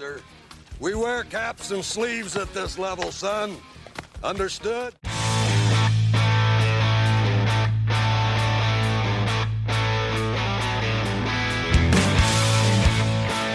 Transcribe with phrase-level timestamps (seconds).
[0.00, 0.22] sir.
[0.80, 3.54] We wear caps and sleeves at this level, son.
[4.24, 4.94] Understood?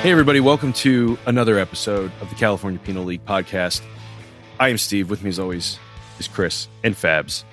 [0.03, 3.81] Hey, everybody, welcome to another episode of the California Penal League podcast.
[4.59, 5.09] I am Steve.
[5.09, 5.79] With me, as always,
[6.19, 7.43] is Chris and Fabs.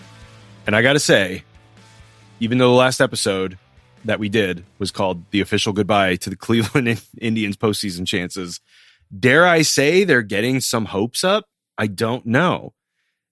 [0.66, 1.45] And I got to say,
[2.40, 3.56] even though the last episode
[4.05, 8.61] that we did was called The Official Goodbye to the Cleveland Indians postseason chances,
[9.17, 11.46] dare I say they're getting some hopes up?
[11.79, 12.75] I don't know.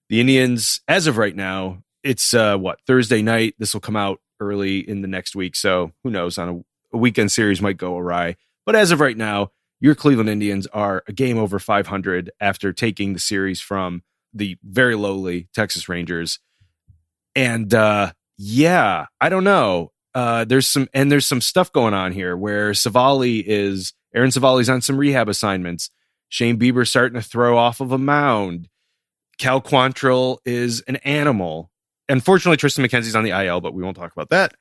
[0.09, 3.55] The Indians, as of right now, it's uh, what, Thursday night.
[3.59, 5.55] This will come out early in the next week.
[5.55, 6.37] So who knows?
[6.37, 8.35] On a, a weekend series might go awry.
[8.65, 13.13] But as of right now, your Cleveland Indians are a game over 500 after taking
[13.13, 14.03] the series from
[14.33, 16.39] the very lowly Texas Rangers.
[17.35, 19.91] And uh, yeah, I don't know.
[20.13, 24.69] Uh, there's some and there's some stuff going on here where Civale is Aaron Civale's
[24.69, 25.89] on some rehab assignments.
[26.29, 28.67] Shane Bieber starting to throw off of a mound.
[29.37, 31.71] Cal Quantrill is an animal.
[32.09, 34.53] Unfortunately, Triston McKenzie's on the IL, but we won't talk about that.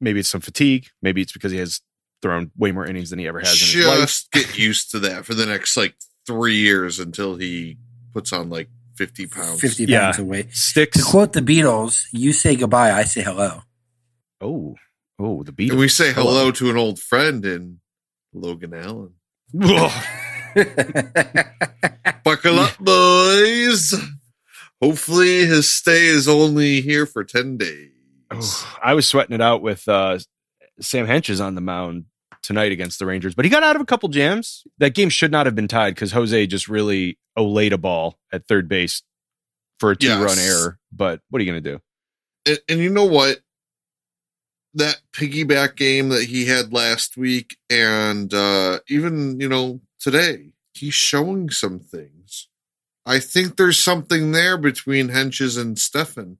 [0.00, 0.86] Maybe it's some fatigue.
[1.02, 1.80] Maybe it's because he has
[2.22, 3.98] thrown way more innings than he ever has in his life.
[4.00, 5.94] Just get used to that for the next like
[6.26, 7.76] three years until he
[8.12, 9.60] puts on like 50 pounds.
[9.60, 10.00] 50 Yeah.
[10.06, 10.48] pounds away.
[10.52, 10.96] Sticks.
[10.98, 13.62] To quote the Beatles, you say goodbye, I say hello.
[14.40, 14.76] Oh,
[15.18, 15.70] oh, the Beatles.
[15.70, 17.80] And we say hello to an old friend in
[18.32, 19.14] Logan Allen.
[22.24, 23.94] Buckle up, boys.
[24.80, 27.90] Hopefully his stay is only here for 10 days.
[28.30, 30.18] Oh, I was sweating it out with uh,
[30.80, 32.04] Sam Hentges on the mound
[32.42, 34.62] tonight against the Rangers, but he got out of a couple jams.
[34.78, 38.46] That game should not have been tied because Jose just really olayed a ball at
[38.46, 39.02] third base
[39.80, 40.78] for a two run error.
[40.92, 41.80] But what are you going to do?
[42.46, 43.40] And, and you know what?
[44.74, 50.94] That piggyback game that he had last week and uh, even, you know, today, he's
[50.94, 52.48] showing some things.
[53.06, 56.38] I think there's something there between Hentges and Stephan.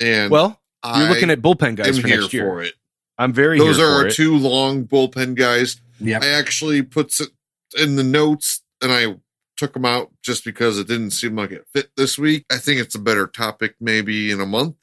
[0.00, 2.44] And Well, you're I looking at bullpen guys for here next year.
[2.44, 2.74] for it.
[3.16, 5.80] I'm very Those are our two long bullpen guys.
[6.00, 6.22] Yep.
[6.22, 7.30] I actually puts it
[7.78, 9.16] in the notes and I
[9.56, 12.44] took them out just because it didn't seem like it fit this week.
[12.50, 14.76] I think it's a better topic maybe in a month.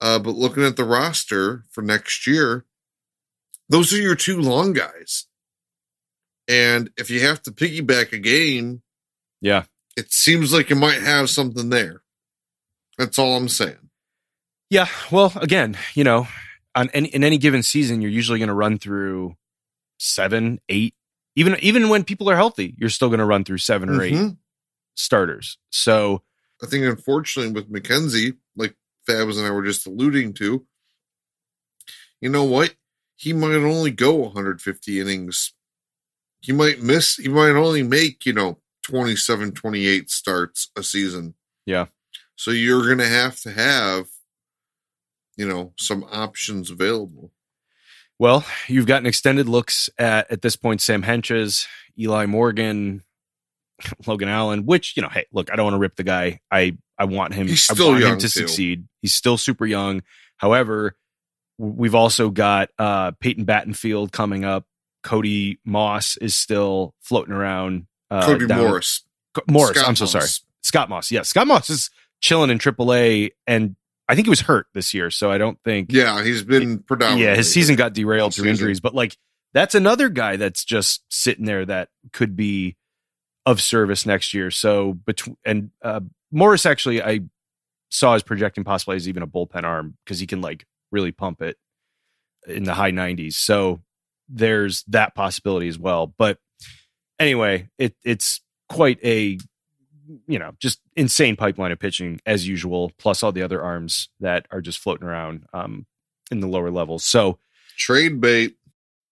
[0.00, 2.64] Uh, but looking at the roster for next year,
[3.68, 5.26] those are your two long guys.
[6.48, 8.82] And if you have to piggyback a game,
[9.40, 9.64] Yeah.
[9.96, 12.02] it seems like you might have something there.
[12.98, 13.90] That's all I'm saying.
[14.68, 14.88] Yeah.
[15.10, 16.28] Well, again, you know,
[16.74, 19.36] on any, in any given season, you're usually going to run through
[19.98, 20.94] seven, eight,
[21.36, 24.14] even even when people are healthy, you're still going to run through 7 or eight
[24.14, 24.36] Mhm.
[24.94, 25.58] starters.
[25.70, 26.22] So
[26.62, 28.36] I think unfortunately with McKenzie,
[29.08, 30.64] Fabs and I were just alluding to,
[32.20, 32.74] you know what?
[33.16, 35.52] He might only go 150 innings.
[36.40, 41.34] He might miss, he might only make, you know, 27, 28 starts a season.
[41.66, 41.86] Yeah.
[42.36, 44.06] So you're going to have to have,
[45.36, 47.30] you know, some options available.
[48.18, 51.66] Well, you've gotten extended looks at at this point Sam Hentges,
[51.98, 53.02] Eli Morgan,
[54.06, 56.40] Logan Allen, which, you know, hey, look, I don't want to rip the guy.
[56.50, 58.28] I I want him He's still want him to too.
[58.28, 58.86] succeed.
[59.00, 60.02] He's still super young.
[60.36, 60.94] However,
[61.58, 64.66] we've also got uh Peyton Battenfield coming up.
[65.02, 67.86] Cody Moss is still floating around.
[68.10, 69.02] Uh, Cody down- Morris.
[69.34, 70.12] Co- Morris, Scott I'm so Moss.
[70.12, 70.28] sorry.
[70.62, 71.10] Scott Moss.
[71.10, 71.90] Yeah, Scott Moss is
[72.20, 73.76] chilling in AAA and
[74.08, 77.26] I think he was hurt this year, so I don't think Yeah, he's been predominantly.
[77.26, 78.50] yeah, his season got derailed through season.
[78.50, 79.16] injuries, but like
[79.54, 82.76] that's another guy that's just sitting there that could be
[83.46, 84.50] of service next year.
[84.50, 87.20] So between and uh, Morris actually, I
[87.90, 91.42] saw his projecting possibly as even a bullpen arm because he can like really pump
[91.42, 91.56] it
[92.46, 93.34] in the high 90s.
[93.34, 93.80] So
[94.28, 96.06] there's that possibility as well.
[96.06, 96.38] But
[97.18, 99.38] anyway, it it's quite a
[100.26, 104.46] you know just insane pipeline of pitching as usual, plus all the other arms that
[104.50, 105.86] are just floating around um,
[106.30, 107.04] in the lower levels.
[107.04, 107.38] So
[107.76, 108.56] Trade bait.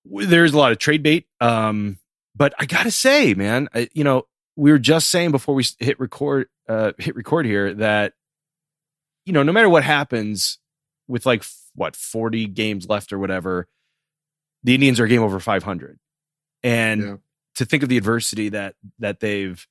[0.04, 1.26] there's a lot of trade bait.
[1.40, 1.98] Um,
[2.38, 4.26] but I gotta say, man, I, you know,
[4.56, 8.12] we were just saying before we hit record, uh, hit record here that,
[9.26, 10.58] you know, no matter what happens
[11.08, 13.66] with like what 40 games left or whatever,
[14.62, 15.98] the Indians are game over 500.
[16.62, 17.16] And Yeah.
[17.56, 19.66] to think of the adversity that, that they've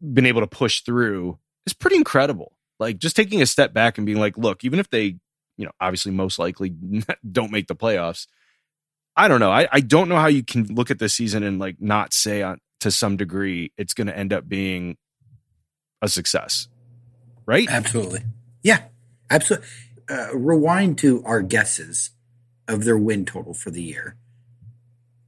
[0.00, 2.52] been able to push through is pretty incredible.
[2.78, 5.16] Like just taking a step back and being like, look, even if they,
[5.56, 6.70] you know, obviously most likely
[7.32, 8.26] don't make the playoffs,
[9.16, 9.50] I don't know.
[9.50, 12.42] I, I don't know how you can look at this season and like not say
[12.42, 14.96] on to some degree it's going to end up being
[16.02, 16.68] a success,
[17.46, 17.66] right?
[17.70, 18.20] Absolutely.
[18.62, 18.82] Yeah,
[19.30, 19.66] absolutely.
[20.08, 22.10] Uh, rewind to our guesses
[22.68, 24.16] of their win total for the year.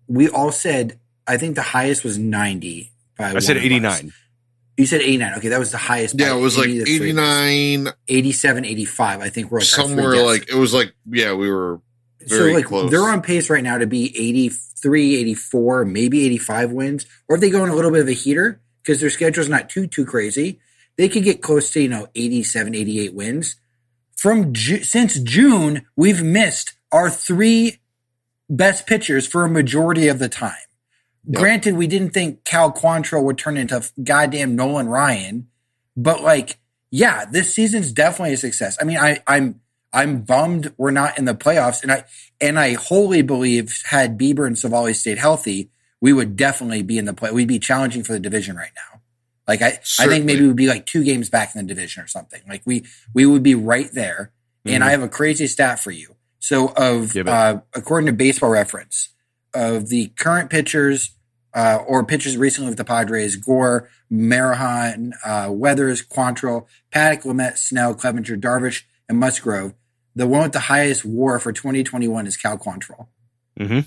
[0.06, 0.98] We all said
[1.28, 2.90] I think the highest was 90.
[3.18, 4.00] By I said one of us.
[4.00, 4.12] 89.
[4.78, 5.34] You said 89.
[5.38, 6.18] Okay, that was the highest.
[6.18, 7.24] Yeah, it was like any of the three of us.
[7.24, 9.20] 89, 87, 85.
[9.20, 11.80] I think we're like somewhere like, it was like, yeah, we were
[12.28, 12.90] so like close.
[12.90, 17.06] they're on pace right now to be 83, 84, maybe 85 wins.
[17.28, 19.68] Or if they go in a little bit of a heater because their schedule's not
[19.68, 20.60] too too crazy,
[20.96, 23.56] they could get close to, you know, 87, 88 wins.
[24.16, 27.78] From Ju- since June, we've missed our three
[28.50, 30.54] best pitchers for a majority of the time.
[31.26, 31.40] Yep.
[31.40, 35.48] Granted, we didn't think Cal Quantrill would turn into goddamn Nolan Ryan,
[35.96, 36.58] but like,
[36.90, 38.78] yeah, this season's definitely a success.
[38.80, 39.60] I mean, I, I'm
[39.92, 42.04] I'm bummed we're not in the playoffs, and I
[42.40, 45.70] and I wholly believe had Bieber and Civale stayed healthy,
[46.00, 47.30] we would definitely be in the play.
[47.30, 49.00] We'd be challenging for the division right now.
[49.46, 52.06] Like I, I think maybe we'd be like two games back in the division or
[52.06, 52.42] something.
[52.46, 54.32] Like we we would be right there.
[54.66, 54.86] And Mhm.
[54.86, 56.16] I have a crazy stat for you.
[56.38, 59.08] So of uh, according to Baseball Reference,
[59.54, 61.12] of the current pitchers
[61.54, 67.94] uh, or pitchers recently with the Padres, Gore, Marahan, uh, Weathers, Quantrill, Paddack, Lamet, Snell,
[67.94, 69.74] Clevinger, Darvish, and Musgrove.
[70.14, 73.06] The one with the highest WAR for 2021 is Cal Quantrill.
[73.58, 73.86] Mhm.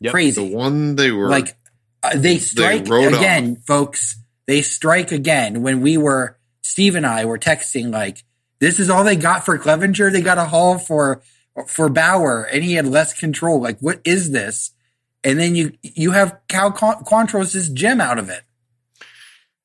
[0.00, 0.12] Yep.
[0.12, 1.56] Crazy the one they were like
[2.02, 4.16] uh, they strike wrote again, folks.
[4.46, 5.62] They strike again.
[5.62, 8.24] When we were Steve and I were texting, like
[8.60, 10.10] this is all they got for Clevinger.
[10.12, 11.22] They got a haul for
[11.66, 13.60] for Bauer, and he had less control.
[13.60, 14.70] Like what is this?
[15.22, 18.42] And then you you have Cal Qu- Quantros' gem out of it.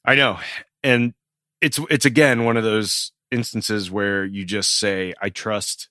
[0.03, 0.39] I know.
[0.83, 1.13] And
[1.61, 5.89] it's it's again one of those instances where you just say I trust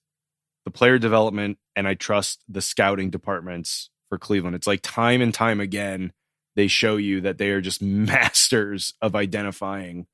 [0.64, 4.56] the player development and I trust the scouting departments for Cleveland.
[4.56, 6.12] It's like time and time again
[6.56, 10.06] they show you that they are just masters of identifying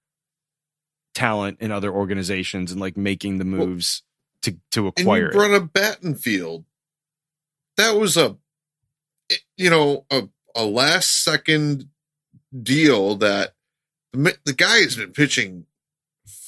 [1.14, 4.02] talent in other organizations and like making the Well, moves
[4.43, 5.32] to to and acquire you it.
[5.32, 6.64] brought up Battenfield.
[7.76, 8.37] That was a,
[9.31, 11.88] eh, you know, a, a last second
[12.62, 13.55] deal that
[14.12, 15.67] the, the guy has been pitching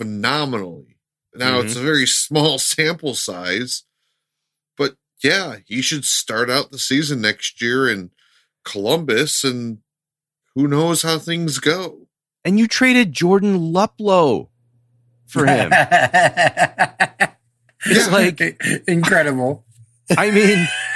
[0.03, 0.97] phenomenally.
[1.35, 1.83] Now it's mm-hmm.
[1.83, 3.85] a very small sample size,
[4.77, 8.11] but yeah, he should start out the season next year in
[8.65, 9.79] Columbus, and
[10.55, 12.09] who knows how things go.
[12.45, 14.49] And you traded Jordan Luplow
[15.27, 15.71] for him.
[17.87, 18.41] it's like
[18.89, 19.65] incredible.
[20.17, 20.67] I mean,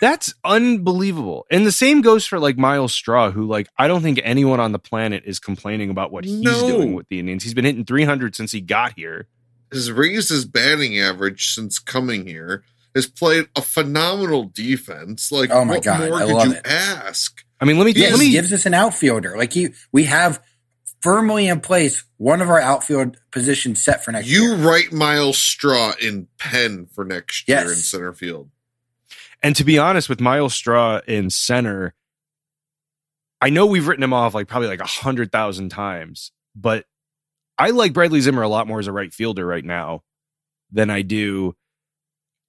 [0.00, 1.46] that's unbelievable.
[1.50, 4.72] And the same goes for like Myles Straw, who like I don't think anyone on
[4.72, 6.66] the planet is complaining about what he's No.
[6.66, 7.42] doing with the Indians.
[7.44, 9.28] He's been hitting 300 since he got here.
[9.72, 12.64] has raised his batting average since coming here.
[12.94, 15.30] Has played a phenomenal defense.
[15.30, 16.66] Like, Oh my what God, more I could love you it.
[16.66, 17.44] ask?
[17.60, 19.36] I mean, let me He let He me gives us an outfielder.
[19.36, 20.42] Like he, we have
[21.00, 24.56] firmly in place one of our outfield positions set for next You year.
[24.56, 28.50] write Myles Straw in pen for next year in center field.
[29.42, 31.94] And to be honest with Myles Straw in center,
[33.40, 36.84] I know we've written him off like probably like a hundred thousand times, but
[37.58, 40.02] I like Bradley Zimmer a lot more as a right fielder right now
[40.70, 41.56] than I do.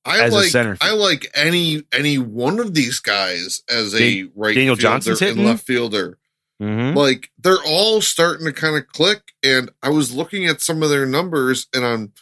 [0.03, 4.23] I As a like center I like any any one of these guys as a
[4.35, 6.17] right Daniel fielder Johnson's and left fielder.
[6.61, 6.95] Mhm.
[6.95, 9.33] Like they're all starting to kind of click.
[9.43, 12.13] And I was looking at some of their numbers, and I'm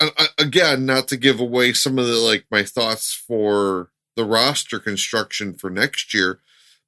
[0.00, 4.78] I- again not to give away some of the like my thoughts for the roster
[4.78, 6.40] construction for next year,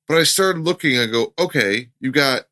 [0.09, 0.99] but I started looking.
[0.99, 2.47] I go, okay, you got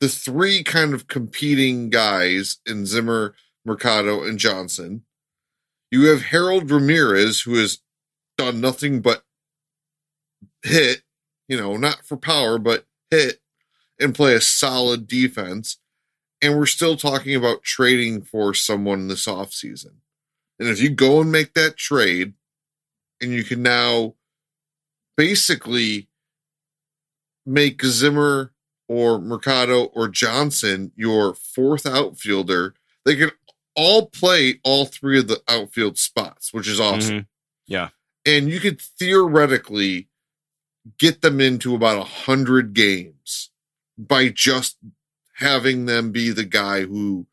[0.00, 5.02] the three kind of competing guys in Zimmer, Mercado, and Johnson.
[5.90, 7.78] You have Harold Ramirez, who has
[8.36, 9.24] done nothing but
[10.62, 11.02] hit,
[11.48, 13.40] you know, not for power, but hit
[13.98, 15.78] and play a solid defense.
[16.42, 19.94] And we're still talking about trading for someone this offseason.
[20.58, 22.34] And if you go and make that trade,
[23.20, 24.14] and you can now
[25.16, 26.08] basically
[27.44, 28.52] make Zimmer
[28.88, 33.30] or Mercado or Johnson your fourth outfielder, they can
[33.74, 37.26] all play all three of the outfield spots, which is awesome.
[37.68, 37.92] Mhm.
[38.24, 40.08] And you could theoretically
[40.98, 43.50] get them into about a hundred games
[43.96, 44.76] by just
[45.36, 47.26] having them be the guy who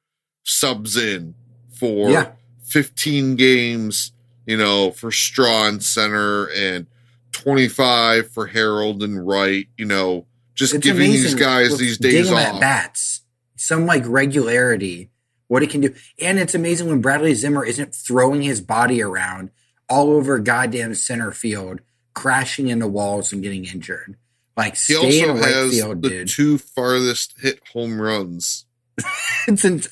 [0.43, 1.35] subs in
[1.71, 2.35] for Yeah.
[2.63, 4.12] 15 games,
[4.45, 6.87] you know, for Straw and center and
[7.31, 12.31] 25 for Harold and Wright, you know, just It's giving these guys these days getting
[12.33, 12.61] 'em at off.
[12.61, 13.21] bats,
[13.55, 15.09] some like regularity,
[15.47, 15.93] what it can do.
[16.19, 19.49] And it's amazing when Bradley Zimmer isn't throwing his body around
[19.89, 21.81] all over goddamn center field,
[22.13, 24.15] crashing into walls and getting injured.
[24.55, 26.27] Like He stay in also right has field, the dude.
[26.29, 28.65] two farthest hit home runs.
[29.47, 29.83] It's in-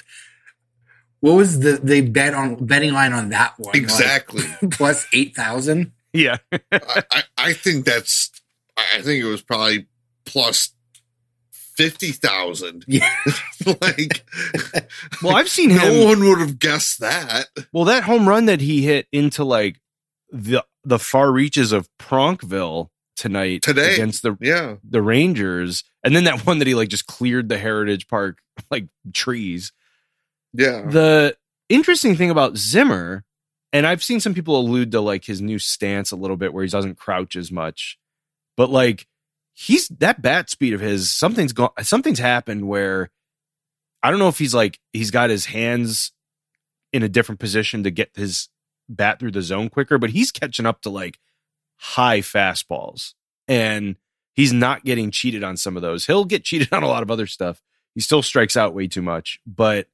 [1.22, 3.72] what was the they bet on betting line on that one?
[3.74, 4.44] Like, Exactly.
[4.72, 5.94] plus eight thousand.
[6.14, 6.38] Yeah.
[6.72, 8.30] I, I, I think that's
[8.78, 9.88] I think it was probably
[10.26, 10.74] plus
[11.52, 12.84] fifty thousand.
[12.88, 13.10] Yeah.
[13.82, 14.24] like
[15.24, 15.78] Well, I've seen him.
[15.78, 17.46] no one would have guessed that.
[17.72, 19.80] Well, that home run that he hit into like
[20.32, 23.94] the the far reaches of Pronkville tonight Today.
[23.94, 24.76] against the Yeah.
[24.84, 28.40] the Rangers, and then that one that he like just cleared the Heritage Park
[28.72, 29.72] like trees.
[30.54, 30.82] Yeah.
[30.82, 31.38] The
[31.70, 33.24] interesting thing about Zimmer,
[33.74, 36.64] and I've seen some people allude to like his new stance a little bit where
[36.64, 37.98] he doesn't crouch as much,
[38.58, 39.08] but like
[39.54, 43.10] he's that bat speed of his, something's gone, something's happened where
[44.04, 46.12] I don't know if he's like, he's got his hands
[46.92, 48.50] in a different position to get his
[48.90, 51.20] bat through the zone quicker, but he's catching up to like
[51.78, 53.14] high fastballs
[53.48, 53.96] and
[54.34, 56.06] he's not getting cheated on some of those.
[56.06, 57.62] He'll get cheated on a lot of other stuff.
[57.96, 59.88] He still strikes out way too much, but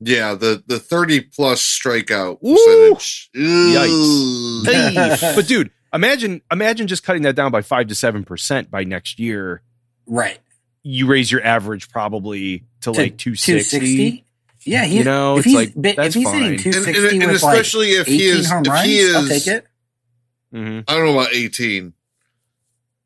[0.00, 2.94] Yeah, the the 30 plus strikeout Ooh.
[2.94, 3.30] percentage.
[3.36, 4.66] Yikes.
[4.66, 5.18] Ugh.
[5.20, 8.84] Hey, but dude, imagine imagine just cutting that down by five to seven percent by
[8.84, 9.62] next year.
[10.06, 10.38] right.
[10.82, 14.24] You raise your average probably to, like two sixty.
[14.64, 16.34] Yeah, he, You know, if it's he's, like, but that's if he's fine.
[16.42, 18.86] hitting And- and, 260 and, and with like especially if he is home if runs,
[18.86, 19.66] he is I'll take it.
[20.54, 20.80] Mm-hmm.
[20.88, 21.92] I don't know about 18.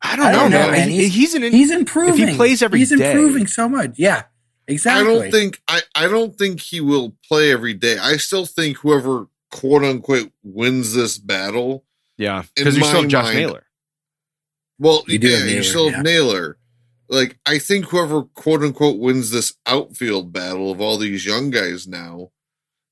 [0.03, 0.71] I don't I know, don't know, man.
[0.73, 0.89] man.
[0.91, 2.29] He's- he's an He's improving.
[2.29, 3.95] He plays every he's day- improving so much.
[3.97, 4.23] Yeah,
[4.69, 5.01] exactly.
[5.13, 7.99] I don't think I, I don't think he will play every day.
[7.99, 11.85] I still think whoever quote unquote wins this battle.
[12.19, 13.67] yeah because you still have Josh mind- Naylor.
[14.79, 16.13] Well, You do yeah, have you still have yeah.
[16.13, 16.59] Naylor.
[17.09, 21.87] Like I think whoever quote unquote wins this outfield battle of all these young guys
[21.87, 22.31] now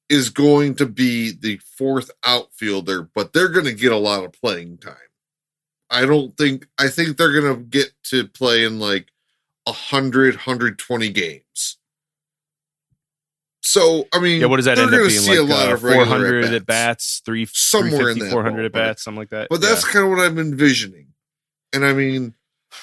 [0.08, 4.32] is going to be the fourth outfielder, but they're going to get a lot of
[4.32, 4.94] playing time.
[5.90, 9.08] I don't think I think they're going to get to play in like
[9.64, 11.78] 100 120 games.
[13.64, 15.20] So, I mean, Yeah, what does that end up gonna being?
[15.20, 17.22] see Like a lot uh, of four hundred at at-bats.
[17.24, 19.48] three Somewhere in 350, that 400 at bats, something like that.
[19.50, 21.08] But that's kind of what I'm envisioning.
[21.72, 22.34] And I mean,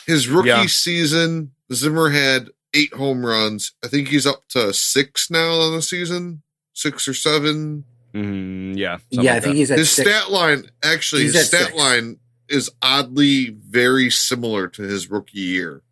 [0.08, 0.66] his rookie Yeah.
[0.68, 3.74] season, Zimmer had eight home runs.
[3.84, 6.44] I think he's up to six now on the season,
[6.74, 7.84] six or seven.
[8.14, 9.58] yeah, mm, yeah, something Yeah, I think that.
[9.60, 10.10] he's at his six.
[10.10, 11.78] stat line, actually, He's his stat six.
[11.78, 15.84] line is oddly very similar to his rookie year.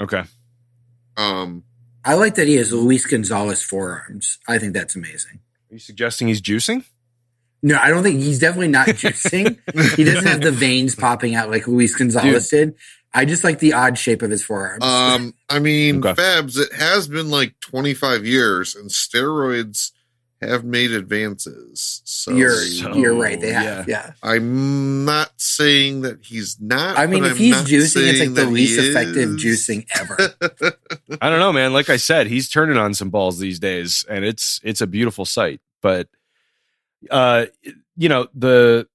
[0.00, 0.24] Okay.
[1.16, 1.64] Um,
[2.04, 4.38] I like that he has Luis Gonzalez forearms.
[4.48, 5.40] I think that's amazing.
[5.70, 6.84] Are you suggesting he's juicing?
[7.62, 9.58] No, I don't think he's definitely not juicing.
[9.96, 12.74] he doesn't have the veins popping out like Luis Gonzalez did.
[13.12, 14.84] I just like the odd shape of his forearms.
[14.84, 16.12] um, I mean, Okay.
[16.22, 19.90] Fabs, it has been like 25 years and steroids
[20.40, 22.00] have made advances.
[22.04, 23.40] So you're so, you're right.
[23.40, 24.12] They have, yeah.
[24.22, 26.96] I'm not saying that he's not.
[26.96, 30.16] I mean, but if I'm he's juicing, it's like the least effective juicing ever.
[31.20, 31.72] I don't know, man.
[31.72, 35.24] Like I said, he's turning on some balls these days, and it's it's a beautiful
[35.24, 35.60] sight.
[35.82, 36.08] But
[37.10, 37.46] uh,
[37.96, 38.86] you know the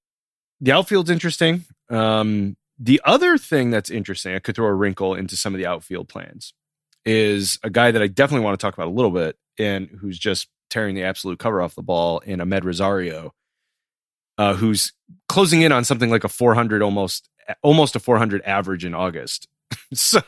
[0.62, 1.66] the outfield's interesting.
[1.90, 5.68] Um, the other thing that's interesting, I could throw a wrinkle into some of the
[5.68, 6.54] outfield plans,
[7.06, 10.18] is a guy that I definitely want to talk about a little bit, and who's
[10.18, 13.34] just tearing the absolute cover off the ball in Amed Rosario,
[14.38, 14.92] uh, who's
[15.30, 17.30] closing in on something like a 400, almost
[17.62, 19.48] almost a 400 average in August.
[19.94, 20.22] so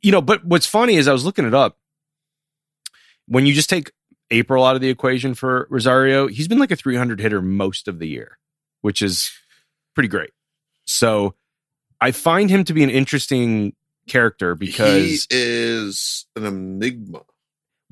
[0.00, 1.78] you know, but what's funny is I was looking it up.
[3.26, 3.92] When you just take
[4.30, 7.98] April out of the equation for Rosario, he's been like a 300 hitter most of
[7.98, 8.38] the year,
[8.80, 9.30] which is
[9.94, 10.30] pretty great.
[10.84, 11.34] So
[12.00, 13.74] I find him to be an interesting
[14.08, 17.22] character because, he is an enigma.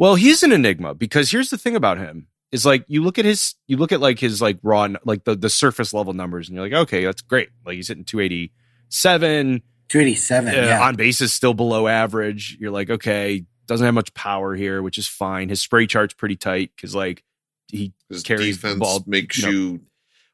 [0.00, 3.26] Well, he's an enigma because here's the thing about him is like you look at
[3.26, 6.56] his, you look at like his like raw, like the, the surface level numbers and
[6.56, 7.50] you're like, okay, that's great.
[7.66, 10.48] Like he's hitting 287, 287.
[10.48, 10.82] uh, yeah.
[10.82, 12.56] on base is still below average.
[12.58, 15.50] You're like, okay, doesn't have much power here, which is fine.
[15.50, 17.22] His spray chart's pretty tight because like
[17.68, 19.80] he His carries the ball, makes you know, you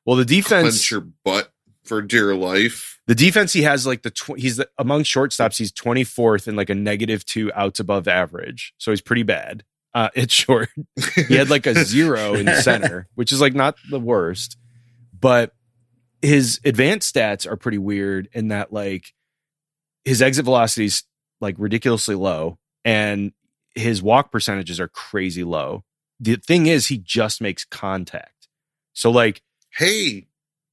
[0.05, 2.96] well the defense clench your butt for dear life.
[3.07, 6.71] The defense he has like the tw- he's the, among shortstops he's 24th in like
[6.71, 9.65] a negative two outs above average, so he's pretty bad.
[9.95, 10.69] Uh, it's short.
[11.29, 14.57] He had like a zero in center, which is like not the worst,
[15.19, 15.53] but
[16.23, 19.13] his advanced stats are pretty weird in that like
[20.05, 21.05] his exit velocity is
[21.41, 23.33] like ridiculously low and
[23.75, 25.85] his walk percentages are crazy low.
[26.19, 28.49] The thing is, he just makes contact.
[28.95, 29.43] So like
[29.77, 30.27] hey,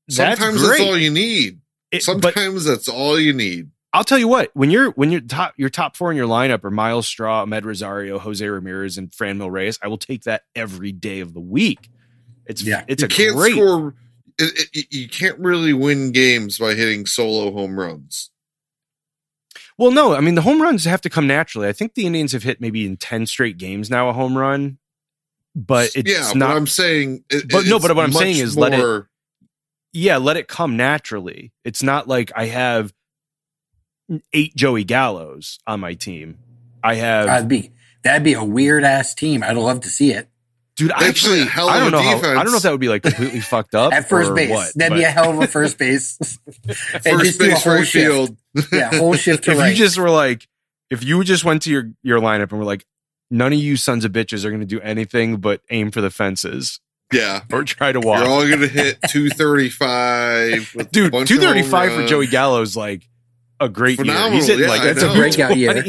[0.10, 0.88] sometimes that's, great.
[0.88, 1.60] all you need.
[1.94, 3.70] It- Sometimes that's all you need.
[3.96, 6.64] I'll tell you what, when you're when you're top your top four in your lineup
[6.64, 10.42] are Myles Straw, Med Rosario, Jose Ramirez, and Fran Mil Reyes, I will take that
[10.56, 11.90] every day of the week.
[12.48, 12.84] It's Yeah.
[12.88, 13.94] it's you a can't great score.
[14.40, 18.32] It, it, you can't really win games by hitting solo home runs.
[19.78, 21.68] Well, no, I mean the home runs have to come naturally.
[21.68, 24.80] I think the Indians have hit maybe in ten straight games now a home run,
[25.56, 26.50] but it's yeah, not.
[26.50, 27.24] but I'm saying.
[27.30, 29.10] It, But no, but what I'm saying is let it- more-
[29.94, 31.54] yeah, let it come naturally.
[31.64, 32.94] It's not like I have
[34.34, 36.40] eight Joey Gallos on my team.
[36.84, 37.72] I have That'd be
[38.04, 39.44] that'd be a weird ass team.
[39.44, 40.28] I'd love to see it
[40.76, 40.90] dude.
[40.90, 42.02] They play Actually, a hell I don't a know.
[42.02, 44.36] How, I don't know if that would be like completely fucked up at first or
[44.36, 44.50] base.
[44.50, 46.18] What, That'd but be a hell of a first base.
[46.94, 48.36] And First just a base, whole right shift.
[48.54, 48.68] field.
[48.72, 49.70] Yeah, whole shift to if right.
[49.70, 50.48] you just were like,
[50.90, 52.86] if you just went to your your lineup and were like,
[53.30, 56.10] none of you sons of bitches are going to do anything but aim for the
[56.10, 56.80] fences
[57.14, 57.42] Yeah.
[57.52, 58.20] or try to walk.
[58.20, 58.44] You're walk.
[58.44, 62.10] all gonna hit 235 Dude, two thirty five for runs.
[62.10, 63.08] Joey Gallo's like
[63.60, 64.36] a great Phenomenal, year.
[64.40, 65.16] He's hitting yeah, like That's a know.
[65.16, 65.86] breakout year.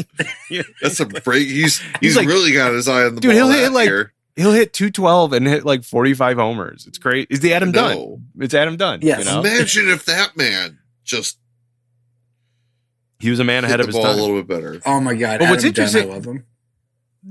[0.81, 1.47] That's a break.
[1.47, 3.87] He's he's, like- really got his eye on the Dude, ball he'll hit that like-
[3.87, 4.11] year.
[4.37, 6.85] He'll hit two twelve and hit like forty five homers.
[6.87, 7.27] It's great.
[7.29, 7.95] Is the Adam Dunn?
[7.95, 8.21] No.
[8.39, 8.99] It's Adam Dunn.
[9.01, 9.19] Yes.
[9.19, 9.39] you know?
[9.39, 11.37] Imagine if that man just
[13.19, 14.17] he was a man ahead the of his ball time.
[14.17, 14.81] a little bit better.
[14.85, 15.39] oh my god!
[15.39, 16.45] But what's Adam Dunn, interesting- I love him.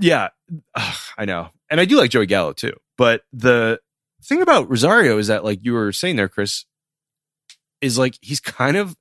[0.00, 0.28] Yeah,
[0.74, 2.72] Ugh, I know, and I do like Joey Gallo too.
[2.96, 3.80] But the
[4.24, 6.64] thing about Rosario is that, like you were saying there, Chris,
[7.80, 8.96] is like he's kind of,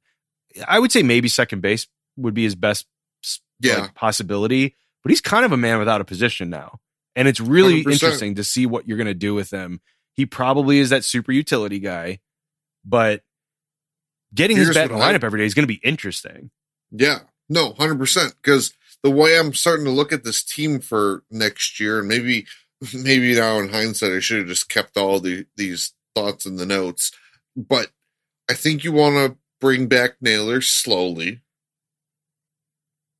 [0.67, 1.87] I would say maybe second base
[2.17, 2.85] would be his best
[3.23, 3.87] s- like, Yeah.
[3.95, 6.79] possibility, but he's kind of a man without a position now,
[7.15, 7.91] and it's really 100%.
[7.93, 9.81] interesting to see what you're going to do with him.
[10.13, 12.19] He probably is that super utility guy,
[12.85, 13.23] but
[14.33, 16.51] getting his bat in the what I- lineup every day is going to be interesting.
[16.91, 18.35] Yeah, no, hundred percent.
[18.41, 22.45] Because the way I'm starting to look at this team for next year, and maybe
[22.93, 26.65] maybe now in hindsight, I should have just kept all the these thoughts in the
[26.65, 27.11] notes.
[27.55, 27.91] But
[28.49, 31.41] I think you want to bring back Naylor slowly.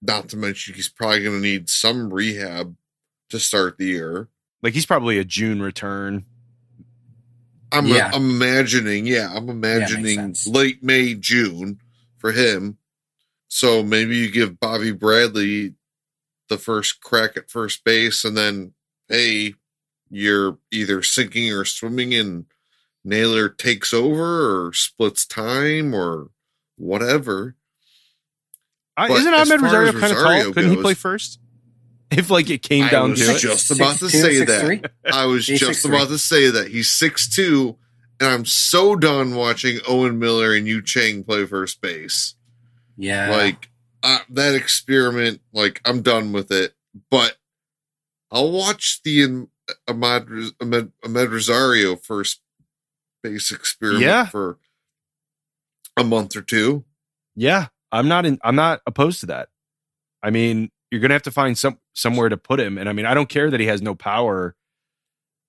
[0.01, 2.75] Not to mention he's probably going to need some rehab
[3.29, 4.27] to start the year.
[4.62, 6.25] Like he's probably a June return.
[7.72, 8.12] I'm, Yeah.
[8.13, 10.48] I'm imagining, yeah, I'm imagining sense.
[10.48, 11.79] late May, June
[12.17, 12.77] for him.
[13.48, 15.75] So maybe you give Bobby Bradley
[16.50, 18.74] the first crack at first base, and then,
[19.10, 19.56] hey,
[20.10, 22.46] you're either sinking or swimming, and
[23.04, 26.30] Naylor takes over or splits time or
[26.78, 27.56] whatever.
[28.96, 30.54] I, isn't Amed far Rosario as kind of Rosario tall?
[30.54, 31.40] Couldn't he play first?
[32.12, 34.92] If like it came I down to it, I was just about to say that.
[35.12, 37.76] I was just about to say that he's six two,
[38.20, 42.36] and I'm so done watching Owen Miller and Yu Chang play first base.
[42.98, 43.72] Yeah, like
[44.04, 46.74] uh, that experiment like i'm done with it
[47.10, 47.38] but
[48.34, 49.24] i'll watch the
[49.88, 52.41] uh, amed, amed rosario first
[53.22, 54.26] base experiment Yeah.
[54.26, 54.58] for
[55.96, 56.84] a month or two
[57.36, 58.38] yeah, I'm not in.
[58.43, 59.50] I'm not opposed to that.
[60.22, 63.08] I mean, you're gonna have to find some somewhere to put him, and I mean,
[63.08, 64.56] I don't care that he has no power.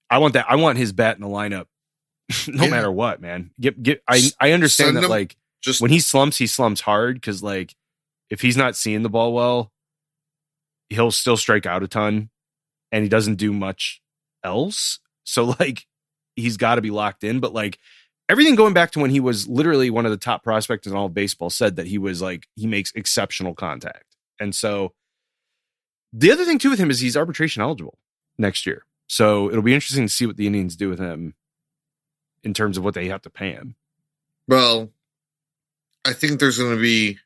[0.09, 0.47] I want that.
[0.49, 1.67] I want his bat in the lineup,
[2.49, 2.71] no Yeah.
[2.71, 3.51] matter what, man.
[3.61, 4.03] Get get.
[4.09, 7.43] I I understand Send that him- like just when he slumps, he slumps hard because
[7.43, 7.75] like
[8.31, 9.71] if he's not seeing the ball well,
[10.89, 12.31] he'll still strike out a ton,
[12.95, 14.01] and he doesn't do much
[14.45, 15.01] else.
[15.25, 15.85] So like
[16.37, 17.41] he's got to be locked in.
[17.41, 17.79] But like
[18.29, 21.07] everything going back to when he was literally one of the top prospects in all
[21.07, 24.93] of baseball said that he was like he makes exceptional contact, and so
[26.13, 27.99] the other thing too with him is he's arbitration eligible
[28.39, 28.85] next year.
[29.09, 31.35] So it'll be interesting to see what the Indians do with him
[32.45, 33.75] in terms of what they have to pay him.
[34.47, 34.91] well
[36.05, 37.19] i think there's going to be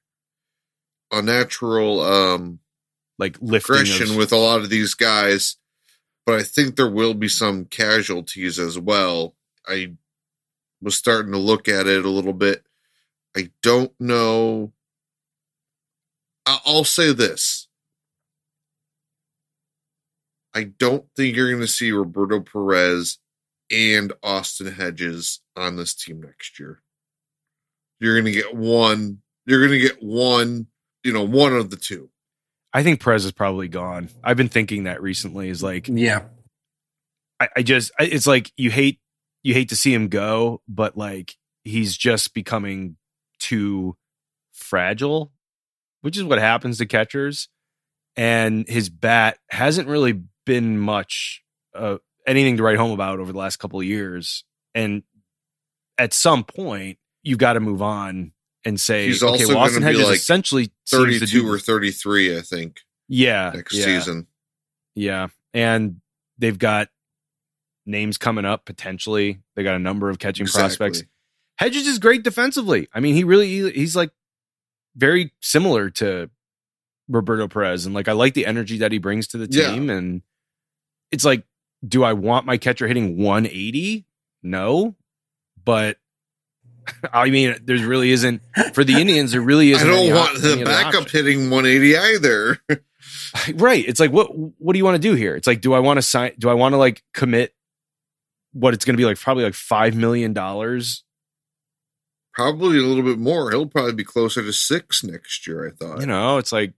[1.10, 2.60] a natural um
[3.18, 3.74] Like lifting
[4.12, 5.56] of, with a lot of these guys,
[6.28, 9.34] but I think there will be some casualties as well.
[9.66, 9.94] I
[10.82, 12.66] was starting to look at it a little bit.
[13.34, 14.74] I don't know.
[16.44, 17.68] I'll say this.
[20.54, 23.16] I don't think you're going to see Roberto Perez
[23.70, 26.82] and Austin Hedges on this team next year.
[28.00, 29.22] You're going to get one.
[29.46, 30.66] You're going to get one,
[31.02, 32.10] you know, one of the two.
[32.78, 34.08] I think Perez is probably gone.
[34.22, 35.48] I've been thinking that recently.
[35.48, 36.26] Is like yeah,
[37.40, 39.00] I, I just I, it's like you hate
[39.42, 42.96] you hate to see him go, but like he's just becoming
[43.40, 43.96] too
[44.52, 45.32] fragile,
[46.02, 47.48] which is what happens to catchers.
[48.14, 51.42] And his bat hasn't really been much
[51.74, 54.44] uh, anything to write home about over the last couple of years.
[54.72, 55.02] And
[55.98, 58.30] at some point, you've got to move on
[58.64, 61.42] and say, He's okay, also well, Austin gonna be Hedges like essentially seems to 32
[61.42, 63.84] do- or 33, I think, yeah, next yeah.
[63.84, 64.26] season.
[64.94, 65.28] Yeah.
[65.54, 66.00] And
[66.38, 66.88] they've got
[67.86, 69.40] names coming up potentially.
[69.56, 71.02] They got a number of catching prospects.
[71.56, 72.88] Hedges is great defensively.
[72.92, 74.10] I mean, he really he's like
[74.96, 76.30] very similar to
[77.08, 79.72] Roberto Perez and like I like the energy that he brings to the Yeah.
[79.72, 80.22] team and
[81.10, 81.44] it's like
[81.86, 84.04] do I want my catcher hitting 180?
[84.42, 84.96] No.
[85.64, 85.98] But
[87.12, 89.32] I mean, there really isn't for the Indians.
[89.32, 89.88] There really isn't.
[89.88, 91.26] I don't want op- the backup option.
[91.26, 92.58] hitting 180 either.
[93.54, 95.78] right it's like what what do you want to do here it's like do i
[95.78, 97.54] want to sign do i want to like commit
[98.52, 101.04] what it's going to be like probably like five million dollars
[102.38, 103.50] probably a little bit more.
[103.50, 105.66] He'll probably be closer to six next year.
[105.66, 106.00] I thought.
[106.00, 106.72] You know, it's like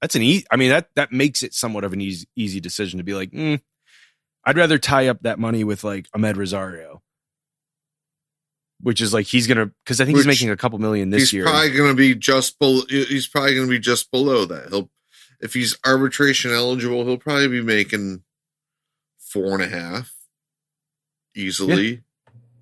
[0.00, 0.44] that's an easy.
[0.50, 3.32] I mean that that makes it somewhat of an easy easy decision to be like,
[3.32, 3.60] mm,
[4.44, 7.02] I'd rather tie up that money with like Amed Rosario,
[8.80, 11.32] which is like he's gonna because I think he's making a couple million this he's
[11.32, 11.44] year.
[11.44, 12.82] probably going to be just below.
[12.88, 14.68] He's probably going to be just below that.
[14.70, 14.90] He'll,
[15.40, 18.22] if he's arbitration eligible, he'll probably be making
[19.18, 20.14] four and a half
[21.34, 22.02] easily.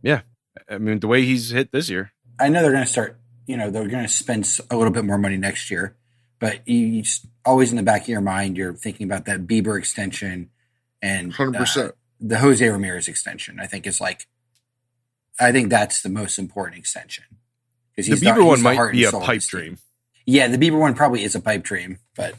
[0.02, 0.22] Yeah.
[0.68, 2.12] I mean, the way he's hit this year.
[2.38, 3.18] I know they're going to start.
[3.46, 5.96] You know, they're going to spend a little bit more money next year,
[6.40, 9.46] but you, you just always in the back of your mind, you're thinking about that
[9.46, 10.50] Bieber extension
[11.00, 11.94] and Hundred uh, percent.
[12.20, 13.60] the Jose Ramirez extension.
[13.60, 14.26] I think is like,
[15.38, 17.24] I think that's the most important extension
[17.94, 19.78] because The Bieber one might be a pipe dream.
[20.24, 22.34] Yeah, the Bieber one probably is a pipe dream, but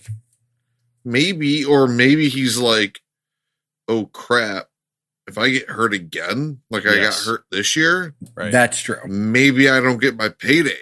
[1.05, 2.99] Maybe, or maybe he's like,
[3.87, 4.67] "Oh crap!
[5.25, 8.51] If I get hurt again, like I got hurt this year, Right.
[8.51, 8.99] that's true.
[9.07, 10.75] maybe I don't get my payday."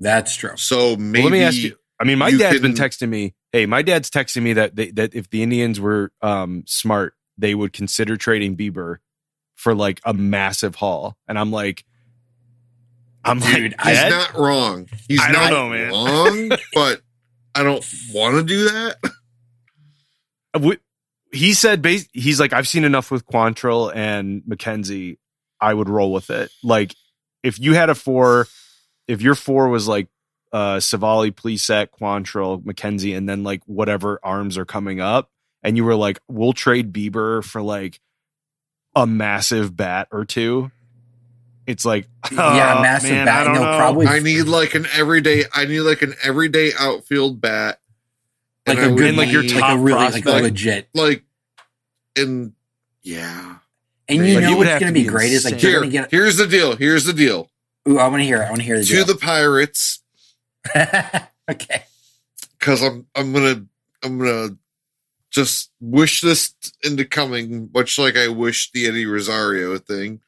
[0.00, 0.56] That's true.
[0.56, 1.76] So maybe Well, let me ask you.
[2.00, 3.34] I mean, my you dad's been texting me.
[3.52, 7.54] Hey, my dad's texting me that they, that if the Indians were um, smart, they
[7.54, 8.96] would consider trading Bieber
[9.62, 11.16] for like a massive haul.
[11.28, 11.84] And I'm like,
[13.24, 14.88] I'm Dude, like, he's not wrong.
[15.06, 15.90] He's I don't know, man.
[15.92, 17.00] wrong, but
[17.54, 18.96] I don't want to do that.
[20.54, 20.78] W-
[21.32, 25.16] he said he's like i've seen enough with quantrill and mckenzie
[25.62, 26.94] i would roll with it like
[27.42, 28.46] if you had a four
[29.08, 30.08] if your four was like
[30.52, 35.30] uh civale Pleset, quantrill mckenzie and then like whatever arms are coming up
[35.62, 37.98] and you were like we'll trade bieber for like
[38.94, 40.70] a massive bat or two
[41.66, 43.60] it's like Yeah, oh, massive man, bat, I don't know.
[43.78, 45.44] probably- I need like an everyday.
[45.54, 47.78] I need like an everyday outfield bat,
[48.66, 50.30] Like And I a good, And, like, your need, like top a really like a
[50.42, 50.88] legit.
[50.92, 51.22] like,
[52.16, 52.52] and
[53.04, 53.56] yeah.
[54.08, 55.84] And you But know would what's going to to be be great is like Here,
[55.86, 56.10] get.
[56.10, 56.74] here's the deal.
[56.74, 57.48] Here's the deal.
[57.88, 58.42] Ooh, I want to hear.
[58.42, 58.46] it.
[58.46, 59.04] I want to hear the To deal.
[59.06, 60.00] the Pirates,
[61.50, 61.84] okay.
[62.58, 63.64] because I'm I'm gonna
[64.02, 64.56] I'm gonna
[65.32, 70.20] just wish this into coming, much like I wish the Eddie Rosario thing.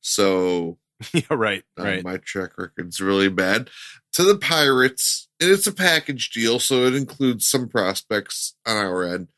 [0.00, 0.78] So
[1.12, 3.70] yeah right Uh, right My track record's really bad.
[4.14, 9.04] To the Pirates, and it's a package deal, so it includes some prospects on our
[9.04, 9.28] end.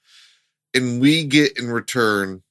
[0.72, 2.42] And we get in return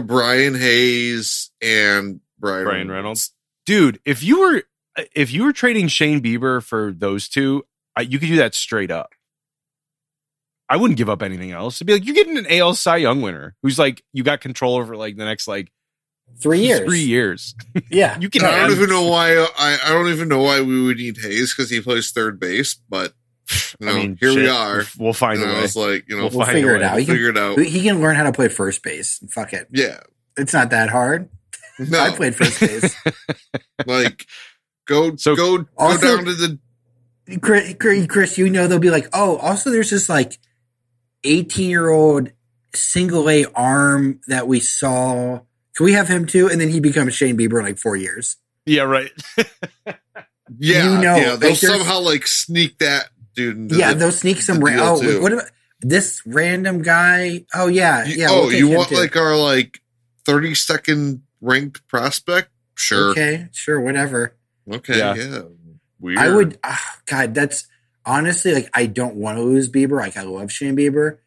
[0.00, 3.34] Brian Hayes and Brian, Bryan Reynolds.
[3.66, 4.62] dude if you were
[5.14, 7.66] if you were trading shane bieber for those two
[8.00, 9.12] you could do that straight up
[10.68, 13.20] i wouldn't give up anything else it'd be like you're getting an al cy young
[13.22, 15.70] winner who's like you got control over like the next like
[16.40, 16.80] Three years.
[16.80, 17.54] three years
[17.90, 18.18] Yeah.
[18.18, 20.96] you can I don't even know why I, I don't even know why we would
[20.96, 23.12] need Hayes because he plays third base, but
[23.80, 24.76] you know, I mean, here we shit, are.
[24.76, 26.74] we'll, we'll find And a I way was like, you know, We'll We'll find figure
[26.74, 26.86] it way.
[26.86, 26.98] out.
[27.00, 27.58] He figure can, it out.
[27.66, 29.20] he can learn how to play first base.
[29.28, 29.68] Fuck it.
[29.72, 30.00] Yeah.
[30.38, 31.28] It's not that hard.
[31.78, 32.96] No, I played first base.
[33.86, 34.26] like
[34.86, 36.58] go So- go go down to the
[37.42, 37.74] Chris,
[38.08, 40.38] Chris, you know, they'll be like, oh, also there's this like
[41.24, 42.30] 18 year old
[42.74, 45.40] single A arm that we saw.
[45.76, 46.48] Can we have him too?
[46.48, 48.36] And then he becomes Shane Bieber in like four years.
[48.66, 49.10] yeah right
[50.58, 53.56] Yeah, You know, yeah, they'll like, somehow like sneak that dude.
[53.56, 54.58] Into yeah, the, they'll sneak some.
[54.58, 55.22] the Ra- oh, too.
[55.22, 55.46] what about
[55.80, 57.46] this random guy?
[57.54, 58.26] Oh yeah, you- yeah.
[58.30, 58.96] oh, we'll take you want too.
[58.96, 59.80] like our like
[60.26, 62.50] thirty second ranked prospect?
[62.74, 63.10] Sure.
[63.10, 63.34] Okay.
[63.34, 64.36] Okay, sure, whatever.
[64.66, 65.14] Yeah.
[65.14, 65.42] Yeah.
[66.00, 66.18] Weird.
[66.18, 66.58] I would.
[66.64, 67.66] ah, God, that's
[68.04, 69.98] honestly like I don't want to lose Bieber.
[69.98, 71.18] Like I love Shane Bieber.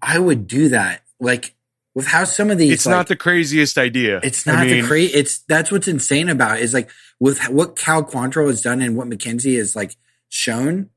[0.00, 1.02] I would do that.
[1.20, 1.54] Like
[1.94, 2.72] with how some of these.
[2.72, 5.14] it's like, not the craziest idea It's I not mean, the crazy.
[5.14, 8.96] It's that's what's insane about it, is like with what Cal Quantrill has done and
[8.96, 9.96] what McKenzie has like
[10.28, 10.90] shown,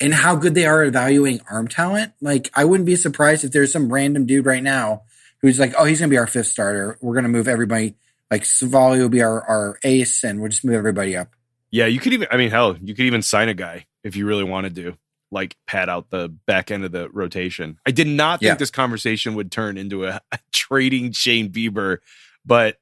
[0.00, 2.12] and how good they are at evaluating arm talent.
[2.20, 5.02] Like I wouldn't be surprised if there's some random dude right now
[5.42, 6.98] who's like, oh, he's gonna be our fifth starter.
[7.00, 7.94] We're gonna move everybody.
[8.30, 11.28] Like Civale will be our our ace, and we'll just move everybody up.
[11.70, 12.26] Yeah, you could even.
[12.30, 14.96] I mean, hell, you could even sign a guy if you really wanted to,
[15.30, 17.78] like pad out the back end of the rotation.
[17.86, 18.54] I did not think Yeah.
[18.56, 21.98] this conversation would turn into a, a trading Shane Bieber,
[22.44, 22.78] but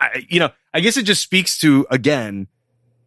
[0.00, 2.46] I, you know, I guess it just speaks to again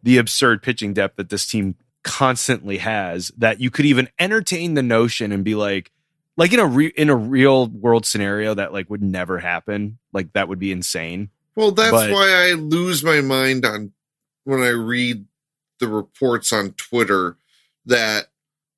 [0.02, 3.30] the absurd pitching depth that this team constantly has.
[3.38, 5.90] That you could even entertain the notion and be like,
[6.36, 9.98] like in a re- in a real world scenario that like would never happen.
[10.12, 11.30] Like that would be insane.
[11.54, 13.92] Well, that's But- why I lose my mind on
[14.44, 15.24] when I read
[15.82, 17.36] the reports on Twitter
[17.84, 18.28] that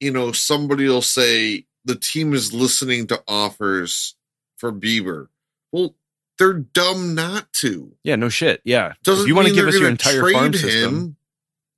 [0.01, 4.17] you know somebody will say the team is listening to offers
[4.57, 5.29] for Bieber.
[5.71, 5.95] Well,
[6.39, 7.93] they're dumb not to.
[8.03, 8.63] Yeah, no shit.
[8.65, 11.17] Yeah, Doesn't if you want to give us your entire farm trade system.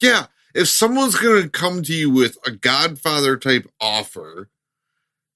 [0.01, 4.49] Yeah, if someone's going to come to you with a Godfather type offer,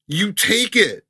[0.07, 1.05] you take it.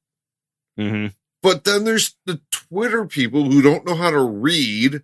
[0.79, 1.09] hmm
[1.43, 5.03] But then there's the Twitter people who don't know how to read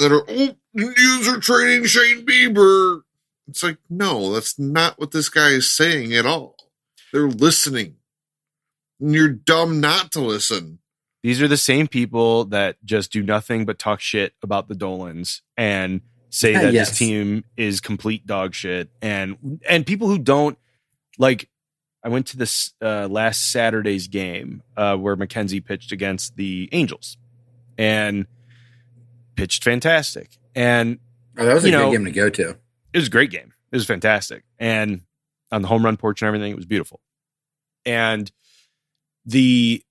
[0.00, 3.02] that are oh news are trading Shane Bieber.
[3.48, 6.56] It's like no, that's not what this guy is saying at all.
[7.12, 7.96] They're listening.
[9.00, 10.78] And you're dumb not to listen.
[11.22, 15.42] These are the same people that just do nothing but talk shit about the Dolans
[15.56, 16.90] and say that Yes.
[16.90, 20.56] this team is complete dog shit and and people who don't
[21.18, 21.48] like
[22.02, 27.18] I went to this uh, last Saturday's game uh, where McKenzie pitched against the Angels
[27.76, 28.26] and
[29.40, 30.98] pitched fantastic and
[31.38, 32.48] Oh, that was a You good know- game to go to.
[32.92, 33.52] it was a great game.
[33.72, 34.44] It was fantastic.
[34.58, 35.02] And
[35.50, 37.00] on the home run porch and everything, it was beautiful.
[37.86, 38.30] And
[39.24, 39.82] the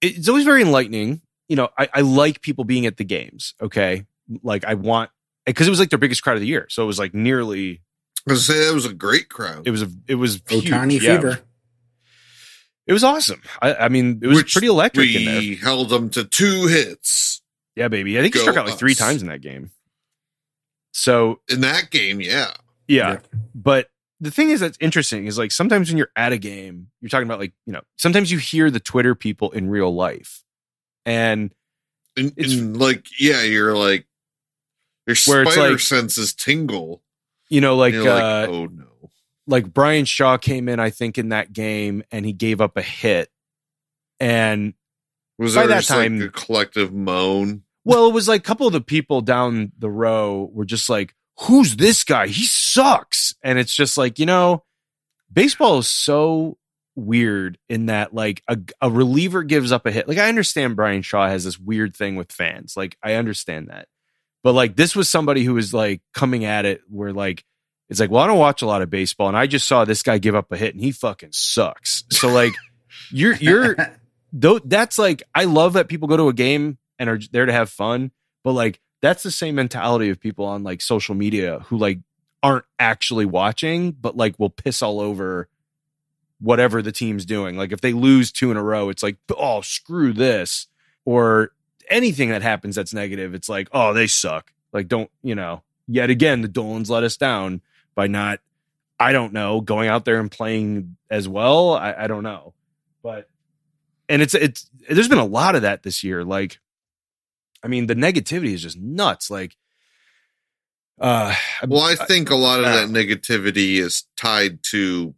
[0.00, 1.20] it's always very enlightening.
[1.48, 3.54] You know, I, I like people being at the games.
[3.60, 4.06] Okay.
[4.42, 5.10] Like I want
[5.44, 6.66] because it was like their biggest crowd of the year.
[6.70, 7.82] So it was like nearly
[8.28, 9.66] I was say that was a great crowd.
[9.66, 10.70] it was a it was huge.
[10.70, 11.16] Ohtani Yeah.
[11.16, 11.40] fever.
[12.86, 13.42] It was awesome.
[13.62, 15.38] I, I mean, it was Which pretty electric in there.
[15.40, 17.40] we held them to two hits
[17.76, 18.18] Yeah, baby.
[18.18, 18.98] I think he struck out like three us.
[18.98, 19.70] times in that game.
[20.92, 22.20] So in that game.
[22.20, 22.52] Yeah,
[22.86, 23.12] Yeah.
[23.12, 23.18] Yeah.
[23.54, 27.08] But the thing is that's interesting is like sometimes when you're at a game, you're
[27.08, 30.42] talking about like, you know, sometimes you hear the Twitter people in real life.
[31.04, 31.52] And
[32.16, 34.06] and, It's- and like yeah, you're like
[35.06, 37.02] your spider like- senses tingle.
[37.48, 39.10] you know, like uh like, oh no.
[39.48, 42.82] like Bryan Shaw came in, I think, in that game and he gave up a
[42.82, 43.30] hit.
[44.20, 44.74] And
[45.38, 47.63] Was by there that just time- like a collective moan?
[47.84, 51.14] Well, it was like a couple of the people down the row were just like,
[51.40, 52.28] Who's this guy?
[52.28, 53.34] He sucks.
[53.42, 54.62] And it's just like, you know,
[55.32, 56.58] baseball is so
[56.96, 60.08] weird in that like a, a reliever gives up a hit.
[60.08, 62.76] Like I understand Bryan Shaw has this weird thing with fans.
[62.76, 63.88] Like I understand that.
[64.42, 67.44] But like this was somebody who was like coming at it where like
[67.88, 70.02] it's like, well, I don't watch a lot of baseball and I just saw this
[70.02, 72.04] guy give up a hit and he fucking sucks.
[72.10, 72.52] So like
[73.10, 73.76] you're you're
[74.32, 77.52] though that's like I love that people go to a game and are there to
[77.52, 78.10] have fun,
[78.42, 81.98] but like that's the same mentality of people on like social media who like
[82.42, 85.48] aren't actually watching, but like will piss all over
[86.40, 87.56] whatever the team's doing.
[87.56, 90.66] Like if they lose two in a row, it's like, oh, screw this.
[91.06, 91.52] Or
[91.90, 94.52] anything that happens that's negative, it's like, oh, they suck.
[94.72, 97.60] Like, don't, you know, yet again, the Dolans let us down
[97.94, 98.40] by not,
[98.98, 101.74] I don't know, going out there and playing as well.
[101.74, 102.54] I, I don't know.
[103.02, 103.28] But,
[104.08, 106.24] and it's, it's, there's been a lot of that this year.
[106.24, 106.58] Like,
[107.64, 109.30] I mean, the negativity is just nuts.
[109.30, 109.56] Like,
[111.00, 111.34] uh,
[111.66, 115.14] Well, I think a lot of that negativity is tied to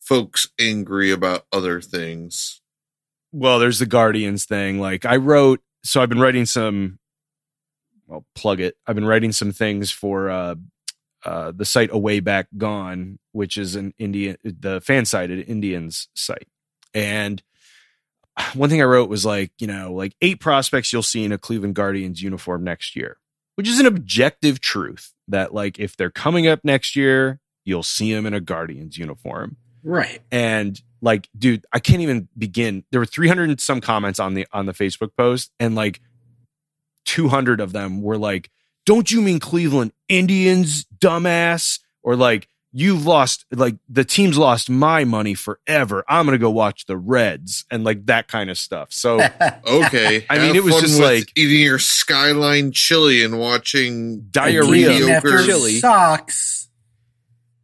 [0.00, 2.60] folks angry about other things.
[3.32, 4.78] well, there's the Guardians thing.
[4.78, 6.98] Like I wrote, so I've been writing some.
[8.06, 8.76] Well, plug it.
[8.86, 10.54] I've been writing some things for uh,
[11.24, 16.46] uh, the site Away Back Gone, which is an Indian, the fan sided Indians site.
[16.92, 17.42] And
[18.54, 21.38] one thing I wrote was like, you know, like eight prospects you'll see in a
[21.38, 23.18] Cleveland Guardians uniform next year,
[23.56, 28.12] which is an objective truth that like if they're coming up next year, you'll see
[28.12, 29.56] them in a Guardians uniform.
[29.86, 30.22] Right.
[30.32, 32.84] and like dude i can't even begin.
[32.90, 36.00] There were 300 and some comments on the on the facebook post and like
[37.04, 38.50] 200 of them were like
[38.86, 41.80] don't you mean cleveland indians dumbass?
[42.02, 46.86] or like you've lost like the team's lost my money forever i'm gonna go watch
[46.86, 49.20] the reds and like that kind of stuff so
[49.66, 50.26] Okay.
[50.30, 54.90] I mean, have it was just like- eating your skyline chili and watching Diarrhea.
[54.90, 55.78] After mediocre- chili.
[55.78, 56.68] Sucks.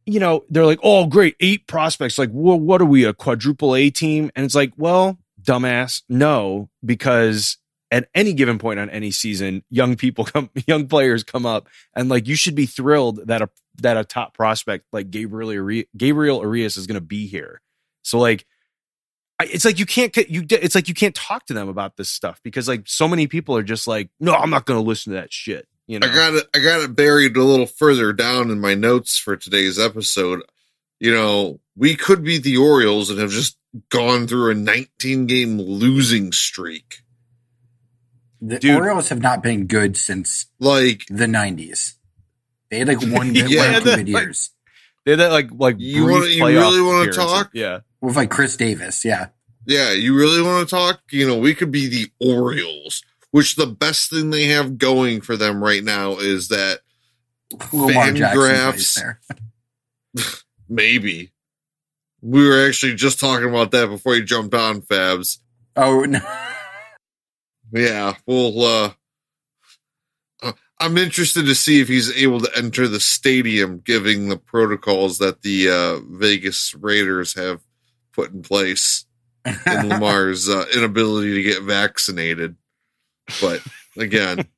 [0.06, 2.16] you know, they're like, oh, great, eight prospects.
[2.18, 4.30] Like, well, what are we, a quadruple A team?
[4.34, 7.58] And it's like, well, dumbass, no, because
[7.90, 12.08] at any given point on any season, young people come, young players come up, and
[12.08, 16.40] like you should be thrilled that a that a top prospect like Gabriel Ari- Gabriel
[16.40, 17.60] Arias is going to be here.
[18.02, 18.46] So like,
[19.40, 22.10] I, it's like you can't you it's like you can't talk to them about this
[22.10, 25.12] stuff because like so many people are just like, no, I'm not going to listen
[25.12, 25.66] to that shit.
[25.86, 26.46] You know, I got it.
[26.54, 30.42] I got it buried a little further down in my notes for today's episode.
[31.00, 33.56] You know, we could be the Orioles and have just
[33.88, 37.02] gone through a 19 game losing streak.
[38.40, 38.76] The Dude.
[38.76, 41.94] Orioles have not been good since Like, the 90s.
[42.70, 44.50] They had like one good, Yeah, one or two that- like- years
[45.06, 47.50] they're that like like You brief wanna- you really wanna talk?
[47.54, 47.80] Yeah.
[48.02, 49.04] with like Chris Davis.
[49.04, 49.28] Yeah.
[49.66, 51.00] yeah, you really want to talk?
[51.10, 55.36] You know, we could be the Orioles, which the best thing they have going for
[55.38, 56.80] them right now is that
[57.72, 59.00] Lamar Fan Jackson drafts.
[59.00, 59.18] plays
[60.14, 60.24] there.
[60.68, 61.32] maybe
[62.20, 65.38] we were actually just talking about that before you jumped on, Fabs.
[65.76, 66.20] Oh, no.
[67.72, 68.90] Yeah, well, uh,
[70.80, 75.42] I'm interested to see if he's able to enter the stadium, given the protocols that
[75.42, 77.60] the uh, Vegas Raiders have
[78.12, 79.04] put in place
[79.44, 82.56] in Lamar's uh, inability to get vaccinated.
[83.40, 83.62] But
[83.96, 84.48] again.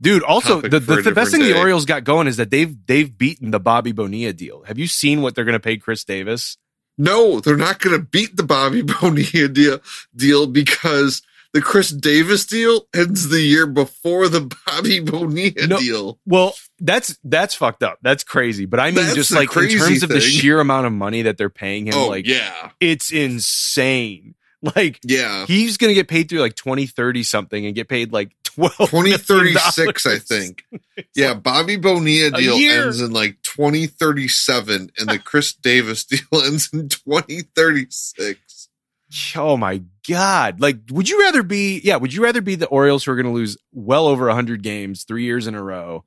[0.00, 1.58] Dude, also the, the, the best thing different the.
[1.60, 4.64] Orioles got going is that they've they've beaten the Bobby Bonilla deal.
[4.64, 6.56] Have you seen what they're going to pay Chris Davis?
[6.98, 9.80] No, they're not going to beat the Bobby Bonilla deal,
[10.14, 16.18] deal because the Chris Davis deal ends the year before the Bobby Bonilla No, deal.
[16.26, 17.98] Well, that's that's fucked up.
[18.02, 18.64] That's crazy.
[18.66, 21.36] But I mean, That's just like in terms of the sheer amount of money that
[21.38, 24.34] they're paying him, Oh like yeah, it's insane.
[24.76, 25.44] Like yeah.
[25.46, 30.06] he's going to get paid through like 2030 something and get paid like 12 2036,
[30.06, 30.62] I think.
[31.16, 36.88] Yeah, Bobby Bonilla deal ends in like 2037, and the Chris Davis deal ends in
[36.88, 38.68] 2036.
[39.34, 40.60] Oh my god.
[40.60, 43.26] Like would you rather be yeah, would you rather be the Orioles who are going
[43.26, 46.04] to lose well over 100 games 3 years in a row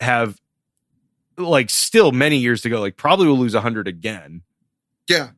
[0.00, 0.40] have
[1.38, 4.42] like still many years to go, like probably will lose 100 again.
[5.08, 5.30] Yeah.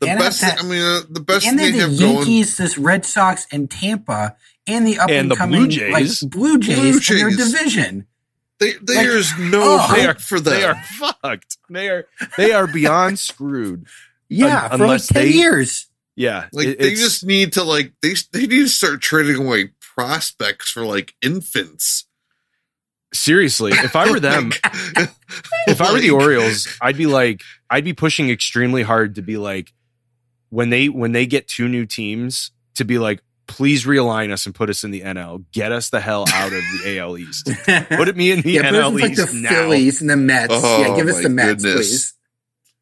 [0.00, 1.98] The And best, that- I mean, uh, the best and thing then they the have
[1.98, 2.16] going.
[2.16, 4.34] Yankees, this Red Sox, and Tampa,
[4.66, 6.22] and the up And and the coming Blue Jays.
[6.22, 8.06] like Blue Jays, Blue in their division.
[8.60, 10.54] They, there's no oh, hope They are for them.
[10.54, 10.82] They are
[11.22, 11.56] fucked.
[11.68, 12.06] They are
[12.38, 13.86] they are beyond screwed.
[14.28, 15.86] Yeah, Un- for like unless ten they- years.
[16.16, 16.46] Yeah.
[16.52, 20.70] Like it- they just need to like they they need to start trading away prospects
[20.70, 22.06] for like infants.
[23.12, 24.50] seriously, if I were them,
[24.96, 25.10] Like-
[25.66, 29.36] if I were the Orioles, I'd be like, I'd be pushing extremely hard to be
[29.36, 29.72] like,
[30.50, 34.54] when they when they get two new teams, to be like, please realign us and
[34.54, 35.44] put us in the NL.
[35.52, 37.48] Get us the hell out of the AL East.
[37.88, 39.48] Put me in the yeah, put us NL with, like the now.
[39.48, 40.52] Phillies and the Mets.
[40.56, 41.74] Oh, yeah, give us the Mets, goodness.
[41.88, 42.14] please.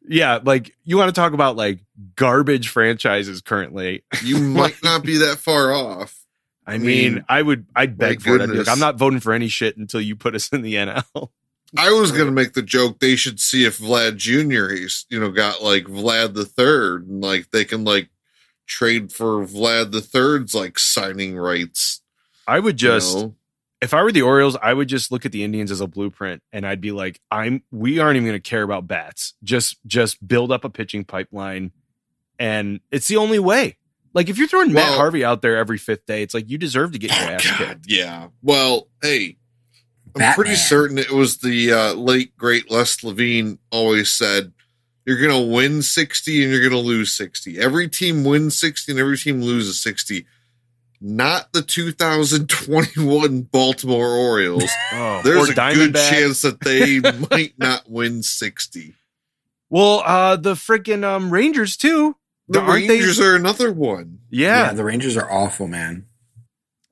[0.08, 1.80] Yeah, like you want to talk about like
[2.16, 4.04] garbage franchises currently.
[4.22, 6.18] you might not be that far off.
[6.66, 8.42] I, I mean, mean, I would I'd beg for it.
[8.42, 11.30] I'd like, i'm not voting for any shit until you put us in the NL.
[11.76, 14.74] I was gonna make the joke they should see if Vlad Jr.
[14.74, 18.08] he's you know got like Vlad the third and like they can like
[18.66, 22.02] trade for Vlad the third's like signing rights.
[22.46, 23.34] I would you just know?
[23.80, 26.42] If I were the Orioles, I would just look at the Indians as a blueprint
[26.52, 29.34] and I'd be like, I'm we aren't even gonna care about bats.
[29.44, 31.72] Just just build up a pitching pipeline.
[32.38, 33.76] And it's the only way.
[34.14, 36.92] Like if you're throwing Matt Harvey out there every fifth day, it's like you deserve
[36.92, 37.84] to get your Oh, ass God, kicked.
[37.88, 38.28] yeah.
[38.42, 39.36] Well, hey,
[40.06, 40.34] I'm Batman.
[40.34, 44.52] pretty certain it was the uh, late great Les Levine always said,
[45.04, 47.58] "You're gonna win 60 and you're gonna lose 60.
[47.58, 50.26] Every team wins 60 and every team loses 60."
[51.00, 54.64] Not the 2021 Baltimore Orioles.
[54.92, 55.56] Oh, There's or a good
[55.94, 56.10] Diamondbacks.
[56.10, 58.94] chance that they might not win 60.
[59.70, 62.16] Well, uh the freaking um Rangers too.
[62.48, 64.20] The Aren't they- Rangers are another one.
[64.30, 66.06] Yeah, Yeah, the Rangers are awful, man.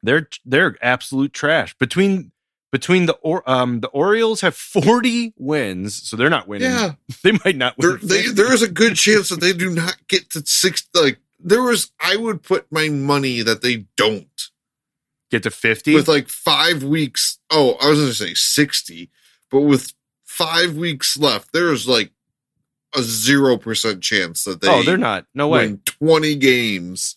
[0.03, 1.77] they're they're absolute trash.
[1.79, 2.33] Between
[2.71, 6.71] between the or um the Orioles have 40 wins, so they're not winning.
[6.71, 6.93] Yeah,
[7.25, 8.01] They might not there, win.
[8.07, 10.87] they, there is a good chance that they do not get to six.
[10.95, 14.51] Like there was, I would put my money that they don't.
[15.31, 15.95] get to 50.
[15.95, 17.39] with like five weeks.
[17.51, 19.11] Oh, I was going to say 60,
[19.51, 19.93] but with
[20.25, 22.11] five weeks left, there's like
[22.95, 25.27] a 0% chance that they oh, they're not.
[25.35, 25.67] No way.
[25.67, 27.17] win 20 games.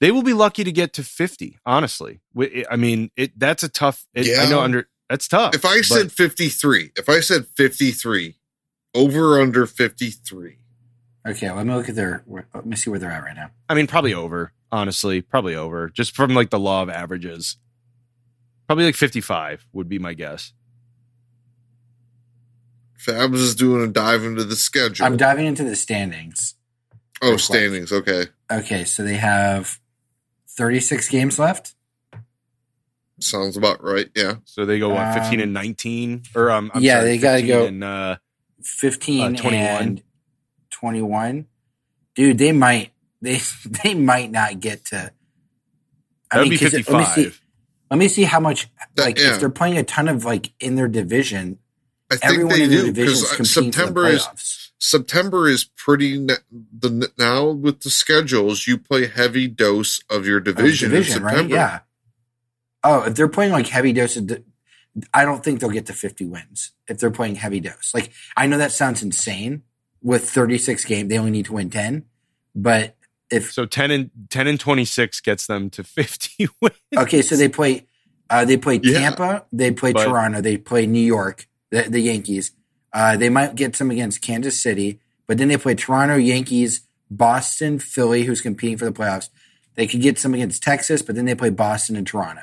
[0.00, 2.20] They will be lucky to get to 50, honestly.
[2.70, 5.54] I mean, it that's a tough it, I know under that's tough.
[5.54, 8.36] If I said 53, if I said 53,
[8.94, 10.57] over under 53.
[11.28, 12.24] Okay, let me look at their.
[12.54, 13.50] Let me see where they're at right now.
[13.68, 15.88] I mean, probably over, honestly, probably over.
[15.90, 17.56] Just from like the law of averages.
[18.66, 20.52] Probably like 55 would be my guess.
[22.98, 25.06] Fabs is doing a dive into the schedule.
[25.06, 26.54] I'm diving into the standings.
[27.22, 27.92] oh, standings.
[27.92, 28.26] Okay.
[28.50, 29.78] Okay, so they have
[30.48, 31.74] 36 games left.
[33.20, 34.08] Sounds about right.
[34.14, 34.34] Yeah.
[34.44, 37.38] So they go what, 15 Um, and 19 or um I'm yeah, sorry, they gotta
[37.42, 38.16] 15 go- and uh
[38.62, 39.82] 15 Uh, 21.
[39.82, 40.02] and
[40.80, 41.46] 21.
[42.14, 43.40] Dude, they might they
[43.84, 45.12] they might not get to
[46.30, 46.94] that would be 'cause it- 55.
[46.94, 47.36] Let me see.
[47.90, 49.34] Let me see how much That- like yeah.
[49.34, 51.58] if they're playing a ton of like in their division,
[52.10, 54.26] I think everyone they in do is uh, because September is.
[54.80, 60.38] September is pretty ne- the now with the schedules you play heavy dose of your
[60.38, 61.48] Of division, in right?
[61.48, 61.80] Yeah.
[62.84, 64.16] Oh, if they're playing like heavy dose,
[65.12, 67.90] I don't think they'll get to 50 wins if they're playing heavy dose.
[67.92, 69.62] Like I know that sounds insane.
[70.02, 72.04] With 36 games, they only need to win 10.
[72.54, 72.96] But
[73.30, 76.74] if So 10 and 10 and 26 gets them to 50 wins.
[76.96, 77.86] okay, so they play
[78.30, 78.98] uh, they play Yeah.
[79.00, 82.52] Tampa, they play But- Toronto, they play New York, the, the Yankees.
[82.92, 87.78] Uh, they might get some against Kansas City, but then they play Toronto, Yankees, Boston,
[87.78, 89.28] Philly, who's competing for the playoffs.
[89.74, 92.42] They could get some against Texas, but then they play Boston and Toronto.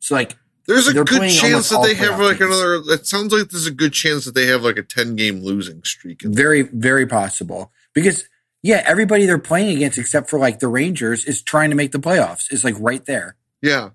[0.00, 0.36] So like
[0.70, 2.50] There's a good chance that they have like teams.
[2.54, 2.82] another.
[2.94, 5.82] It sounds like there's a good chance that they have like a 10 game losing
[5.82, 6.22] streak.
[6.22, 6.44] in there.
[6.44, 8.28] very, very possible because
[8.62, 11.98] yeah, everybody they're playing against except for like the Rangers is trying to make the
[11.98, 12.52] playoffs.
[12.52, 13.34] Is like right there.
[13.60, 13.90] Yeah,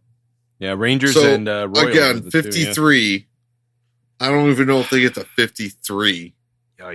[0.60, 2.66] Yeah, Rangers So, and uh, Royals Again, the two, yeah.
[2.66, 3.28] 53.
[4.20, 6.34] I don't even know if they get to 53.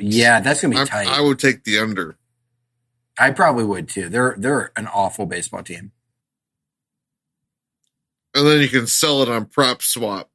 [0.00, 1.06] Yeah, that's gonna be I, tight.
[1.06, 2.16] I would take the under.
[3.18, 4.08] I probably would too.
[4.08, 5.92] They're they're an awful baseball team.
[8.34, 10.30] And then you can sell it on prop swap.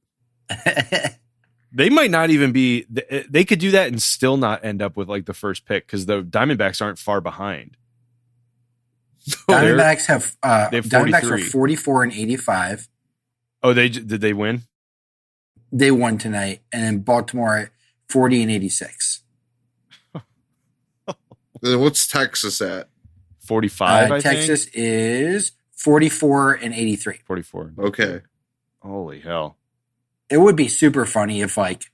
[1.72, 2.86] they might not even be.
[3.30, 6.06] They could do that and still not end up with like the first pick because
[6.06, 7.78] the Diamondbacks aren't far behind.
[9.48, 12.88] They're- Diamondbacks have uh, they have Diamondbacks are 44 and 85.
[13.64, 14.62] Oh, they did they win?
[15.72, 17.70] They won tonight, and then Baltimore at
[18.10, 19.22] 40 and 86.
[21.62, 22.90] Then what's Texas at?
[23.40, 24.12] Forty five.
[24.12, 27.20] Uh, I think Texas is 44 and 83.
[27.26, 27.74] forty four.
[27.78, 28.22] Okay.
[28.82, 29.58] Holy hell!
[30.30, 31.86] It would be super funny if like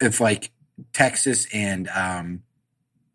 [0.00, 0.50] if like
[0.92, 2.42] Texas and um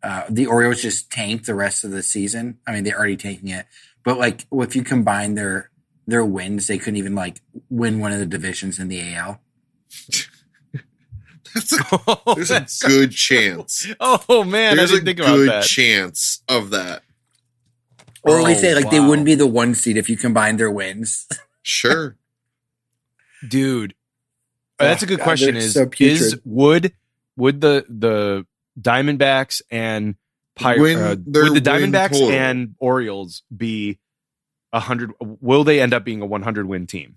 [0.02, 2.58] uh the Orioles just tanked the rest of the season.
[2.66, 3.66] I mean, they're already tanking it,
[4.04, 5.70] but like if you combine their
[6.06, 9.40] their wins, they couldn't even like win one of the divisions in the AL.
[11.54, 13.86] That's a, there's a That's- good chance.
[14.00, 15.64] Oh man, There's I a didn't think about good that.
[15.64, 17.02] chance of that.
[18.26, 20.56] Or at least Oh, say like they wouldn't be the one seed if you combine
[20.56, 21.26] their wins.
[21.68, 22.16] Sure.
[23.48, 23.94] dude.
[24.78, 25.56] uh, that's a good God, question.
[25.56, 26.92] Is so is would
[27.36, 28.46] would the the
[28.80, 30.14] Diamondbacks and
[30.54, 32.30] Pir- Win uh, would the win Diamondbacks total.
[32.30, 33.98] and Orioles be
[34.72, 35.12] a hundred?
[35.20, 37.16] Will they end up being a one hundred win team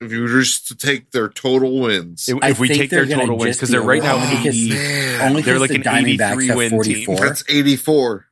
[0.00, 2.28] if you were just to take their total wins.
[2.28, 3.56] if, if we take their total wins?
[3.56, 5.22] Because be they're right now one because- 80.
[5.22, 7.16] Only They're like the an 83 have win team.
[7.16, 8.26] That's 84.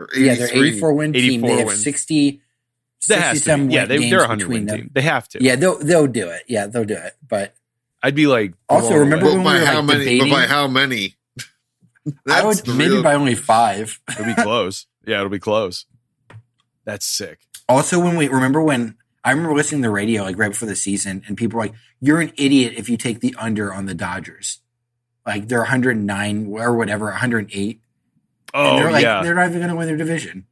[0.00, 0.26] Or 83.
[0.26, 1.40] Yeah, they're 84 win team.
[1.42, 1.82] They have wins.
[1.82, 2.40] 60,
[3.08, 3.74] That has to some be.
[3.74, 4.76] Yeah, win they, they're a hundred win them.
[4.78, 4.90] team.
[4.94, 5.42] They have to.
[5.44, 6.42] Yeah, they'll they'll do it.
[6.48, 7.14] Yeah, they'll do it.
[7.28, 7.54] But
[8.02, 8.54] I'd be like.
[8.68, 9.26] Also, remember.
[9.26, 10.04] But when we by were, how like, many?
[10.04, 11.16] debating- But by how many?
[12.28, 14.00] I would maybe real- by only five.
[14.10, 14.86] it'll be close.
[15.06, 15.84] Yeah, it'll be close.
[16.84, 17.40] That's sick.
[17.68, 20.76] Also, when we remember when I remember listening to the radio like right before the
[20.76, 23.94] season, and people were like, "You're an idiot if you take the under on the
[23.94, 24.60] Dodgers."
[25.26, 27.80] Like they're 109 or whatever, 108,
[28.52, 29.22] Oh and they're like yeah.
[29.22, 30.46] they're not even going to win their division.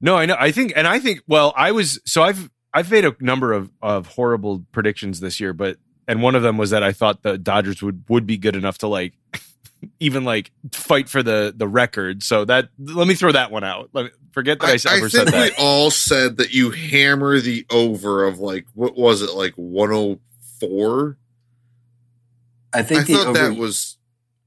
[0.00, 0.36] No, I know.
[0.38, 1.22] I think, and I think.
[1.26, 5.52] Well, I was so I've I've made a number of of horrible predictions this year,
[5.52, 8.56] but and one of them was that I thought the Dodgers would would be good
[8.56, 9.14] enough to like
[10.00, 12.22] even like fight for the the record.
[12.22, 13.90] So that let me throw that one out.
[13.92, 15.58] Let me, forget that I ever said think we that.
[15.58, 21.16] all said that you hammer the over of like what was it like 104?
[22.74, 23.96] I I think the thought over, that was.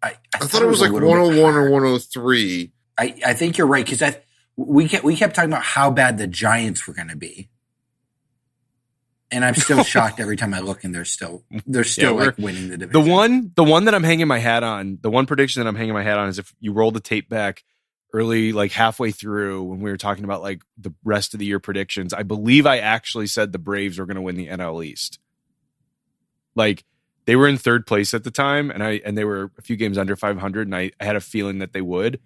[0.02, 2.72] I, I thought it was a like 101 or 103.
[2.98, 4.22] I, I think you're right because I
[4.56, 7.50] we kept we kept talking about how bad the Giants were going to be,
[9.32, 12.38] and I'm still shocked every time I look, and they're still they're still we're- like
[12.38, 13.04] winning the division.
[13.04, 15.76] The one the one that I'm hanging my hat on, the one prediction that I'm
[15.76, 17.64] hanging my hat on is if you roll the tape back
[18.14, 21.60] early, like halfway through when we were talking about like the rest of the year
[21.60, 25.20] predictions, I believe I actually said the Braves were going to win the NL East.
[26.56, 26.84] Like
[27.30, 29.76] they were in third place at the time, and I and they were a few
[29.76, 32.20] games under 500, and I, I had a feeling that they would.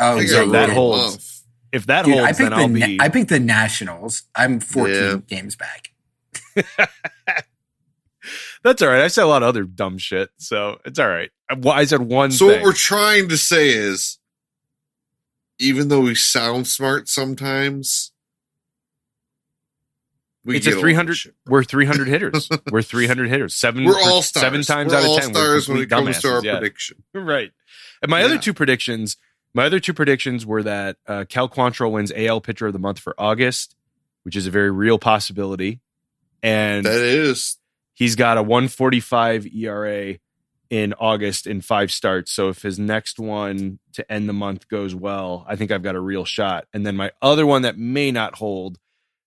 [0.00, 1.14] oh I think yeah, I so wrote that them holds.
[1.14, 1.42] off.
[1.70, 2.98] If that Dude, I holds, picked then I'll the be.
[3.00, 4.24] I picked the Nationals.
[4.34, 5.16] I'm 14 Yeah.
[5.28, 5.90] games back.
[8.64, 9.02] That's all right.
[9.02, 11.30] I said a lot of other dumb shit, so it's all right.
[11.48, 12.32] I, I said one.
[12.32, 12.56] So thing.
[12.58, 14.18] what we're trying to say is,
[15.60, 18.11] even though we sound smart sometimes,
[20.44, 21.34] we it's a get lot of 300 shit.
[21.46, 24.42] we're 300 hitters we're 300 hitters 7 We're all stars.
[24.42, 26.58] seven times We're out of 10 stars we're when it comes to our yeah.
[26.58, 27.02] prediction.
[27.14, 27.50] right
[28.02, 29.16] and my other two predictions
[29.54, 32.98] my other two predictions were that uh, cal quantrill wins al pitcher of the month
[32.98, 33.76] for august
[34.24, 35.80] which is a very real possibility
[36.42, 37.56] and That is
[37.94, 40.14] he's got a 145 era
[40.70, 44.94] in august in five starts so if his next one to end the month goes
[44.94, 48.10] well i think i've got a real shot and then my other one that may
[48.10, 48.78] not hold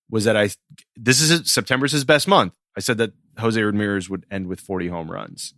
[0.10, 0.50] was that I
[0.96, 2.54] this is September's his best month.
[2.78, 5.54] I said that Jose Ramirez would end with 40 home runs.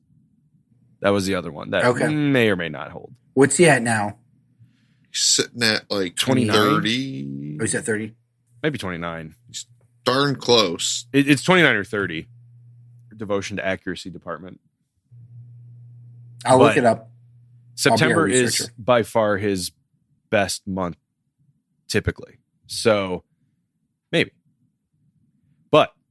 [1.01, 2.07] That was the other one that Okay.
[2.07, 3.13] may or may not hold.
[3.33, 4.17] What's he at now?
[5.11, 6.55] He's sitting at like 29?
[6.55, 7.57] 30.
[7.59, 8.13] Oh, he's at 30.
[8.63, 9.35] Maybe 29.
[9.47, 9.65] He's
[10.03, 11.05] Darn close.
[11.11, 12.27] It, it's 29 or 30.
[13.15, 14.59] Devotion to accuracy department.
[16.45, 17.11] I'll But- look it up.
[17.75, 19.71] September is by far his
[20.31, 20.97] best month
[21.87, 22.37] typically.
[22.65, 23.26] So maybe.
[23.26, 23.26] But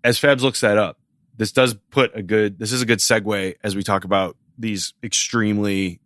[0.07, 0.99] as Fabs looks that up,
[1.37, 4.95] this does put a good this is a good segue as we talk about these
[5.03, 6.01] extremely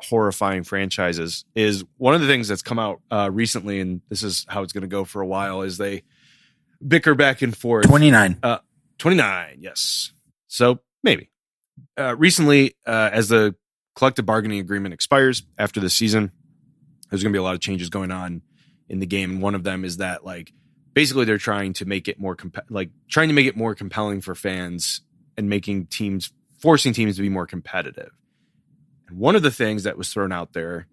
[0.00, 4.44] horrifying franchises is one of the things that's come out uh, recently and this is
[4.48, 6.02] how it's going to go for a while is they
[6.86, 7.86] bicker back and forth.
[7.86, 8.38] 29.
[8.98, 10.12] 29 yes.
[10.48, 11.30] So maybe.
[11.98, 13.54] Uh, recently uh, as the
[13.94, 16.30] collective bargaining agreement expires after the season
[17.08, 18.42] there's going to be a lot of changes going on
[18.90, 20.52] in the game and one of them is that like
[20.96, 24.22] basically they're trying to make it more comp- like trying to make it more compelling
[24.22, 25.02] for fans
[25.36, 28.10] and making teams forcing teams to be more competitive.
[29.06, 30.86] And one of the things that was thrown out there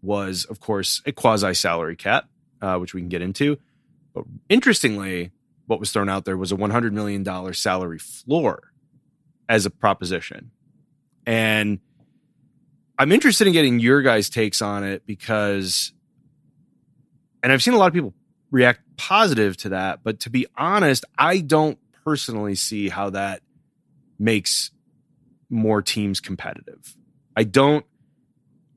[0.00, 2.28] was, of course, a quasi salary cap,
[2.62, 3.58] uh, which we can get into.
[4.14, 5.32] But interestingly,
[5.66, 8.70] what was thrown out there was a $100 million salary floor
[9.48, 10.52] as a proposition.
[11.26, 11.80] And
[12.96, 15.92] I'm interested in getting your guys' takes on it because,
[17.42, 18.14] and I've seen a lot of people
[18.52, 23.42] react positive to that, but to be honest, I don't personally see how that
[24.18, 24.70] makes
[25.50, 26.96] more teams competitive.
[27.36, 27.84] I don't.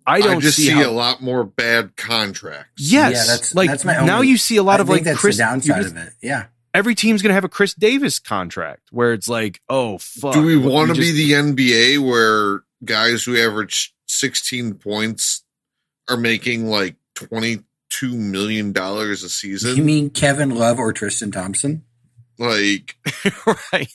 [0.06, 2.72] I don't I just see, see, how, a lot more bad contracts.
[2.82, 5.20] Yes, Yeah, that's- like that's my now you see a lot I of like that's
[5.20, 5.38] Chris.
[5.38, 6.14] the you downside just- of it.
[6.22, 6.46] Yeah.
[6.74, 10.34] Every team's gonna have a Chris Davis contract where it's like, oh fuck.
[10.34, 15.44] Do we want to be the NBA where guys who average 16 points
[16.10, 16.96] are making like
[17.90, 19.76] 22 million dollars a season?
[19.76, 21.84] You mean Kevin Love or Tristan Thompson?
[22.40, 22.96] like
[23.74, 23.94] right?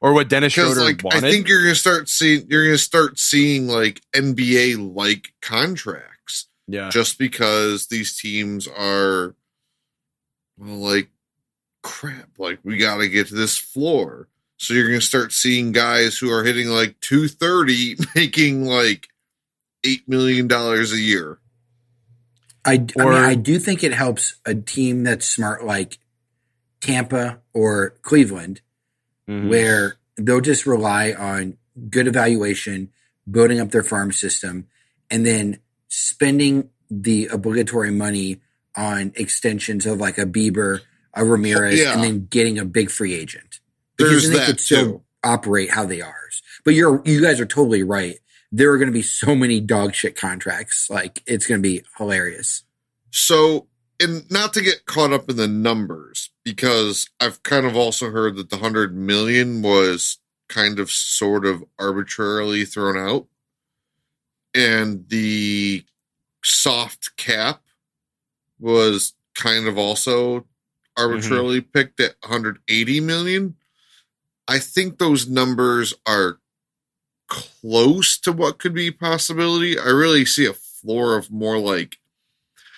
[0.00, 1.24] Or what Dennis because Schroeder like wanted?
[1.24, 6.90] I think you're gonna start seeing you're gonna start seeing like NBA like contracts yeah,
[6.90, 9.34] just because these teams are
[10.58, 11.10] well, like
[11.82, 12.30] crap.
[12.38, 14.28] Like we got to get to this floor.
[14.56, 19.08] So you're going to start seeing guys who are hitting like 230 making like
[19.84, 21.38] $8 million a year.
[22.64, 25.98] I, I mean, I do think it helps a team that's smart like
[26.80, 28.60] Tampa or Cleveland,
[29.28, 29.48] Mhm.
[29.48, 31.56] where they'll just rely on
[31.90, 32.90] good evaluation,
[33.30, 34.66] building up their farm system,
[35.10, 35.58] and then
[35.88, 38.40] spending the obligatory money
[38.76, 40.80] on extensions of like a Bieber,
[41.14, 41.94] a Ramirez, Yeah.
[41.94, 43.60] and then getting a big free agent.
[43.98, 45.02] There's then they that could still too.
[45.22, 46.14] operate how they are.
[46.64, 48.18] But you're you guys are totally right.
[48.56, 50.88] There are going to be so many dog shit contracts.
[50.88, 52.62] Like it's going to be hilarious.
[53.10, 53.66] So,
[54.00, 58.36] and not to get caught up in the numbers, because I've kind of also heard
[58.36, 63.26] that the 100 million was kind of sort of arbitrarily thrown out.
[64.54, 65.84] And the
[66.44, 67.60] soft cap
[68.60, 70.46] was kind of also
[70.96, 71.70] arbitrarily mm-hmm.
[71.70, 73.56] picked at 180 million.
[74.46, 76.38] I think those numbers are
[77.28, 79.78] close to what could be possibility.
[79.78, 81.98] I really see a floor of more like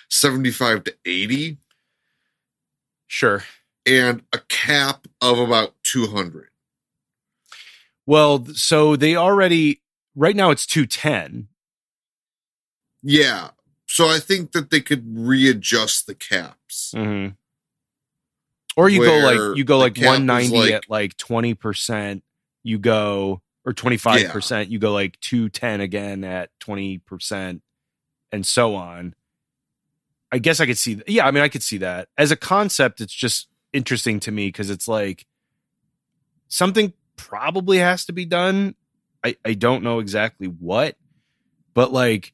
[0.09, 1.57] 75 to 80
[3.07, 3.43] sure.
[3.85, 6.49] and a cap of about 200.
[8.07, 9.81] Well, so they already
[10.15, 11.49] right now it's two ten.
[13.03, 13.49] Yeah.
[13.85, 16.93] So I think that they could readjust the caps.
[16.95, 17.33] Mm-hmm.
[18.77, 22.23] Or you go like you go like one ninety like- at like twenty percent.
[22.63, 24.71] You go or twenty five percent.
[24.71, 27.61] You go like two ten again at twenty percent,
[28.31, 29.13] and so on.
[30.31, 31.01] I guess I could see.
[31.05, 33.01] Yeah, I mean, I could see that as a concept.
[33.01, 35.25] It's just interesting to me because it's like
[36.47, 38.75] something probably has to be done.
[39.23, 40.95] I I don't know exactly what,
[41.73, 42.33] but like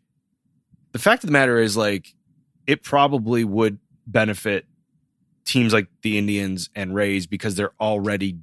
[0.92, 2.14] the fact of the matter is like
[2.68, 4.68] it probably would benefit
[5.46, 8.38] teams like the Indians and Rays because they're already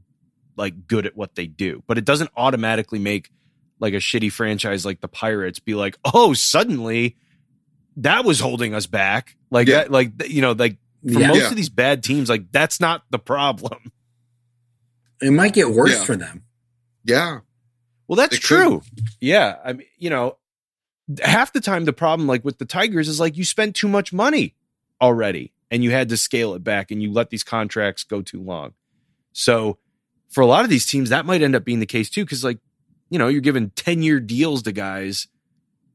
[0.57, 1.83] like good at what they do.
[1.87, 3.31] But it doesn't automatically make
[3.79, 7.17] like a shitty franchise like the Pirates be like, "Oh, suddenly
[7.97, 9.77] that was holding us back." Like Yeah.
[9.77, 11.29] that like you know, like for Yeah.
[11.29, 11.49] most Yeah.
[11.51, 13.93] of these bad teams like that's not the problem.
[15.23, 16.05] It might get worse Yeah.
[16.05, 16.45] for them.
[17.05, 17.41] Yeah.
[18.09, 18.47] Well, that's It could.
[18.47, 18.83] true.
[19.21, 20.37] Yeah, I mean, you know,
[21.23, 24.13] half the time the problem like with the Tigers is like you spent too much
[24.13, 24.55] money
[25.01, 28.43] already and you had to scale it back and you let these contracts go too
[28.43, 28.75] long.
[29.33, 29.79] So,
[30.31, 32.45] for a lot of these teams that might end up being the case too cuz
[32.45, 32.59] like,
[33.11, 35.29] you know, you're giving 10-year deals to guys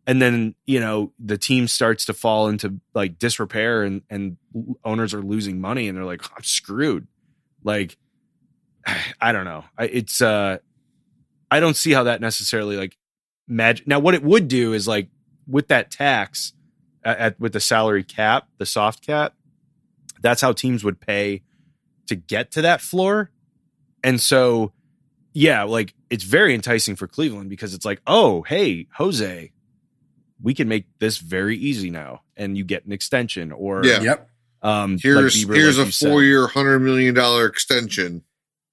[0.08, 4.38] and then, you know, the team starts to fall into like disrepair and and
[4.84, 7.08] owners are losing money and they're like, I'm screwed.
[7.64, 7.98] Like
[9.22, 9.66] I don't know.
[9.78, 10.58] I, it's uh
[11.50, 12.98] I don't see how that necessarily like
[13.48, 13.88] magic.
[13.88, 15.10] Now, what it would do is like
[15.48, 16.54] with that tax
[17.04, 19.34] at, at with the salary cap, the soft cap,
[20.22, 21.44] that's how teams would pay
[22.08, 23.32] to get to that floor.
[24.06, 24.72] And so,
[25.34, 29.52] yeah, like it's very enticing for Cleveland because it's like, oh, hey, Jose,
[30.42, 34.02] we can make this very easy now, and you get an extension or Yeah.
[34.02, 34.30] Yep.
[34.62, 38.24] um, like Here's Bieber, here's like a you said four year, $100 million extension.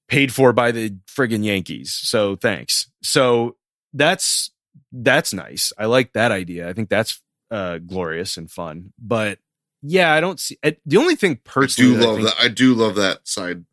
[0.07, 1.93] paid for by the friggin' Yankees.
[1.93, 2.89] So thanks.
[3.01, 3.55] So
[3.93, 4.51] that's
[4.91, 5.73] that's nice.
[5.77, 6.69] I like that idea.
[6.69, 8.93] I think that's uh glorious and fun.
[8.99, 9.39] But
[9.81, 11.95] yeah, I don't see it, the only thing personally.
[11.95, 11.97] I personally.
[11.97, 12.43] do that I love think- that.
[12.43, 13.65] I do love that side.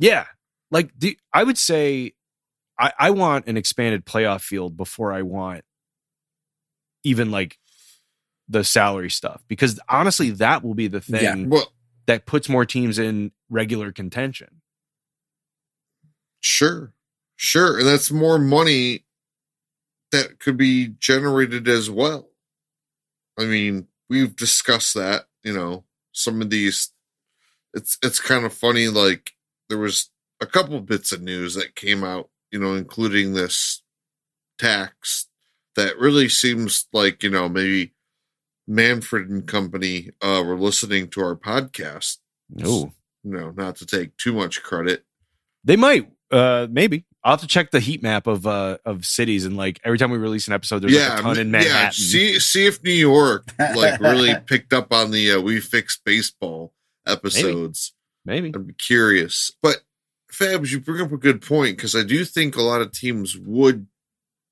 [0.00, 0.24] Yeah,
[0.74, 2.14] like the, I would say,
[2.78, 5.64] I, I want an expanded playoff field before I want
[7.04, 7.58] even like
[8.48, 11.22] the salary stuff because honestly, that will be the thing.
[11.22, 11.46] Yeah.
[11.46, 11.72] Well,
[12.06, 14.60] that puts more teams in regular contention.
[16.40, 16.92] Sure.
[17.36, 17.78] Sure.
[17.78, 19.04] And that's more money
[20.10, 22.28] that could be generated as well.
[23.38, 26.90] I mean, we've discussed that, you know, some of these
[27.72, 29.32] it's it's kind of funny like
[29.68, 30.10] there was
[30.44, 33.82] a couple bits of news that came out, you know, including this
[34.58, 35.26] tax
[35.76, 37.92] that really seems like, you know, maybe
[38.66, 42.18] Manfred and company uh were listening to our podcast.
[42.50, 42.92] No,
[43.24, 45.04] You know, not to take too much credit.
[45.64, 46.10] they might.
[46.30, 49.78] Uh, maybe I'll have to check the heat map of uh of cities and like
[49.84, 51.74] every time we release an episode, there's like a ton in Manhattan.
[51.78, 56.00] Yeah, see see if New York like really picked up on the uh, we fix
[56.04, 56.72] baseball
[57.06, 57.92] episodes.
[58.24, 58.52] maybe.
[58.54, 59.52] I'd be curious.
[59.62, 59.82] But
[60.34, 63.36] Fabs, you bring up a good point because I do think a lot of teams
[63.38, 63.86] would,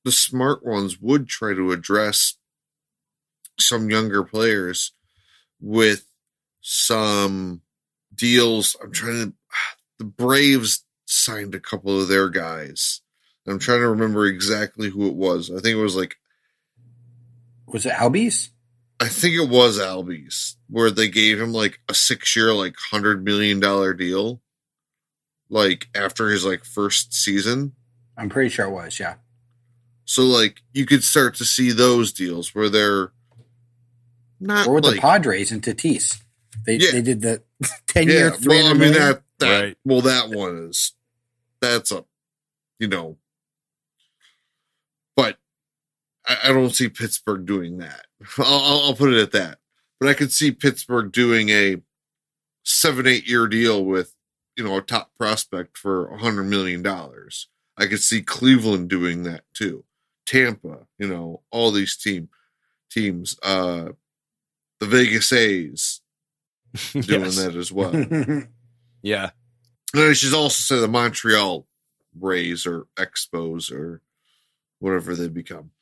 [0.05, 2.37] the smart ones would try to address
[3.59, 4.93] some younger players
[5.61, 6.07] with
[6.61, 7.63] some
[8.15, 8.77] deals.
[8.83, 9.35] I'm trying to,
[9.99, 13.01] the Braves signed a couple of their guys.
[13.47, 15.51] I'm trying to remember exactly who it was.
[15.51, 16.17] I think it was like,
[17.67, 18.51] Was it Albies?
[19.01, 23.25] I think it was Albies where they gave him like a six year, like hundred
[23.25, 24.41] million dollar deal.
[25.53, 27.73] Like after his like first season.
[28.17, 28.99] I'm pretty sure it was.
[28.99, 29.17] Yeah.
[30.07, 33.13] So like you could start to see those deals where they're
[34.41, 36.21] not Or with like the Padres and Tatis.
[36.67, 36.93] They Yeah.
[36.93, 37.43] they did the
[37.87, 38.99] ten year, yeah, three well, I mean million.
[38.99, 39.79] that that Right.
[39.85, 40.93] well that one is
[41.61, 42.05] that's a
[42.79, 43.19] you know
[45.15, 45.37] but
[46.27, 48.07] I, I don't see Pittsburgh doing that.
[48.39, 49.59] I'll, I'll, I'll put it at that.
[50.01, 51.77] But I could see Pittsburgh doing a
[52.65, 54.12] seven eight year deal with
[54.57, 57.49] you know a top prospect for a hundred million dollars.
[57.77, 59.85] I could see Cleveland doing that too.
[60.27, 62.29] Tampa, you know, all these team
[62.91, 63.89] teams, uh
[64.81, 66.01] the Vegas A's
[66.93, 67.37] doing Yes.
[67.37, 67.93] that as well.
[69.05, 69.31] Yeah.
[69.95, 71.67] And I should also say the Montreal
[72.19, 74.01] Rays or Expos or
[74.79, 75.73] whatever they become.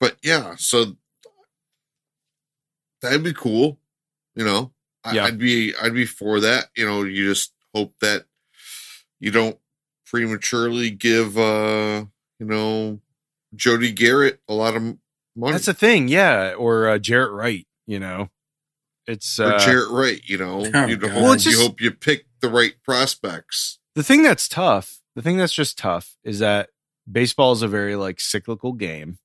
[0.00, 0.96] But yeah, so
[3.02, 3.78] that'd be cool.
[4.34, 4.72] You know,
[5.04, 5.24] I, Yeah.
[5.26, 6.68] I'd be I'd be for that.
[6.76, 8.24] You know, you just hope that
[9.20, 9.58] you don't
[10.06, 12.04] prematurely give uh
[12.38, 13.00] you know
[13.54, 15.52] Jody Garrett a lot of money.
[15.52, 16.54] That's the thing, yeah.
[16.54, 18.28] Or uh, Jarrett Wright, you know,
[19.06, 20.66] it's or uh, Jarrett Wright, you know.
[20.74, 23.78] Oh, you, hope, Well, it's you hope you pick the right prospects.
[23.94, 25.00] the thing that's tough.
[25.16, 26.68] The thing that's just tough is that
[27.10, 29.18] baseball is a very like cyclical game,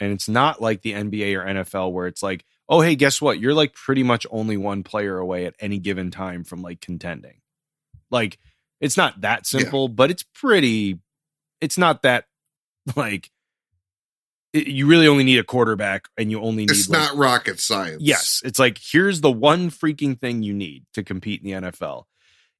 [0.00, 3.38] and it's not like the NBA or NFL where it's like, oh hey, guess what?
[3.38, 7.40] You're like pretty much only one player away at any given time from like contending.
[8.10, 8.38] Like
[8.80, 10.98] it's not that simple, but it's pretty.
[11.60, 12.24] It's not that
[12.96, 13.30] like.
[14.52, 16.70] it- you really only need a quarterback, and you only need.
[16.70, 18.02] It's like, not rocket science.
[18.02, 22.04] Yes, it's like here's the one freaking thing you need to compete in the NFL.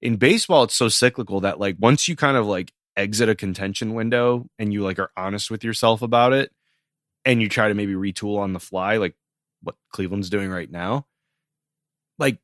[0.02, 3.94] In baseball, it's so cyclical that like once you kind of like exit a contention
[3.94, 6.50] window and you like are honest with yourself about it
[7.24, 9.14] and you try to maybe retool on the fly like
[9.62, 11.06] what Cleveland's doing right now,
[12.18, 12.38] like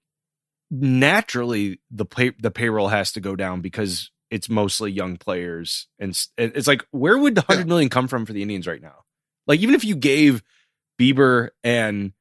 [0.82, 6.18] naturally the pay the payroll has to go down because it's mostly young players and
[6.36, 9.04] it's like where would the hundred million come from for the Indians right now?
[9.46, 10.42] Like even if you gave
[11.00, 12.12] Bieber and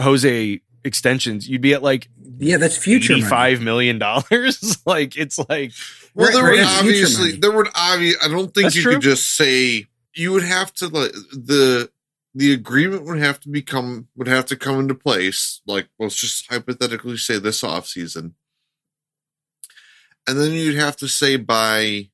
[0.00, 4.78] Jose extensions, you'd be at like yeah, that's future five million eighty-five million dollars.
[4.86, 5.72] like it's like
[6.14, 8.16] Well, there right, would it's obviously there would obvious.
[8.24, 8.92] I don't think That's you true.
[8.94, 11.90] could just say you would have to like the
[12.34, 15.60] the agreement would have to become would have to come into place.
[15.66, 18.34] Like let's just hypothetically say this off season,
[20.26, 22.10] and then you'd have to say by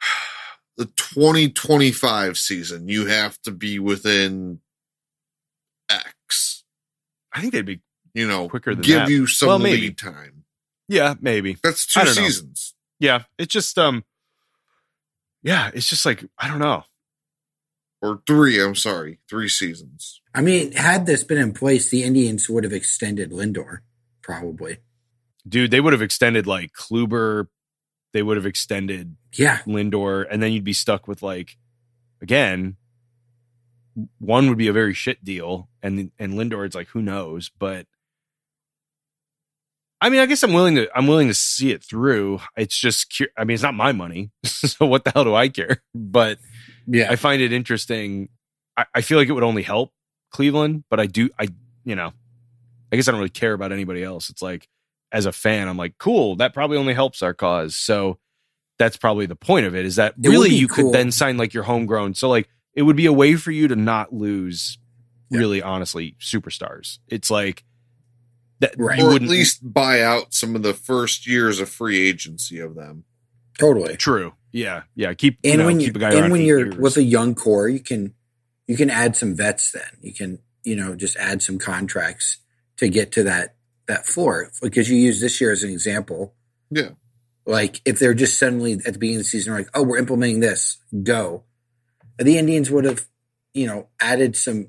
[0.76, 4.60] the twenty twenty five season you have to be within
[5.90, 6.64] X.
[7.32, 7.80] I think they'd be
[8.14, 9.08] You know, Quicker than give that.
[9.10, 9.82] you some Well, maybe.
[9.82, 10.44] lead time.
[10.88, 11.56] yeah, maybe.
[11.62, 12.12] That's two don't know.
[12.22, 12.74] seasons.
[13.00, 13.24] Yeah.
[13.38, 14.04] It's just um
[15.42, 16.84] yeah, it's just like I don't know.
[18.04, 20.20] Or three, I'm sorry, three seasons.
[20.34, 23.78] I mean, had this been in place, the Indians would have extended Lindor,
[24.20, 24.76] probably.
[25.48, 27.46] Dude, they would have extended like Kluber,
[28.12, 31.56] they would have extended Yeah, Lindor, and then you'd be stuck with like
[32.20, 32.76] again,
[34.18, 37.86] one would be a very shit deal, and and Lindor, it's like who knows, but
[40.02, 42.40] I mean, I guess I'm willing to I'm willing to see it through.
[42.54, 45.48] It's just, cu- I mean, it's not my money, so what the hell do I
[45.48, 45.82] care?
[45.94, 46.38] But
[46.86, 47.10] yeah.
[47.10, 48.28] I find it interesting.
[48.76, 49.92] I, I feel like it would only help
[50.30, 51.48] Cleveland, but I do, I
[51.84, 52.12] you know,
[52.92, 54.30] I guess I don't really care about anybody else.
[54.30, 54.68] It's like
[55.12, 57.76] as a fan, I'm like, cool, that probably only helps our cause.
[57.76, 58.18] So
[58.78, 60.86] that's probably the point of it is that It really you cool.
[60.86, 62.14] could then sign like your homegrown.
[62.14, 64.78] So like it would be a way for you to not lose
[65.30, 65.38] Yeah.
[65.38, 66.98] really honestly superstars.
[67.08, 67.62] It's like
[68.60, 68.98] That Right.
[68.98, 72.58] you or at wouldn't least buy out some of the first years of free agency
[72.58, 73.04] of them.
[73.58, 73.96] Totally.
[73.96, 74.34] true.
[74.54, 75.12] Yeah, yeah.
[75.14, 76.76] Keep you And know, when you keep a guy and when you're years.
[76.76, 78.14] with a young core, you can
[78.68, 79.72] you can add some vets.
[79.72, 82.38] Then you can you know just add some contracts
[82.76, 83.56] to get to that
[83.88, 86.34] that floor because you use this year as an example.
[86.70, 86.90] Yeah.
[87.44, 90.38] Like if they're just suddenly at the beginning of the season, like, oh, we're implementing
[90.38, 91.42] this, go.
[92.16, 93.06] The Indians would have,
[93.54, 94.68] you know, added some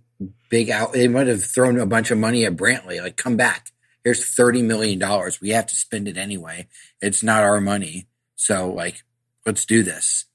[0.50, 0.94] big out.
[0.94, 3.72] They might have thrown a bunch of money at Brantley, like, come back.
[4.04, 5.40] Here's thirty million dollars.
[5.40, 6.68] We have to spend it anyway.
[7.02, 9.04] It's not our money, so like,
[9.46, 10.26] let's do this.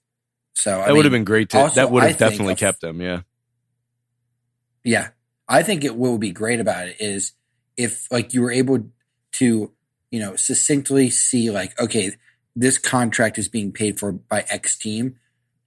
[0.54, 1.50] So that would have been great.
[1.50, 3.00] To, also, that would have think definitely of- kept them.
[3.00, 3.20] Yeah,
[4.84, 5.08] Yeah.
[5.48, 7.32] I think it will be great about it is
[7.76, 8.86] if like you were able
[9.32, 9.72] to,
[10.12, 12.12] you know, succinctly see like, okay,
[12.54, 15.16] this contract is being paid for by X team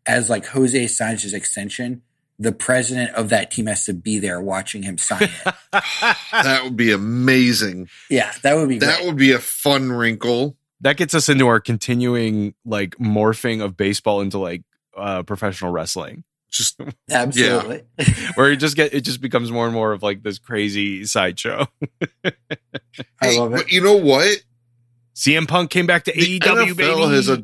[0.05, 2.01] as like Jose signs his extension,
[2.39, 5.53] the president of that team has to be there watching him sign it.
[6.31, 7.89] That would be amazing.
[8.09, 9.05] yeah, that would be That great.
[9.07, 10.55] would be a fun wrinkle.
[10.83, 14.63] That gets us into our continuing like morphing of baseball into like
[14.95, 16.79] uh professional wrestling, Just
[17.11, 17.83] Absolutely.
[18.35, 21.65] where it just get it just becomes more and more of like this crazy sideshow.
[22.25, 22.31] I
[23.21, 23.57] hey, love it.
[23.57, 24.43] but you know what?
[25.15, 27.15] CM Punk came back to The AEW, NFL baby.
[27.15, 27.43] has a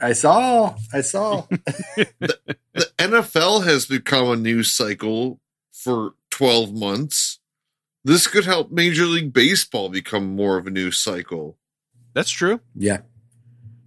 [0.00, 0.76] I saw.
[0.94, 1.46] I saw.
[1.96, 2.38] the
[2.98, 5.40] NFL has become a news cycle
[5.72, 7.38] for 12 months.
[8.02, 11.58] This could help Major League Baseball become more of a news cycle.
[12.14, 12.60] That's true.
[12.74, 12.98] Yeah.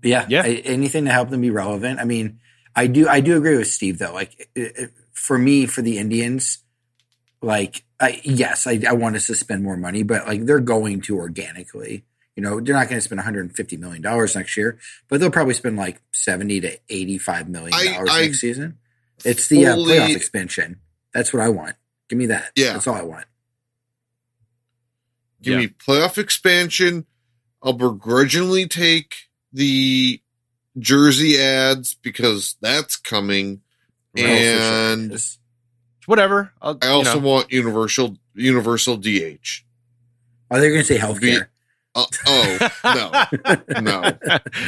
[0.01, 0.25] Yeah.
[0.29, 0.43] Yeah.
[0.43, 1.99] I- anything to help them be relevant.
[1.99, 2.39] I mean,
[2.75, 4.13] I do, I do agree with Steve though.
[4.13, 6.57] Like it, it- for me, for the Indians,
[7.41, 11.01] like, I, yes, I, I want us to spend more money, but like they're going
[11.01, 12.03] to organically,
[12.35, 15.53] you know, they're not going to spend 150 million dollars next year, but they'll probably
[15.53, 18.79] spend like 70 to 85 million I- dollars I next season.
[19.23, 20.79] It's the uh, playoff expansion.
[21.13, 21.75] That's what I want.
[22.09, 22.51] Give me that.
[22.55, 22.73] Yeah.
[22.73, 23.25] That's all I want.
[25.41, 25.59] Give Yeah.
[25.59, 27.05] me playoff expansion.
[27.63, 29.15] I'll begrudgingly take
[29.53, 30.21] the
[30.77, 33.61] jersey ads because that's coming.
[34.15, 34.27] For sure.
[34.27, 35.25] And
[36.05, 36.51] Whatever.
[36.61, 37.27] I'll, I you also know.
[37.27, 39.63] want universal universal DH.
[40.51, 41.47] Are they going to say healthcare?
[41.95, 44.11] Uh, oh no, no,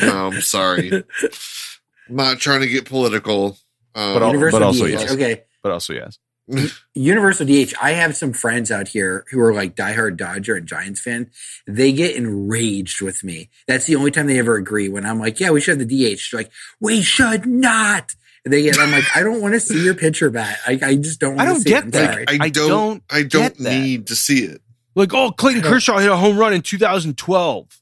[0.01, 0.27] no!
[0.27, 0.91] I'm sorry.
[2.09, 3.57] I'm not trying to get political.
[3.95, 4.89] Um, But al- Universal also DH.
[4.91, 5.11] yes.
[5.11, 5.43] Okay.
[5.63, 6.19] but also yes.
[6.93, 7.73] Universal DH.
[7.81, 11.31] I have some friends out here who are like diehard Dodger and Giants fan.
[11.67, 13.49] They get enraged with me.
[13.67, 14.87] That's the only time they ever agree.
[14.89, 18.53] When I'm like, "Yeah, we should have the DH." They're like, "We should not." And
[18.53, 18.77] they get.
[18.77, 20.59] I'm like, I don't want to see your pitcher bat.
[20.67, 21.33] I, I just don't.
[21.39, 21.85] I want don't to see get it.
[21.85, 22.13] I'm that.
[22.13, 22.25] sorry.
[22.27, 22.69] I I don't.
[22.69, 23.79] don't I don't get that.
[23.81, 24.61] need to see it.
[24.93, 27.81] Like, oh, Clayton Kershaw hit a home run in 2012.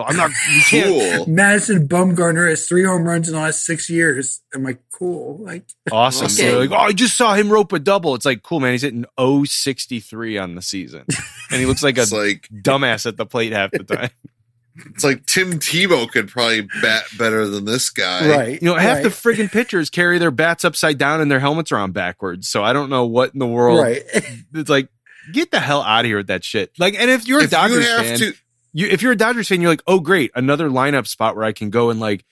[0.00, 0.30] Well, I'm not.
[0.50, 1.16] You can't.
[1.16, 1.34] Cool.
[1.34, 4.40] Madison Bumgarner has three home runs in the last six years.
[4.54, 5.36] I'm like, cool.
[5.38, 6.26] Like, Awesome.
[6.26, 6.50] Okay.
[6.50, 8.14] They're like, oh, I just saw him rope a double.
[8.14, 8.72] It's like, cool, man.
[8.72, 11.04] He's hitting 063 on the season.
[11.50, 14.10] And he looks like a like dumbass at the plate half the time.
[14.86, 18.28] it's like Tim Tebow could probably bat better than this guy.
[18.28, 18.62] right.
[18.62, 21.72] You know, half right, the friggin' pitchers carry their bats upside down and their helmets
[21.72, 22.48] are on backwards.
[22.48, 23.80] So I don't know what in the world.
[23.80, 24.02] right.
[24.54, 24.88] It's like,
[25.32, 26.72] get the hell out of here with that shit.
[26.78, 28.34] Like, and if you're a If you Dodgers have fan, to,
[28.72, 31.52] you if you're a Dodgers fan, you're like, oh great, another lineup spot where I
[31.52, 32.24] can go and like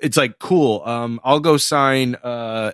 [0.00, 0.82] it's like cool.
[0.84, 2.72] Um, I'll go sign uh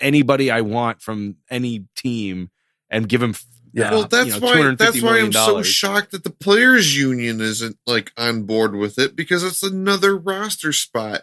[0.00, 2.50] anybody I want from any team
[2.90, 3.34] and give him
[3.72, 3.88] Yeah.
[3.88, 7.40] uh, well, that's you know, why that's why I'm so shocked that the players' union
[7.40, 11.22] isn't like on board with it because it's another roster spot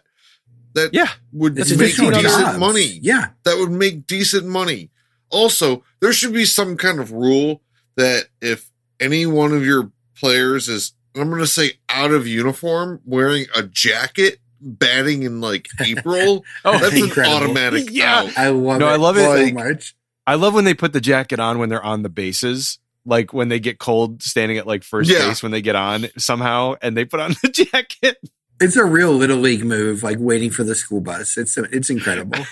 [0.74, 2.60] that Yeah, would It's make decent jobs.
[2.60, 3.00] money.
[3.02, 3.30] Yeah.
[3.44, 4.92] that would make decent money.
[5.32, 7.62] Also, there should be some kind of rule
[7.98, 13.01] that if any one of your players is, I'm going to say out of uniform,
[13.05, 17.36] wearing a jacket, batting in like April, Oh, that's an incredible.
[17.38, 18.20] automatic Yeah.
[18.24, 18.38] out.
[18.38, 18.91] I love No, it.
[18.91, 19.24] I love it.
[19.24, 19.95] so Like- much.
[20.28, 22.78] I love when they put the jacket on when they're on the bases.
[23.05, 25.28] Like when they get cold standing at like first Yeah.
[25.30, 28.18] base when they get on somehow and they put on the jacket.
[28.62, 31.38] It's a real little league move, like waiting for the school bus.
[31.38, 32.45] It's it's incredible.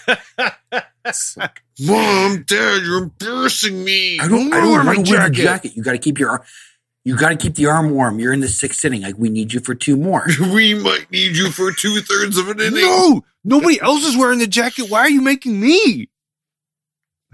[1.79, 4.19] Mom, Dad, you're embarrassing me.
[4.19, 4.51] I don't.
[4.53, 5.43] I wear don't my want to wear the jacket.
[5.43, 5.75] jacket.
[5.77, 6.43] You got to keep your.
[7.07, 8.19] Ar- You got to keep the arm warm.
[8.19, 9.01] You're in the sixth inning.
[9.01, 10.25] Like we need you for two more.
[10.53, 12.81] we might need you for two thirds of an inning.
[12.81, 14.89] No, nobody else is wearing the jacket.
[14.89, 16.09] Why are you making me?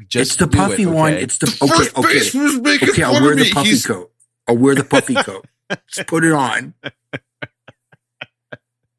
[0.07, 1.13] Just it's the do it, puffy one.
[1.13, 1.99] It's the First okay.
[2.07, 2.13] Okay.
[2.19, 3.03] baseman's making Okay.
[3.03, 3.51] I'll fun wear the me.
[3.51, 4.11] puffy He's coat.
[4.47, 5.45] I'll wear the puffy coat.
[5.87, 6.73] Just put it on.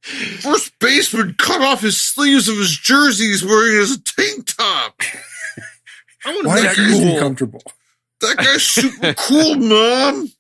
[0.03, 5.01] first baseman cut off his sleeves of his jersey he's wearing as a tank top.
[6.27, 7.15] I want Why to make it cool.
[7.15, 7.63] uncomfortable?
[8.21, 10.31] That guy's super cool, mom.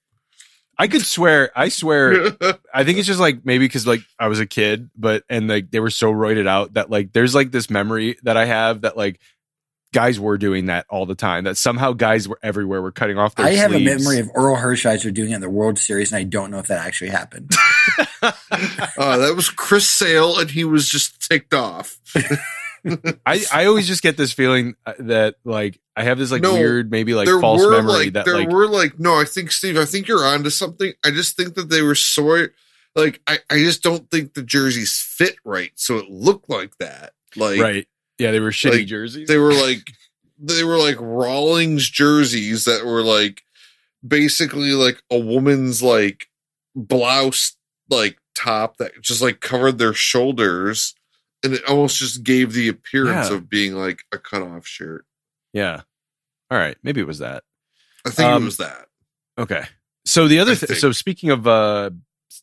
[0.78, 1.50] I could swear.
[1.56, 2.32] I swear.
[2.74, 5.70] I think it's just like maybe because like I was a kid, but and like
[5.70, 8.96] they were so roided out that like there's like this memory that I have that
[8.96, 9.20] like
[9.92, 11.44] guys were doing that all the time.
[11.44, 13.90] That somehow guys were everywhere were cutting off their I have sleeves.
[13.90, 16.58] a memory of Orel Hershiser doing it in the World Series, and I don't know
[16.58, 17.52] if that actually happened.
[18.20, 18.32] Uh,
[19.18, 21.98] that was Chris Sale, and he was just ticked off.
[23.26, 26.54] I, I always just get this feeling uh, that like I have this like No,
[26.54, 29.52] weird maybe like false were memory like that there like were like no, I think
[29.52, 30.92] Steve, I think you're onto something.
[31.04, 32.46] I just think that they were so
[32.94, 37.12] like I, I just don't think the jerseys fit right, so it looked like that.
[37.36, 37.86] Like right
[38.18, 39.92] yeah they were shitty like, jerseys they were like
[40.38, 43.42] they were like Rawlings jerseys that were like
[44.06, 46.28] basically like a woman's like
[46.74, 47.56] blouse
[47.88, 50.94] like top that just like covered their shoulders
[51.44, 53.36] and it almost just gave the appearance Yeah.
[53.36, 55.04] of being like a cutoff shirt.
[55.52, 55.82] yeah
[56.50, 57.44] all right maybe it was that
[58.06, 58.86] I think Um, it was that.
[59.38, 59.64] okay
[60.04, 61.90] so the other thing so speaking of uh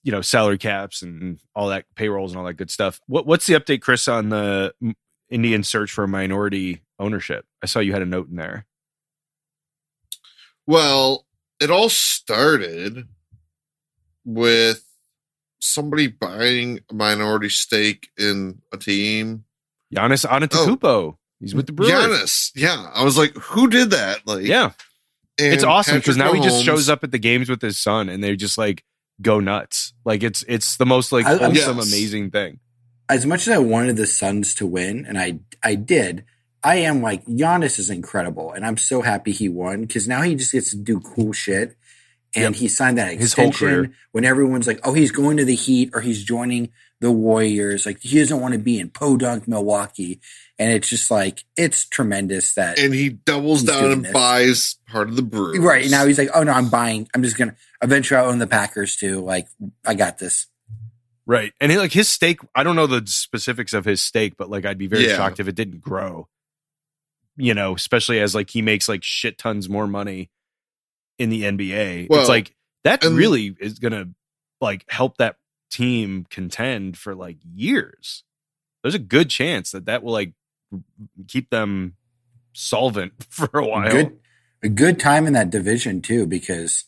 [0.04, 3.46] you know salary caps and all that payrolls and all that good stuff what what's
[3.48, 4.74] the update Chris on the
[5.30, 8.66] Indian search for minority ownership I saw you had a note in there
[10.68, 11.26] Well,
[11.60, 13.08] it all started
[14.26, 14.84] with
[15.62, 19.46] somebody buying a minority stake in a team.
[19.94, 21.18] Giannis Antetokounmpo oh.
[21.40, 22.52] he's with the Brewers Giannis.
[22.56, 22.90] Yeah.
[22.94, 24.26] I was like, who did that?
[24.26, 24.72] Like, yeah
[25.38, 28.10] it's awesome because now Patrick he just shows up at the games with his son
[28.10, 28.84] and they just like
[29.24, 31.68] go nuts like it's it's the most like I- I'm- Yes.
[31.68, 32.60] amazing thing
[33.12, 36.24] as much as I wanted the Suns to win, and I I did,
[36.64, 40.34] I am like Giannis is incredible, and I'm so happy he won because now he
[40.34, 41.76] just gets to do cool shit.
[42.36, 42.62] And Yep.
[42.62, 43.94] he signed that His whole extension career.
[44.14, 46.70] when everyone's like, "Oh, he's going to the Heat or he's joining
[47.02, 50.22] the Warriors." Like he doesn't want to be in Podunk, Milwaukee,
[50.58, 54.14] and it's just like it's tremendous that and he doubles down and this.
[54.14, 55.60] buys part of the brew.
[55.62, 57.10] right now he's like, "Oh no, I'm buying.
[57.14, 59.20] I'm just gonna eventually I'll own the Packers too.
[59.20, 59.48] Like
[59.86, 60.48] I got this."
[61.28, 64.50] right and he, like his stake i don't know the specifics of his stake but
[64.50, 65.16] like i'd be very Yeah.
[65.18, 66.28] shocked if it didn't grow
[67.38, 70.32] you know especially as like he makes like shit tons more money
[71.22, 74.10] in the nba Well, it's like that and- really is gonna
[74.60, 75.38] like help that
[75.70, 78.24] team contend for like years
[78.84, 80.34] there's a good chance that that will like
[81.28, 81.96] keep them
[82.54, 84.20] solvent for a while Good,
[84.64, 86.86] a good time in that division too, because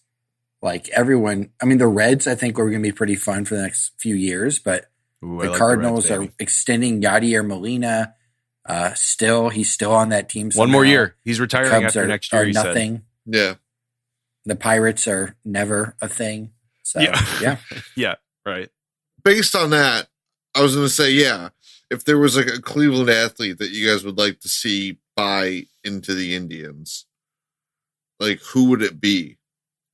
[0.61, 3.55] like everyone, I mean, the Reds, I think are going to be pretty fun for
[3.55, 4.85] the next few years, but
[5.23, 6.33] Ooh, the like Cardinals Reds, are baby.
[6.39, 8.13] extending Yadier Molina.
[8.65, 10.51] Uh, still, he's still on that team.
[10.55, 13.01] one more year he's retiring Cubs after are, next year are he said nothing.
[13.25, 13.55] Yeah.
[14.45, 16.51] The Pirates are never a thing.
[16.83, 17.57] So Yeah.
[17.95, 18.15] yeah,
[18.45, 18.69] right
[19.23, 20.07] Based on that,
[20.53, 21.49] I was going to say, yeah,
[21.89, 25.63] if there was like a Cleveland athlete that you guys would like to see buy
[25.83, 27.05] into the Indians,
[28.19, 29.37] like who would it be?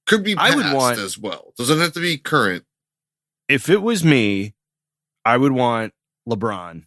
[0.08, 1.54] Could be I would want- as well.
[1.58, 2.66] Doesn't have to be current.
[3.48, 4.56] if it was me,
[5.26, 5.94] I would want
[6.28, 6.86] LeBron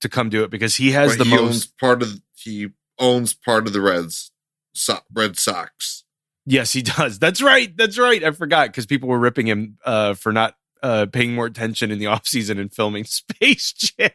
[0.00, 1.42] to come do it because he has but the he most.
[1.44, 2.68] owns part of he
[2.98, 4.30] owns part of the Reds,
[4.74, 6.04] so, Red Sox.
[6.50, 7.18] Yes, he does.
[7.18, 7.76] That's right.
[7.76, 8.24] That's right.
[8.24, 11.98] I forgot because people were ripping him uh, for not uh, paying more attention in
[11.98, 14.10] the offseason and filming Space Jam.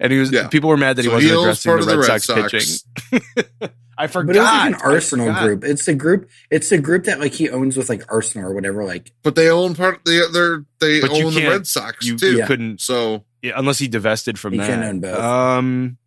[0.00, 0.48] and he was Yeah.
[0.48, 3.20] people were mad that he wasn't owns addressing the Red, Sox, pitching.
[3.98, 4.28] I forgot.
[4.28, 5.42] but it was like an Arsenal forgot.
[5.42, 5.64] group.
[5.64, 6.30] It's the group.
[6.50, 8.82] It's the group that like he owns with like Arsenal or whatever.
[8.84, 10.00] Like But they own part.
[10.06, 12.30] They they're, they But own the Red Sox You, too.
[12.32, 12.46] you Yeah.
[12.46, 14.66] couldn't So yeah, unless he divested from He that.
[14.68, 15.18] can own both.
[15.18, 15.98] Um,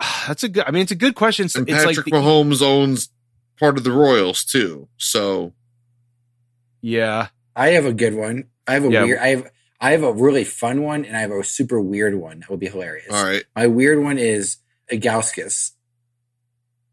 [0.26, 0.64] that's a good.
[0.66, 1.48] I mean, it's a good question.
[1.54, 3.10] and it's Patrick like the- Mahomes owns
[3.58, 4.88] part of the Royals too.
[4.96, 5.52] So
[6.80, 7.28] yeah.
[7.56, 8.44] I have a good one.
[8.66, 9.04] I have a Yeah.
[9.04, 9.18] weird.
[9.18, 9.50] I have
[9.80, 12.60] I have a really fun one, and I have a super weird one that would
[12.60, 13.06] be hilarious.
[13.10, 14.56] all right, My weird one is
[14.90, 15.72] Ilgauskas.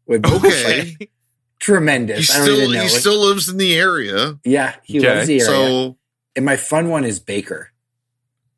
[0.06, 0.96] Would be Okay.
[1.00, 1.10] like,
[1.58, 2.26] tremendous.
[2.28, 2.82] he I don't still even know.
[2.82, 4.38] he Like, still lives in the area.
[4.44, 5.08] yeah, he Okay.
[5.14, 5.46] loves the area.
[5.46, 5.98] So
[6.36, 7.70] and my fun one is Baker.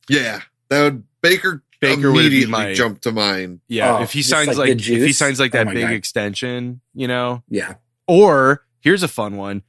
[0.08, 3.60] yeah, that would Baker Baker would immediately my- jump to mind.
[3.68, 5.18] Yeah, Oh, if he oh, just signs like like, if he juice?
[5.18, 5.92] signs like Oh that my big God.
[5.92, 7.42] extension, you know.
[7.48, 7.74] Yeah,
[8.06, 9.62] Or here's a fun one.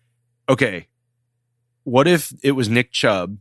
[0.47, 0.87] Okay,
[1.83, 3.37] what if it was Nick Chubb,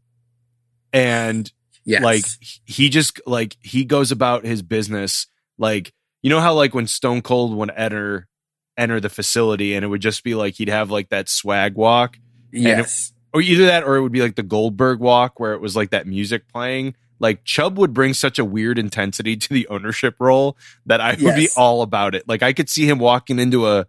[0.92, 1.51] and
[1.84, 2.03] yes.
[2.03, 2.24] like
[2.64, 5.26] he just like he goes about his business
[5.59, 5.92] like
[6.22, 8.28] you know how like when Stone Cold would enter
[8.76, 12.18] enter the facility and it would just be like he'd have like that swag walk
[12.51, 15.76] yes, or either that or it would be like the Goldberg walk where it was
[15.76, 16.95] like that music playing.
[17.20, 21.36] Like Chubb would bring such a weird intensity to the ownership role that I would
[21.36, 22.28] be all about it.
[22.28, 23.86] Like I could see him walking into a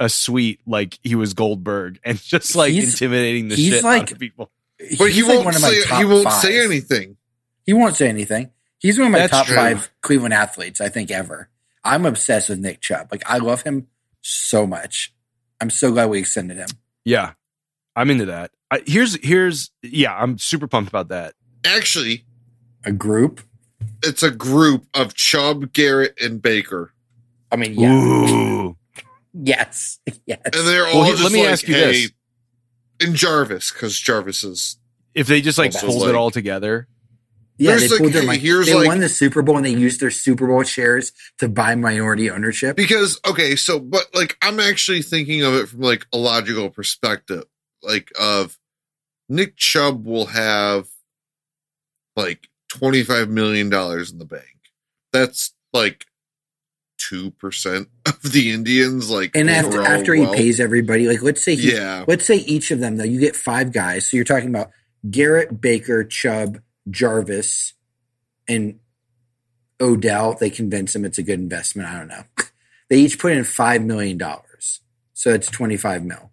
[0.00, 4.02] a suite like he was Goldberg and just like He's- intimidating the he's shit like-
[4.02, 4.50] out of people.
[4.96, 6.40] But He's he won't one of my say top he won't five.
[6.40, 7.16] say anything.
[7.66, 8.50] He won't say anything.
[8.78, 9.56] He's one of my That's top true.
[9.56, 11.48] five Cleveland athletes, I think, ever.
[11.82, 13.08] I'm obsessed with Nick Chubb.
[13.10, 13.88] Like I love him
[14.22, 15.12] so much.
[15.60, 16.68] I'm so glad we extended him.
[17.04, 17.32] Yeah,
[17.96, 18.52] I'm into that.
[18.70, 21.34] I, here's here's yeah, I'm super pumped about that.
[21.64, 22.24] Actually,
[22.84, 23.40] A group.
[24.04, 26.92] it's a group of Chubb, Garrett, and Baker,
[27.50, 28.76] I mean, yeah, Ooh.
[29.42, 30.40] Yes, yes.
[30.44, 32.10] and they're all he- just let me like, ask you hey, this.
[33.00, 34.76] in Jarvis because Jarvis is
[35.14, 36.88] If they just like Well, pulled like- it all together,
[37.60, 38.38] yeah, they like, pulled their hey, money.
[38.38, 41.48] here's They like- won the Super Bowl and they used their Super Bowl shares to
[41.48, 42.76] buy minority ownership.
[42.76, 47.44] because okay, so but like I'm actually thinking of it from like a logical perspective,
[47.82, 48.58] like of
[49.28, 50.86] Nick Chubb will have
[52.16, 54.44] like twenty five million dollars in the bank.
[55.12, 56.06] That's like
[56.98, 59.10] two percent of the Indians.
[59.10, 60.36] Like And after after he wealth.
[60.36, 63.34] pays everybody, like let's say he, yeah, let's say each of them though, you get
[63.36, 64.10] five guys.
[64.10, 64.70] So you're talking about
[65.10, 66.58] Garrett, Baker, Chubb,
[66.90, 67.72] Jarvis,
[68.48, 68.78] and
[69.80, 70.36] Odell.
[70.38, 71.88] They convince him it's a good investment.
[71.88, 72.22] I don't know.
[72.90, 74.80] They each put in five million dollars,
[75.12, 76.30] so it's twenty five mil.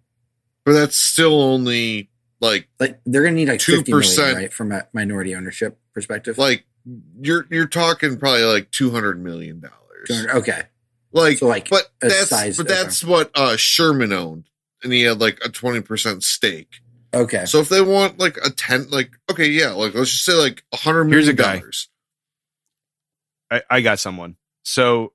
[0.64, 2.08] but that's still only
[2.40, 4.34] like Like they're gonna need like 2%.
[4.34, 6.38] right, from a minority ownership perspective.
[6.38, 6.64] like
[7.20, 9.74] you're you're talking probably like two hundred million dollars.
[10.10, 10.62] Okay,
[11.12, 14.48] Like, so like but that's size- but that's what uh Sherman owned,
[14.82, 16.80] and he had like a twenty percent stake.
[17.14, 20.34] okay, So if they want like a ten, like okay, yeah, like let's just say
[20.34, 21.58] like a hundred Here's a guy.
[21.58, 21.88] dollars.
[23.50, 24.36] I, I got someone.
[24.64, 25.12] So,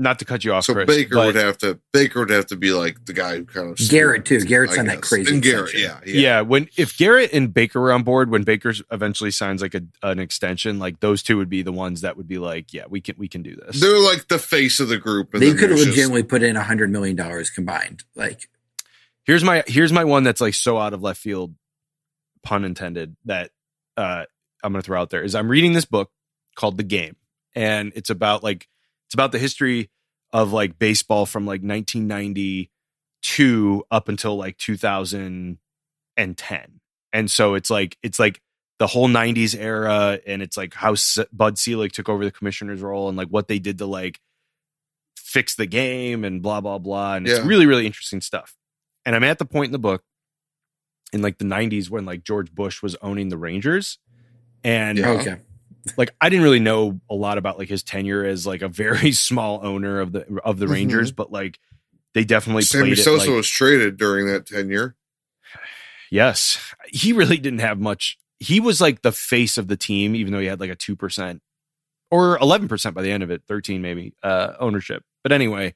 [0.00, 2.46] not to cut you off, So Chris, Baker but- would have to Baker would have
[2.46, 4.40] to be like the guy who kind of Garrett too.
[4.40, 5.34] Garrett's I on that crazy.
[5.34, 6.20] And Garrett, yeah, yeah.
[6.20, 9.82] yeah, when if Garrett and Baker were on board, when Baker eventually signs like a,
[10.02, 13.00] an extension, like those two would be the ones that would be like, yeah, we
[13.02, 13.78] can we can do this.
[13.80, 15.34] They're like the face of the group.
[15.34, 18.04] And They could have there's just- legitimately put in a hundred million dollars combined.
[18.16, 18.48] Like
[19.24, 21.54] Here's my here's my one that's like so out of left field,
[22.42, 23.50] pun intended, that
[23.98, 24.24] uh
[24.64, 26.10] I'm gonna throw out there is I'm reading this book
[26.54, 27.16] called The Game.
[27.54, 28.66] And it's about like
[29.10, 29.90] it's about the history
[30.32, 36.80] of like baseball from like 1992 up until like 2010.
[37.12, 38.40] And so it's like it's like
[38.78, 42.80] the whole 90s era and it's like how S- Bud Selig took over the commissioner's
[42.80, 44.20] role and like what they did to like
[45.16, 48.54] fix the game and blah blah blah and it's really really interesting stuff.
[49.04, 50.04] And I'm at the point in the book
[51.12, 53.98] in like the 90s when like George Bush was owning the Rangers
[54.62, 55.10] and Yeah.
[55.10, 55.36] okay,
[55.96, 59.12] like I didn't really know a lot about like his tenure as like a very
[59.28, 60.72] small owner of the of the Mhm.
[60.72, 61.58] Rangers, but like
[62.14, 64.96] they definitely Sammy played it Sosa like, was traded during that tenure.
[66.10, 66.58] yes.
[66.88, 68.18] He really didn't have much.
[68.38, 70.96] He was like the face of the team, even though he had like a two
[70.96, 71.42] percent
[72.10, 75.02] or eleven percent by the end of it, thirteen maybe uh, ownership.
[75.22, 75.74] But anyway,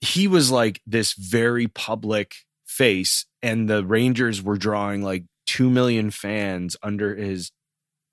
[0.00, 2.34] he was like this very public
[2.66, 7.50] face, and the Rangers were drawing like two million fans under his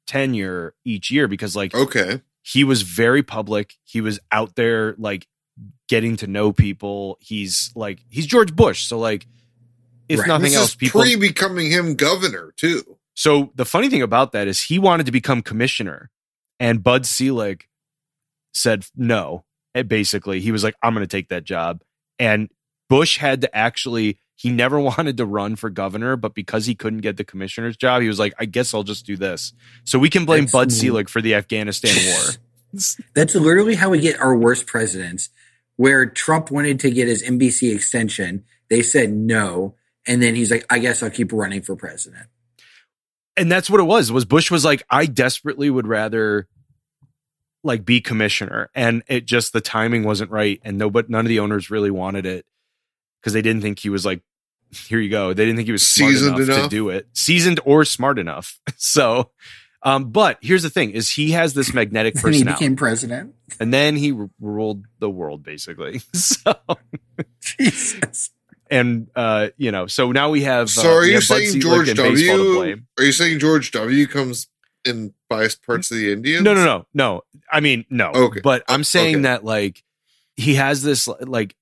[0.07, 3.75] tenure each year because like Okay, he was very public.
[3.83, 5.27] He was out there like
[5.87, 7.17] getting to know people.
[7.19, 9.27] He's like he's George Bush, so like
[10.09, 10.27] if Right.
[10.27, 11.01] nothing this else, people.
[11.01, 12.97] pre becoming him governor too.
[13.15, 16.11] so the funny thing about that is he wanted to become commissioner,
[16.59, 17.67] and Bud Selig
[18.53, 19.45] said no.
[19.73, 21.81] And basically, he was like, "I'm going to take that job,"
[22.19, 22.49] and
[22.89, 24.19] Bush had to actually.
[24.35, 28.01] He never wanted to run for governor, but because he couldn't get the commissioner's job,
[28.01, 30.71] he was like, "I guess I'll just do this." So we can blame That's- Bud
[30.71, 32.33] Selig for the Afghanistan war.
[33.13, 35.29] that's literally how we get our worst presidents.
[35.77, 39.75] Where Trump wanted to get his NBC extension, they said no,
[40.07, 42.27] and then he's like, "I guess I'll keep running for president."
[43.37, 46.47] and that's what it was was bush was like i desperately would rather
[47.65, 51.27] like be commissioner and it just the timing wasn't right and no but none of
[51.27, 52.45] the owners really wanted it
[53.25, 54.21] because they didn't think he was like
[54.71, 57.59] here you go they didn't think he was smart Seasoned enough, to do it seasoned
[57.65, 59.31] or smart enough so
[59.81, 63.35] um but here's the thing is he has this magnetic And he personality became president.
[63.59, 66.53] and then he r- ruled the world basically so
[67.41, 68.31] Jesus.
[68.69, 71.37] and uh you know so now we have uh, So are we you have Bud
[71.43, 72.53] saying George and baseball to W?
[72.55, 72.87] blame.
[72.97, 74.47] Are you saying George W comes
[74.83, 76.43] in biased parts of the Indians?
[76.43, 77.21] No, no, no, no.
[77.51, 78.11] I mean, no.
[78.11, 78.41] Okay.
[78.43, 79.21] But I'm saying Okay.
[79.23, 79.83] that like
[80.35, 81.55] he has this like,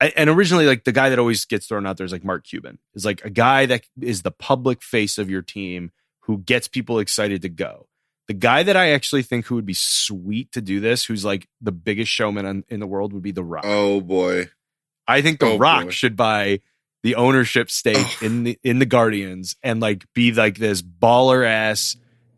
[0.00, 2.44] a- and originally like the guy that always gets thrown out there is like Mark
[2.44, 5.90] Cuban is like a guy that is the public face of your team
[6.20, 7.86] who gets people excited to go.
[8.28, 11.46] The guy that I actually think who would be sweet to do this, who's like
[11.60, 13.64] the biggest showman in, in the world, would be The Rock.
[13.66, 14.48] Oh boy.
[15.06, 15.90] I think The oh, Rock boy.
[15.90, 16.60] should buy
[17.04, 18.12] the ownership stake Ugh.
[18.22, 21.96] in the in the Guardians and like be like this baller ass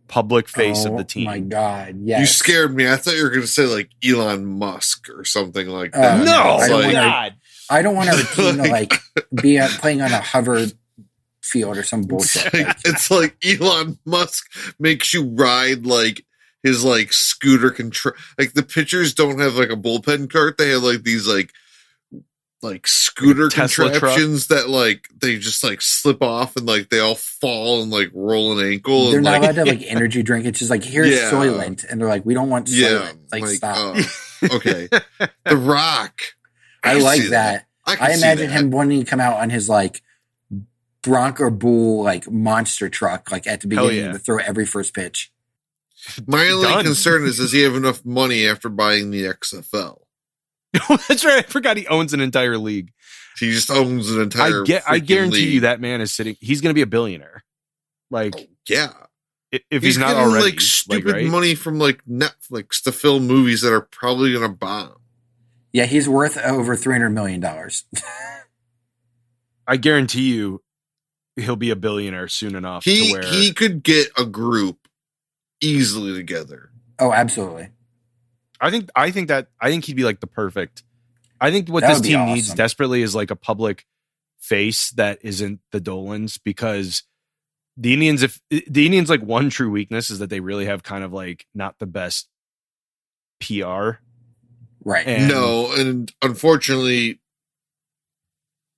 [0.09, 1.25] public face oh, of the team.
[1.25, 2.21] My God, yes.
[2.21, 2.87] You scared me.
[2.91, 6.25] I thought you were going to say like Elon Musk or something like Uh, that.
[6.27, 7.35] no, I It's don't like, God.
[7.71, 9.03] I don't want our team to Like- like
[9.43, 10.67] be at, playing on a hover
[11.43, 12.53] field or some it's bullshit.
[12.55, 14.47] like, it's like Elon Musk
[14.79, 16.25] makes you ride like
[16.63, 18.15] his like scooter control.
[18.39, 21.53] Like the pitchers don't have like a bullpen cart; they have like these like
[22.61, 23.93] like scooter Tesla truck.
[23.93, 28.11] contraptions that like they just like slip off and like they all fall and like
[28.13, 29.07] roll an ankle.
[29.11, 30.45] They're and, not like, allowed to have like energy drink.
[30.45, 31.31] It's just like here's Yeah.
[31.31, 33.33] Soylent, and they're like, we don't want yeah, Soylent.
[33.33, 33.97] Like, stop.
[33.97, 34.89] uh, okay,
[35.45, 36.21] The Rock.
[36.91, 37.67] I can like see that.
[37.87, 38.53] can I see imagine that.
[38.53, 40.03] him wanting to come out on his like
[41.03, 44.13] Bronco Bull like monster truck, like at the beginning yeah.
[44.13, 45.33] to throw every first pitch.
[46.27, 46.85] My only Done.
[46.85, 50.01] concern is does he have enough money after buying the XFL?
[51.09, 51.39] That's right.
[51.39, 52.93] I forgot he owns an entire league.
[53.39, 54.63] He just owns an entire.
[54.63, 54.83] I get.
[54.87, 56.37] I freaking guarantee you that man is sitting.
[56.41, 57.45] He's going to be a billionaire.
[58.11, 58.93] Like Oh, yeah,
[59.71, 61.27] if he's, not getting, already, like like, stupid right?
[61.27, 64.98] money from like Netflix to film movies that are probably going to bomb.
[65.73, 67.85] Yeah, he's worth over three hundred million dollars.
[69.67, 70.63] I guarantee you,
[71.37, 74.89] he'll be a billionaire soon enough He to where he could get a group
[75.61, 76.71] easily together.
[76.99, 77.69] oh, absolutely.
[78.61, 80.83] I think I think that I think he'd be like the perfect.
[81.41, 83.87] I think what That this would be team needs desperately is like a public
[84.41, 87.05] face that isn't the Dolans because
[87.77, 91.05] the Indians if the Indians like one true weakness is that they really have kind
[91.05, 92.29] of like not the best
[93.41, 94.01] PR.
[94.85, 95.07] Right.
[95.07, 97.21] And- no, and unfortunately,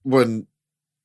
[0.02, 0.46] when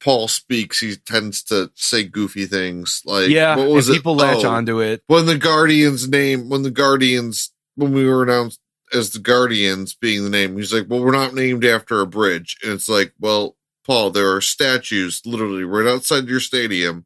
[0.02, 4.00] Paul speaks, he tends to say goofy things like yeah, What was and it?
[4.00, 5.04] people latch Oh, onto it.
[5.08, 8.60] when the Guardians name when the Guardians when we were announced
[8.94, 12.56] as the Guardians being the name, he's like, "Well, we're not named after a bridge,"
[12.64, 17.06] and it's like, "Well, Paul, there are statues literally right outside your stadium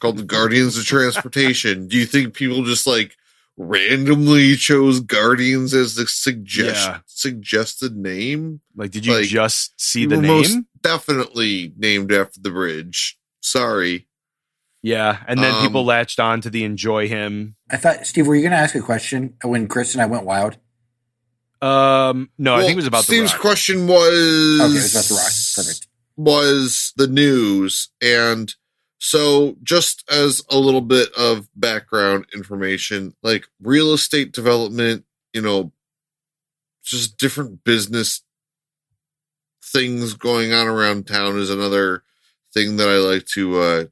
[0.00, 1.86] called the Guardians of Transportation.
[1.88, 3.16] Do you think people just like
[3.62, 6.98] randomly chose Guardians as the suggest Yeah.
[7.06, 8.60] suggested name?
[8.74, 10.26] Like, did you like, just see the name?
[10.26, 13.18] most definitely named after the bridge.
[13.40, 14.06] Sorry."
[14.82, 17.54] yeah, and then people Um, latched on to the enjoy him.
[17.70, 20.24] I thought, Steve, were you going to ask a question when Chris and I went
[20.24, 20.56] wild?
[21.60, 23.40] Um, no, I think it was about Steve's the Rock.
[23.42, 25.32] question was Okay, it's about the Rock.
[25.66, 25.86] Perfect.
[26.16, 27.90] was the news.
[28.00, 28.54] And
[29.02, 35.72] so, just as a little bit of background information, like real estate development, you know,
[36.84, 38.22] just different business
[39.62, 42.02] things going on around town is another
[42.52, 43.84] thing that I like to uh,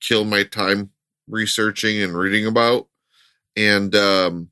[0.00, 0.90] kill my time
[1.26, 2.86] researching and reading about.
[3.56, 4.50] And um,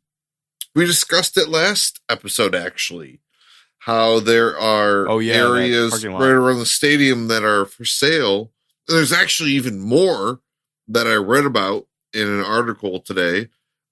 [0.74, 3.20] we discussed it last episode, actually,
[3.78, 8.50] how there are Oh, yeah, areas right around the stadium that are for sale.
[8.88, 10.40] There's actually even more
[10.88, 13.48] that I read about in an article today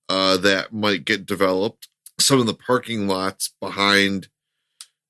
[0.09, 1.89] uh, that might get developed.
[2.19, 4.29] Some of the parking lots behind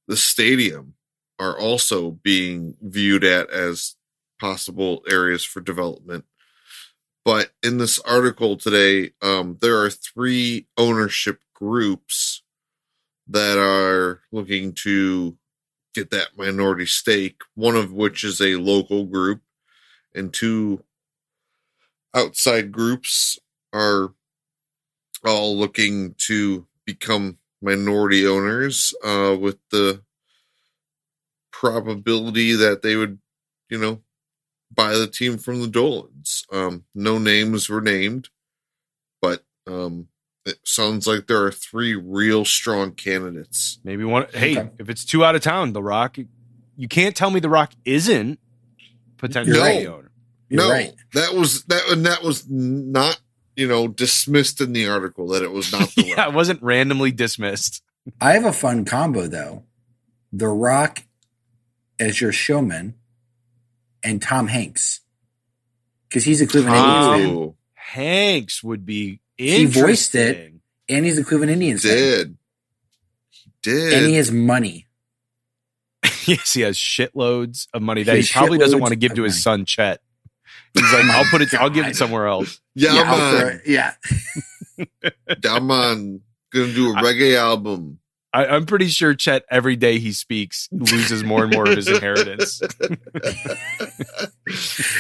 [0.09, 0.95] the stadium
[1.39, 3.97] are also being viewed at as
[4.41, 6.25] possible areas for development.
[7.25, 12.43] But in this article today, um, there are three ownership groups
[13.27, 15.37] that are looking to
[15.95, 19.41] get that minority stake, one of which is a local group,
[20.15, 20.83] and two
[22.15, 23.39] outside groups
[23.73, 24.13] are
[25.25, 30.03] all looking to become minority owners uh, with the
[31.51, 33.19] probability that they would,
[33.69, 34.01] you know,
[34.75, 36.45] buy the team from the Dolans.
[36.53, 38.29] Um, no names were named,
[39.23, 40.09] but um,
[40.45, 43.79] it sounds like there are three real strong candidates.
[43.85, 44.27] Maybe one.
[44.35, 44.71] Hey, Okay.
[44.79, 46.19] if it's two out of town, The Rock,
[46.77, 48.39] you can't tell me The Rock isn't
[49.25, 50.11] potentially You're owner.
[50.49, 50.95] You're no, right.
[51.15, 53.19] that was that, and that was not,
[53.57, 57.11] you know, dismissed in the article that it was not the yeah, it wasn't randomly
[57.11, 57.83] dismissed.
[58.21, 59.65] I have a fun combo though.
[60.33, 61.05] The Rock
[61.99, 62.95] as your showman
[64.03, 65.01] and Tom Hanks.
[66.09, 67.37] Because he's a Cleveland Indians fan.
[67.37, 70.53] Oh, Hanks would be He voiced it.
[70.89, 71.97] And he's a Cleveland Indians fan.
[71.97, 72.37] did.
[73.31, 73.93] He did.
[73.95, 74.87] And he has money.
[76.27, 79.23] yes, he has shitloads of money that he He probably doesn't want to give to
[79.23, 79.41] his money.
[79.61, 80.01] son Chet.
[80.75, 81.55] He's like, I'll put it.
[81.55, 82.61] I'll give it somewhere else.
[82.75, 83.61] yeah, I'll throw man.
[83.65, 83.71] it.
[83.71, 83.95] yeah.
[85.45, 86.21] Yeah, man.
[86.53, 88.01] Gonna do a reggae album.
[88.33, 91.87] I, I'm pretty sure Chet every day he speaks loses more and more of his
[91.87, 92.61] inheritance.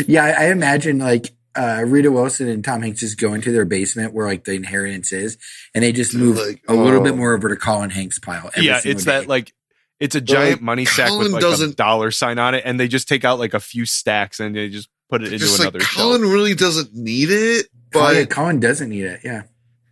[0.07, 3.65] Yeah, I, I imagine like uh, Rita Wilson and Tom Hanks just go into their
[3.65, 5.39] basement where like the inheritance is,
[5.75, 7.05] and they just move like, a little oh.
[7.05, 8.51] bit more over to Colin Hanks' pile.
[8.55, 9.13] every yeah, it's day.
[9.13, 9.53] that like
[10.01, 12.79] it's a giant like, money sack with like a doesn't- dollar sign on it, and
[12.79, 15.59] they just take out like a few stacks and they just put it into Just
[15.59, 16.33] like another Colin shelf.
[16.33, 19.21] really doesn't need it, Colin, but Colin doesn't need it.
[19.23, 19.43] Yeah,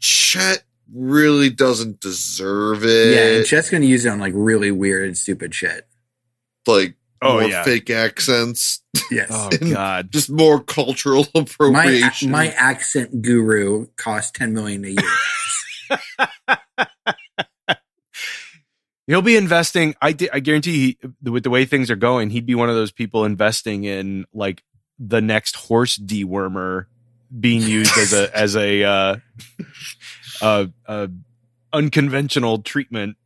[0.00, 3.14] Chet really doesn't deserve it.
[3.14, 5.86] yeah, and Chet's going to use it on like really weird and stupid shit.
[6.66, 7.62] like Oh, more yeah.
[7.62, 9.28] fake accents, Yes.
[9.30, 12.32] Oh God, just more cultural my appropriation.
[12.32, 15.98] my accent guru cost ten million a year.
[19.06, 19.94] He'll be investing.
[20.00, 22.76] I, di- I guarantee he, with the way things are going, he'd be one of
[22.76, 24.62] those people investing in like
[24.98, 26.86] the next horse dewormer
[27.38, 29.16] being used as a as a uh,
[30.40, 31.06] uh, uh,
[31.72, 33.16] unconventional treatment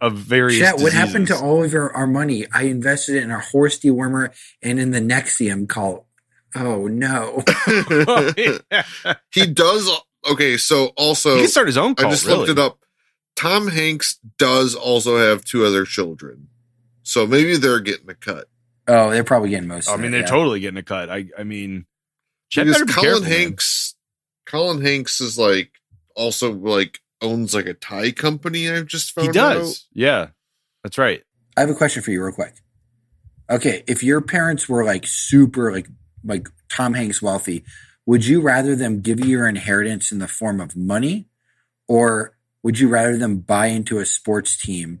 [0.00, 0.60] of various.
[0.60, 2.46] Chet, what happened to all of our, our money?
[2.52, 6.06] I invested in a horse dewormer and in the NXIVM cult.
[6.54, 7.42] Oh no.
[9.34, 9.90] he does.
[10.30, 12.38] Okay, so also he can start his own I just really.
[12.38, 12.78] looked it up.
[13.36, 16.48] Tom Hanks does also have two other children,
[17.02, 18.48] so maybe they're getting a cut.
[18.88, 20.26] Oh, they're probably getting most I of mean, it, they're yeah.
[20.26, 21.10] totally getting a cut.
[21.10, 21.86] I I mean,
[22.48, 23.30] Chet Because Colin careful, man.
[23.30, 23.94] Hanks,
[24.46, 25.70] Colin Hanks is like
[26.14, 28.70] also like owns like a Thai company.
[28.70, 29.86] I've just found He does.
[29.92, 30.28] Yeah,
[30.82, 31.22] that's right.
[31.56, 32.54] I have a question for you real quick.
[33.50, 35.88] Okay, if your parents were like super like
[36.24, 37.64] like Tom Hanks wealthy,
[38.06, 41.28] would you rather them give you your inheritance in the form of money
[41.88, 42.35] or
[42.66, 45.00] would you rather them buy into a sports team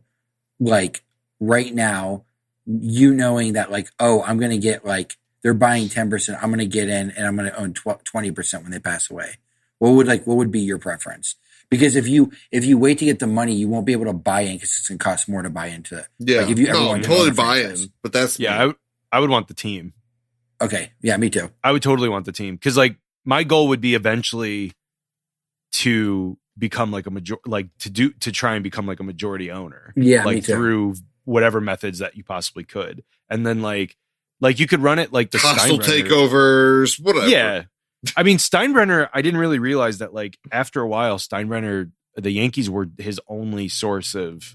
[0.60, 1.02] like
[1.40, 2.24] right now
[2.64, 6.60] you knowing that like oh, I'm going to get like they're buying 10%, I'm going
[6.60, 9.38] to get in and I'm going to own tw- 20% when they pass away.
[9.78, 11.34] What would like what would be your preference?
[11.68, 14.12] Because if you if you wait to get the money, you won't be able to
[14.12, 16.06] buy in because it's going to cost more to buy into it.
[16.20, 18.50] Yeah, Like, if you ever no, wanted to totally own buy in, but that's Yeah,
[18.50, 18.54] me.
[18.54, 18.78] I, w-
[19.10, 19.92] I would want the team.
[20.60, 20.92] Okay.
[21.02, 21.50] Yeah, me too.
[21.64, 24.70] I would totally want the team because like my goal would be eventually
[25.72, 29.50] to become like a major like to do to try and become like a majority
[29.50, 29.92] owner.
[29.96, 33.02] Yeah, like through whatever methods that you possibly could.
[33.28, 33.96] And then like
[34.40, 37.28] like you could run it like the hostile Steinbrenner- takeovers, whatever.
[37.28, 37.64] yeah.
[38.16, 42.70] I mean steinbrenner i didn't really realize that like after a while steinbrenner the yankees
[42.70, 44.54] were his only source of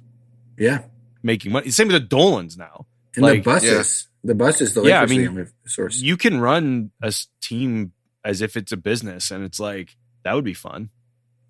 [0.58, 0.84] yeah.
[1.22, 1.70] making money.
[1.70, 2.86] Same with the dolans now.
[3.16, 6.00] And Like, the buses, the buses, the Yeah, I Lakers mean, mean, source.
[6.00, 7.92] you can run a team
[8.24, 10.90] as if it's a business and it's like that would be fun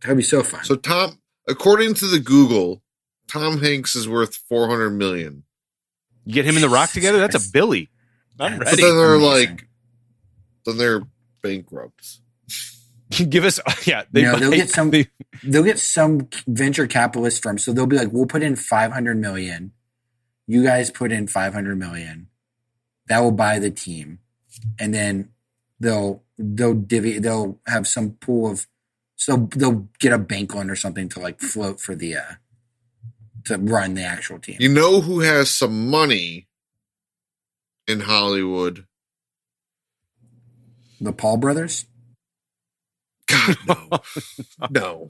[0.01, 0.63] That'd be so fun.
[0.63, 2.81] So Tom, according to the Google,
[3.27, 5.43] Tom Hanks is worth four hundred million.
[6.25, 7.19] You get him and the Rock together.
[7.19, 7.89] That's a Billy.
[8.39, 9.49] I'm Yeah, But then they're Amazing.
[9.49, 9.67] like,
[10.65, 11.01] then they're
[11.41, 12.19] bankrupt.
[13.29, 14.03] Give us, yeah.
[14.11, 15.07] They No, they'll get some- they-
[15.43, 19.17] They'll get some venture capitalist firm, so they'll be like, "We'll put in five hundred
[19.17, 19.71] million.
[20.45, 22.27] You guys put in five hundred million.
[23.07, 24.19] That will buy the team,
[24.77, 25.29] and then
[25.79, 27.17] they'll they'll divvy.
[27.17, 28.67] They'll have some pool of,
[29.21, 32.21] so they'll get a bank loan or something to like float for the uh
[33.45, 34.57] to run the actual team.
[34.59, 36.47] You know who has some money
[37.87, 38.85] in Hollywood?
[40.99, 41.85] the Paul brothers.
[43.27, 43.99] God no,
[44.71, 45.09] no.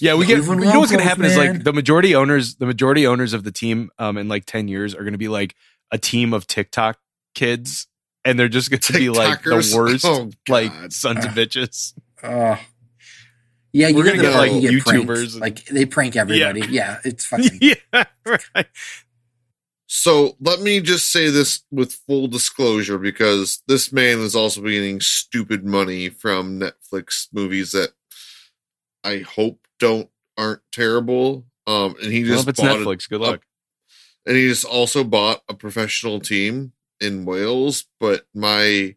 [0.00, 0.36] yeah, we get.
[0.36, 3.06] Cleveland You know what's going to Locals, happen is like the majority owners, the majority
[3.08, 5.54] owners of the team, um, in like ten years are going to be like
[5.90, 6.98] a team of TikTok
[7.34, 7.88] kids,
[8.24, 10.92] and they're just going to be like the worst, Oh, like God.
[10.92, 11.92] sons of bitches.
[12.22, 12.56] Uh,
[13.72, 14.72] yeah, you We're gonna get, like, you get.
[14.84, 16.62] YouTubers and- Like they prank everybody.
[16.68, 17.58] Yeah, it's fucking.
[17.60, 17.74] yeah,
[18.24, 18.66] right.
[19.90, 25.00] So let me just say this with full disclosure because this man is also getting
[25.00, 27.90] stupid money from Netflix movies that
[29.02, 31.46] I hope don't aren't terrible.
[31.66, 33.42] Um, and he Well, just if it's bought a- Netflix, good a- luck.
[34.26, 37.86] and he just also bought a professional team in Wales.
[37.98, 38.94] But my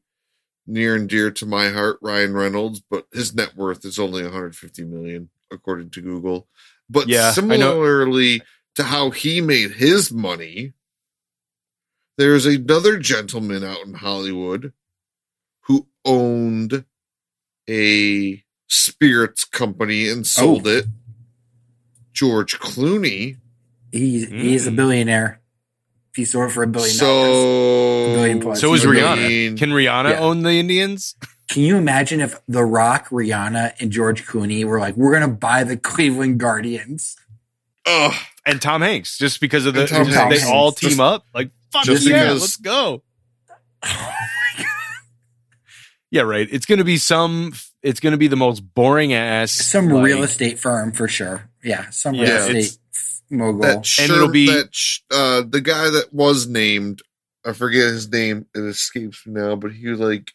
[0.71, 4.85] near and dear to my heart, Ryan Reynolds, but his net worth is only 150
[4.85, 6.47] million according to Google.
[6.89, 8.41] But Yeah, similarly
[8.75, 10.73] to how he made his money,
[12.17, 14.73] there's another gentleman out in Hollywood
[15.65, 16.85] who owned
[17.69, 20.71] a spirits company and sold Oh.
[20.71, 20.85] it.
[22.13, 23.37] George Clooney.
[23.91, 25.40] He he's a Mm.
[26.13, 26.15] Billionaire.
[26.15, 27.33] He sold for a billion dollars.
[27.35, 28.61] So, billion plus.
[28.61, 29.27] So is Rihanna.
[29.27, 30.19] mean, Can Rihanna Yeah.
[30.19, 31.15] own the Indians?
[31.49, 35.63] Can you imagine if The Rock, Rihanna, and George Clooney were like, "We're gonna buy
[35.63, 37.15] the Cleveland Guardians"?
[37.85, 38.13] ugh,
[38.45, 40.41] And Tom Hanks, just because of the And Tom just- Hanks.
[40.43, 41.25] they all Just- team up.
[41.33, 43.03] Like fuck just yeah, because- let's go.
[43.83, 44.67] Oh my God.
[46.11, 46.47] Yeah, right.
[46.51, 47.53] It's gonna be some.
[47.83, 49.51] It's gonna be the most boring ass.
[49.51, 51.49] Some like- real estate firm for sure.
[51.63, 52.77] Yeah, some real Yeah, estate it's-
[53.31, 53.61] mogul.
[53.61, 57.01] that sure, it'll be- that sh- uh, the guy that was named.
[57.45, 58.45] I forget his name.
[58.53, 60.31] It escapes me now, but he like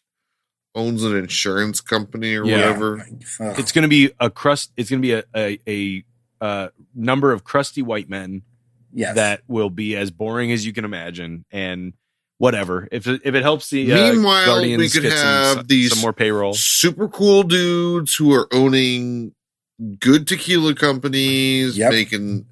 [0.74, 2.56] owns an insurance company or Yeah.
[2.56, 3.00] whatever.
[3.40, 3.58] Ugh.
[3.58, 4.72] It's gonna be a crust.
[4.76, 6.04] It's gonna be a a, a
[6.40, 8.42] uh, number of crusty white men
[8.92, 9.14] yes.
[9.14, 11.94] that will be as boring as you can imagine, and
[12.38, 12.88] whatever.
[12.92, 15.92] If it, if it helps the uh, Meanwhile, Guardians we could get have some, these
[15.92, 16.52] some more payroll.
[16.54, 19.32] super cool dudes who are owning
[20.00, 21.90] good tequila companies, Yep.
[21.92, 22.46] making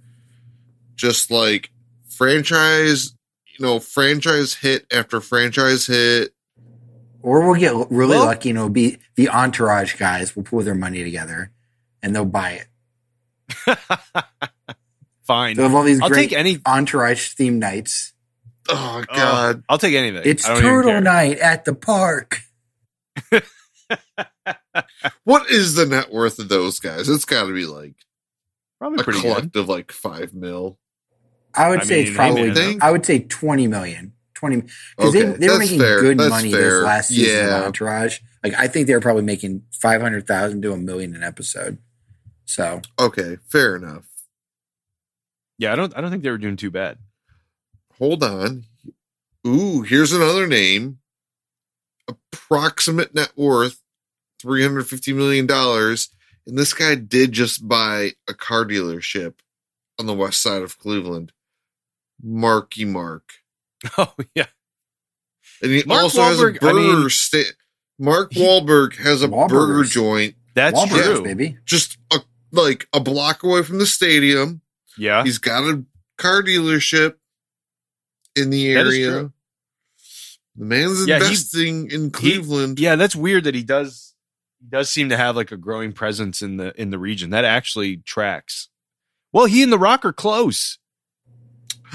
[0.95, 1.71] just like
[2.09, 3.15] franchise,
[3.47, 6.33] you know, franchise hit after franchise hit.
[7.23, 10.75] Or we'll get really Well- lucky and it'll be the entourage guys will pull their
[10.75, 11.51] money together
[12.03, 12.61] and they'll buy
[13.67, 13.79] it.
[15.23, 15.57] fine.
[15.57, 16.59] They have all these I'll great take any.
[16.67, 18.13] entourage theme nights.
[18.69, 19.63] Oh oh, God.
[19.69, 20.23] I'll take anything.
[20.25, 22.41] It's I don't turtle night at the park.
[25.25, 27.09] What is the net worth of those guys?
[27.09, 27.95] It's got to be like
[28.79, 29.35] Probably a pretty good.
[29.35, 30.79] collective like five mil.
[31.57, 32.43] I would I say mean, it's probably.
[32.51, 32.79] hey, man.
[32.83, 34.13] I would say twenty million.
[34.35, 34.63] Twenty
[34.97, 36.01] because they, Okay, they were that's making fair.
[36.01, 36.61] good That's money fair.
[36.63, 37.59] this last season Yeah.
[37.61, 38.21] of Entourage.
[38.43, 41.79] Like I think they were probably making five hundred thousand to a million an episode.
[42.45, 44.05] So Okay, fair enough.
[45.59, 45.97] Yeah, I don't.
[45.97, 46.99] I don't think they were doing too bad.
[47.99, 48.65] Hold on.
[49.47, 50.99] Ooh, here's another name.
[52.09, 53.81] Approximate net worth
[54.43, 56.11] three hundred fifty million dollars,
[56.47, 59.35] and this guy did just buy a car dealership
[59.99, 61.33] on the west side of Cleveland.
[62.25, 63.25] Marky Mark,
[63.99, 64.47] Oh yeah,
[65.63, 67.53] and he Mark also has a Wahlberg, I burger mean- sta-
[67.99, 69.49] Mark Wahlberg has a Wahlburgers.
[69.51, 71.23] burger joint that's Wahlburgers, true.
[71.23, 71.59] baby.
[71.65, 72.21] just a,
[72.53, 74.61] like a block away from the stadium.
[74.97, 75.85] Yeah, He's got a
[76.19, 77.15] car dealership
[78.37, 79.11] in the That is area.
[79.11, 79.33] true.
[80.57, 82.79] The man's Yeah, he- investing in Cleveland.
[82.79, 82.95] yeah.
[82.97, 84.15] That's weird that he does.
[84.61, 87.31] He does seem to have like a growing presence in the in the region.
[87.31, 88.69] That actually tracks.
[89.33, 90.79] Well, he and The Rock are close.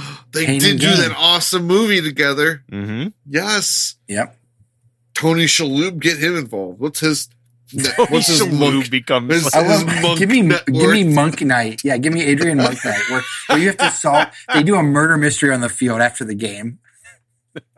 [0.33, 2.63] they Pain did do that awesome movie together.
[2.71, 3.07] Mm-hmm.
[3.27, 3.95] Yes.
[4.07, 4.35] Yep.
[5.13, 6.79] Tony Shalhoub, get him involved.
[6.79, 7.27] What's his
[7.97, 8.89] what's his Shalhoub monk?
[8.91, 11.81] becomes his- I love His give me net give me monk night.
[11.83, 14.27] Yeah, give me Adrian Monk night where, where you have to solve.
[14.53, 16.79] They do a murder mystery on the field after the game.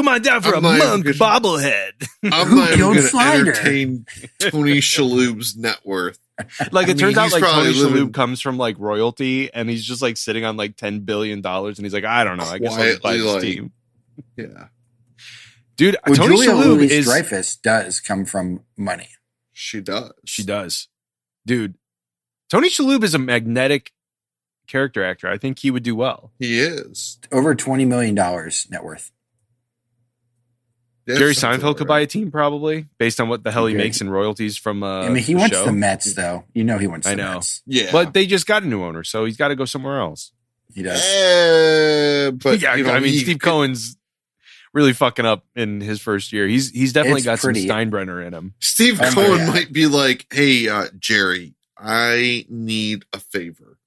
[0.00, 1.90] Come on down for I'm a not monk gonna- bobblehead.
[2.32, 3.18] I'm Who not even killed going to
[3.50, 4.06] entertain
[4.38, 6.18] Tony Shalhoub's net worth.
[6.72, 8.76] Like I it mean, turns out, he's like probably Tony living- Shalhoub comes from like
[8.78, 12.24] royalty, and he's just like sitting on like ten billion dollars, and he's like, I
[12.24, 13.72] don't know, I guess I'll just buy Quietly, this like- team,
[14.38, 14.68] Yeah,
[15.76, 15.96] dude.
[16.06, 19.08] Well, Tony Julia Shalhoub Louis is Dreyfus does come from money.
[19.52, 20.12] she does.
[20.24, 20.88] she does,
[21.44, 21.74] dude.
[22.48, 23.92] Tony Shalhoub is a magnetic
[24.66, 25.28] character actor.
[25.28, 26.32] I think he would do well.
[26.38, 27.18] He is.
[27.30, 29.12] Over twenty million dollars net worth.
[31.12, 33.84] That Jerry Seinfeld could buy a team probably based on what the hell he Okay.
[33.84, 34.82] makes in royalties from.
[34.82, 35.64] Uh, I mean, he the wants show.
[35.66, 36.44] the Mets though.
[36.54, 37.34] You know he wants I the know.
[37.34, 37.62] Mets.
[37.66, 40.32] Yeah, but they just got a new owner, so he's got to go somewhere else.
[40.74, 41.00] He does.
[41.04, 43.96] Eh, but yeah, you know, I mean, he Steve Cohen's
[44.72, 46.46] really fucking up in his first year.
[46.46, 47.66] He's he's definitely got pretty.
[47.66, 48.54] some Steinbrenner in him.
[48.60, 49.54] Steve Oh Cohen God.
[49.54, 53.78] might be like, "Hey, uh, Jerry, I need a favor.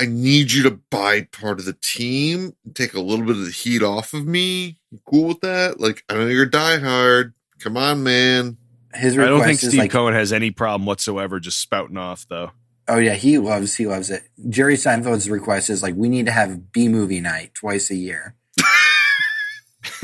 [0.00, 3.44] I need you to buy part of the team, and take a little bit of
[3.44, 4.77] the heat off of me.
[4.90, 5.80] You cool with that?
[5.80, 7.32] Like, I know you're diehard.
[7.60, 8.56] Come on, man.
[8.94, 9.32] His request.
[9.32, 12.52] I don't think is Steve like, Cohen has any problem whatsoever just spouting off though.
[12.88, 14.22] oh yeah, he loves he loves it.
[14.48, 18.34] Jerry Seinfeld's request is like, we need to have B movie night twice a year.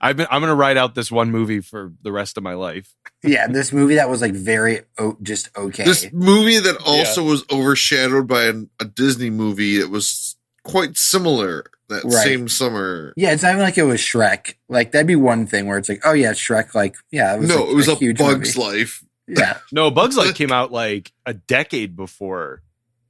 [0.00, 2.94] I've been I'm gonna write out this one movie for the rest of my life.
[3.22, 5.84] Yeah, this movie that was like very o- just okay.
[5.84, 11.64] This movie that also was overshadowed by an, a Disney movie that was quite similar
[11.88, 12.12] that Right.
[12.24, 13.12] same summer.
[13.16, 14.54] yeah, it's not even like it was Shrek.
[14.68, 16.74] Like that'd be one thing where it's like, oh yeah, Shrek.
[16.74, 18.78] Like yeah, it was no, like, it was a, huge Bug's movie.
[18.78, 19.04] Life.
[19.28, 22.62] Yeah, No, Bugs Life came out like a decade before.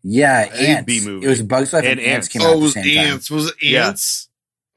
[0.03, 0.87] yeah, A Ants.
[0.87, 1.27] B movie.
[1.27, 2.29] It was Bugs Life and, And Ants Ants.
[2.29, 3.07] came Oh, out it was same time.
[3.13, 3.31] ants.
[3.31, 3.89] Was it Yeah.
[3.89, 4.29] ants?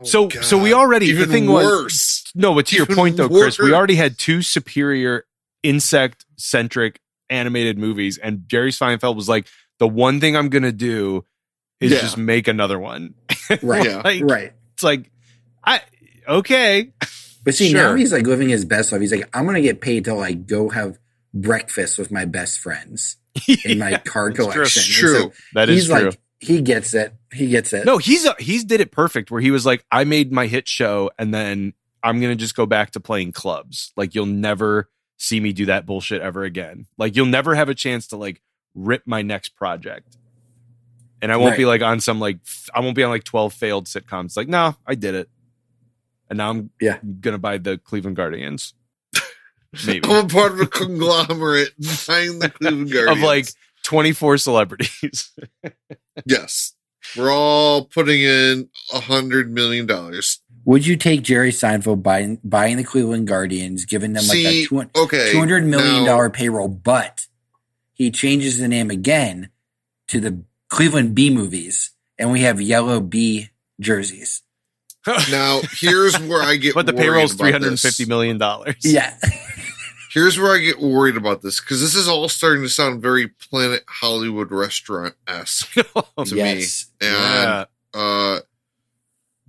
[0.01, 2.23] Oh, So so we already even the thing was worse.
[2.35, 5.25] no, but to your point though, Chris, we already had two superior
[5.63, 6.99] insect centric
[7.29, 9.47] animated movies, and Jerry Seinfeld was like,
[9.79, 11.25] the one thing I'm gonna do
[11.85, 12.01] is Yeah.
[12.01, 13.13] just make another one.
[13.61, 14.01] Right, Yeah.
[14.03, 14.53] like, right.
[14.73, 15.11] It's like,
[15.63, 15.81] I
[16.27, 16.91] okay.
[17.43, 19.01] But see, now he's like living his best life.
[19.01, 20.97] He's like, I'm gonna get paid to like go have
[21.33, 23.17] breakfast with my best friends
[23.65, 24.45] in my Yeah, car true.
[24.51, 24.83] collection.
[24.83, 25.19] True.
[25.19, 26.05] so That is he's true.
[26.09, 27.13] like, he gets it.
[27.31, 27.85] He gets it.
[27.85, 30.67] No, he's a, he's did it perfect where he was like, I made my hit
[30.67, 33.91] show and then I'm gonna just go back to playing clubs.
[33.95, 36.87] Like you'll never see me do that bullshit ever again.
[36.97, 38.41] Like you'll never have a chance to like
[38.73, 40.17] rip my next project.
[41.25, 41.57] And I won't Right.
[41.57, 42.37] be like on some like
[42.71, 44.37] I won't be on like 12 failed sitcoms.
[44.37, 45.27] Like, no, I did it.
[46.29, 46.99] And now I'm Yeah.
[47.19, 48.75] gonna buy the Cleveland Guardians.
[49.87, 50.07] Maybe.
[50.07, 51.69] I'm a part of a conglomerate
[52.07, 53.17] buying the Cleveland Guardians.
[53.17, 53.47] of like
[53.81, 55.31] 24 celebrities.
[56.27, 56.73] yes,
[57.17, 60.41] we're all putting in a hundred million dollars.
[60.65, 64.67] Would you take Jerry Seinfeld buying buying the Cleveland Guardians, giving them like See, a
[64.67, 67.25] two okay, hundred million now- dollar payroll, but
[67.93, 69.49] he changes the name again
[70.09, 74.41] to the Cleveland B movies, and we have yellow B jerseys.
[75.29, 76.73] Now here's where I get.
[76.73, 78.09] but the worried payroll's about three hundred fifty this.
[78.39, 78.75] dollars.
[78.83, 79.15] Yeah,
[80.11, 83.27] Here's where I get worried about this because this is all starting to sound very
[83.27, 85.85] Planet Hollywood restaurant esque to
[86.35, 86.87] yes.
[87.01, 87.65] me, and Yeah.
[87.93, 88.39] uh,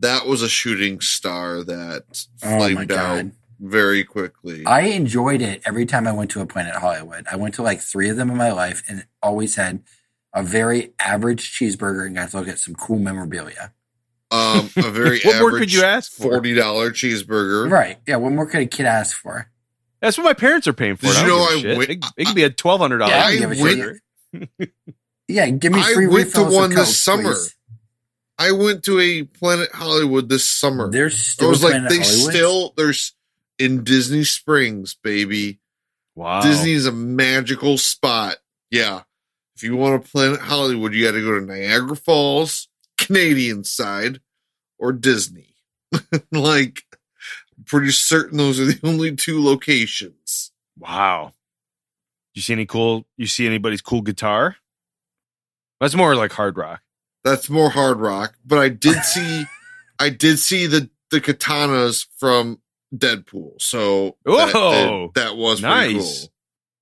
[0.01, 3.25] that was a shooting star that Oh flamed out.
[3.59, 4.67] very quickly.
[4.67, 7.25] I enjoyed it every time I went to a Planet Hollywood.
[7.33, 9.83] I went to like three of them in my life and always had
[10.37, 13.73] a very average cheeseburger and got to look at some cool memorabilia.
[14.31, 16.25] um, a very What more could you ask for?
[16.31, 17.69] forty dollar cheeseburger.
[17.71, 17.99] Right.
[18.07, 18.17] Yeah.
[18.17, 19.51] What more could a kid ask for?
[20.01, 21.07] That's what my parents are paying for.
[21.07, 21.79] Did you know give a I shit.
[21.79, 23.15] went- it, it could be a twelve hundred dollars.
[23.15, 24.71] Yeah, I I don't give a went-
[25.29, 25.49] Yeah.
[25.51, 26.07] Give me free.
[26.07, 26.87] I went to one this Coke,
[27.17, 27.33] summer.
[27.33, 27.55] please.
[28.39, 30.91] I went to a Planet Hollywood this summer.
[30.91, 32.31] There's I still was like, they Hollywoods?
[32.31, 33.15] still there's
[33.59, 35.59] in Disney Springs, baby.
[36.15, 36.43] Wow.
[36.43, 38.37] Disney's a magical spot.
[38.71, 39.03] Yeah.
[39.57, 42.69] If you want to Planet Hollywood, you got to go to Niagara Falls,
[42.99, 44.21] Canadian side,
[44.79, 45.55] or Disney.
[46.31, 46.83] like,
[47.57, 50.53] I'm pretty certain those are the only two locations.
[50.79, 51.33] Wow.
[52.35, 53.07] You see any cool?
[53.17, 54.57] You see anybody's cool guitar?
[55.81, 56.83] That's more like hard rock.
[57.25, 59.45] That's more hard rock, but I did see,
[59.99, 62.61] I did see the the katanas from
[62.95, 63.61] Deadpool.
[63.61, 65.13] So that, Whoa!
[65.15, 66.21] that, that was pretty Nice.
[66.21, 66.33] cool.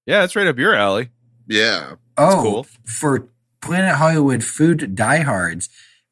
[0.06, 1.10] Yeah, that's right up your alley.
[1.46, 1.94] Yeah.
[2.16, 2.66] Oh, cool.
[2.84, 3.28] for
[3.60, 5.68] Planet Hollywood food diehards,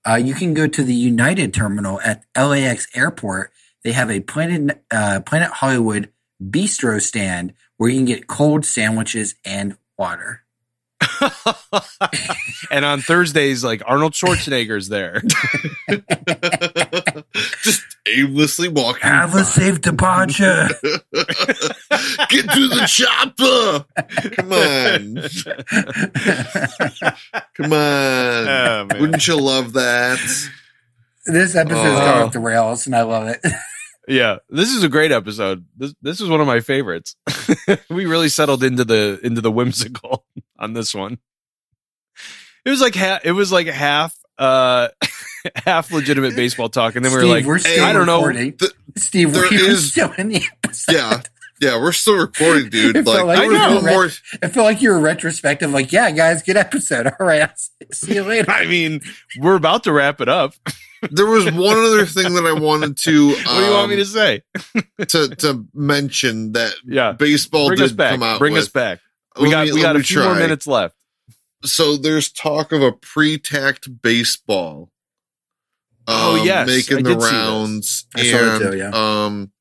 [0.09, 3.53] uh, you can go to the United Terminal at LAX Airport.
[3.85, 6.11] They have a Planet uh, Planet Hollywood
[6.43, 10.42] bistro stand where you can get cold sandwiches and water.
[12.71, 15.23] and on Thursdays, like Arnold Schwarzenegger's there.
[17.63, 19.03] Just aimlessly walking.
[19.03, 19.41] Have by.
[19.41, 20.69] a safe departure.
[20.83, 23.85] Get to the chopper.
[24.37, 25.29] Come on.
[27.55, 27.79] Come on.
[27.79, 29.01] Oh, man.
[29.01, 30.19] Wouldn't you love that?
[31.27, 31.99] this episode's uh, Oh.
[32.13, 33.41] gone off the rails, and I love it.
[34.09, 35.65] Yeah, this is a great episode.
[35.77, 37.15] This this is one of my favorites.
[37.89, 40.25] we really settled into the into the whimsical
[40.63, 41.19] on this one.
[42.65, 44.89] It was like ha- it was like half uh
[45.57, 48.21] half legitimate baseball talk, and then we were like, we're still I don't know.
[48.33, 50.93] The- Steve, there we're is- still in the episode.
[50.93, 51.21] Yeah.
[51.61, 52.97] Yeah, we're still recording, dude.
[52.97, 54.09] It Like, like I we were one more.
[54.43, 55.71] I feel like you're a retrospective.
[55.71, 57.07] Like, yeah, guys, good episode.
[57.07, 58.51] All right, I'll see- see you later.
[58.51, 59.01] I mean,
[59.39, 60.55] we're about to wrap it up.
[61.13, 63.29] There was one other thing that I wanted to.
[63.29, 64.43] what do you want me to say?
[65.09, 68.11] to to mention that Yeah, baseball bring did us back.
[68.13, 68.39] come out.
[68.41, 68.99] Bring with, us back.
[69.41, 70.97] We got me- we got a me few more minutes left.
[71.65, 74.91] So there's talk of a pre-tacked baseball.
[76.09, 77.33] Oh, um, yes, making I the did see this.
[77.33, 78.91] rounds, I saw it and too, yeah.
[78.93, 79.53] um,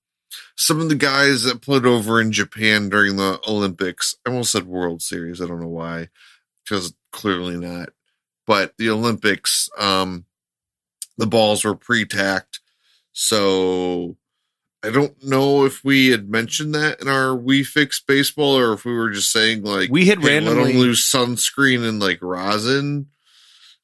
[0.58, 4.16] some of the guys that played over in Japan during the Olympics.
[4.26, 5.40] I almost said World Series.
[5.40, 6.10] I don't know why,
[6.64, 7.90] because clearly not.
[8.48, 10.26] But the Olympics, um,
[11.18, 12.60] the balls were pre-tacked,
[13.14, 14.18] so
[14.84, 18.84] I don't know if we had mentioned that in our We Fix Baseball or if
[18.84, 22.20] we were just saying like We had hey, let randomly- them lose sunscreen and like
[22.22, 23.08] rosin.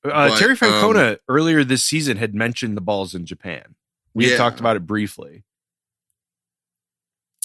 [0.03, 3.75] Uh, But, Terry Francona um, earlier this season had mentioned the balls in Japan.
[4.13, 4.37] We Yeah.
[4.37, 5.43] talked about it briefly.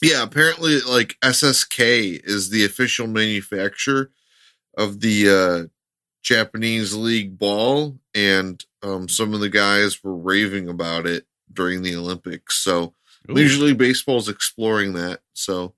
[0.02, 4.10] Yeah, apparently like SSK is the official manufacturer
[4.76, 5.68] of the uh
[6.22, 11.94] Japanese league ball and um some of the guys were raving about it during the
[11.94, 12.56] Olympics.
[12.58, 12.94] So
[13.28, 15.20] usually baseball's exploring that.
[15.32, 15.74] So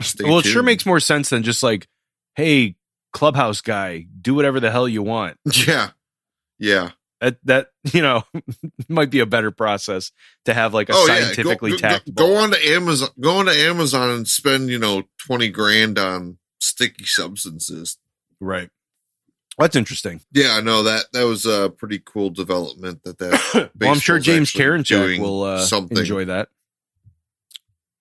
[0.00, 1.88] stay well, it sure makes more sense than just like,
[2.34, 2.76] hey,
[3.12, 5.36] clubhouse guy, do whatever the hell you want.
[5.66, 5.90] Yeah.
[6.58, 6.90] Yeah.
[7.20, 8.22] That that you know
[8.88, 10.12] might be a better process
[10.44, 11.76] to have like a oh scientifically yeah.
[11.76, 15.04] Go, go, tacked go on to Amazon go on to Amazon and spend, you know,
[15.26, 17.98] 20 grand on sticky substances.
[18.40, 18.70] Right.
[19.58, 20.20] That's interesting.
[20.32, 24.52] Yeah, no, that that was a pretty cool development that that well, I'm sure James
[24.52, 25.98] doing will uh, something.
[25.98, 26.48] enjoy that.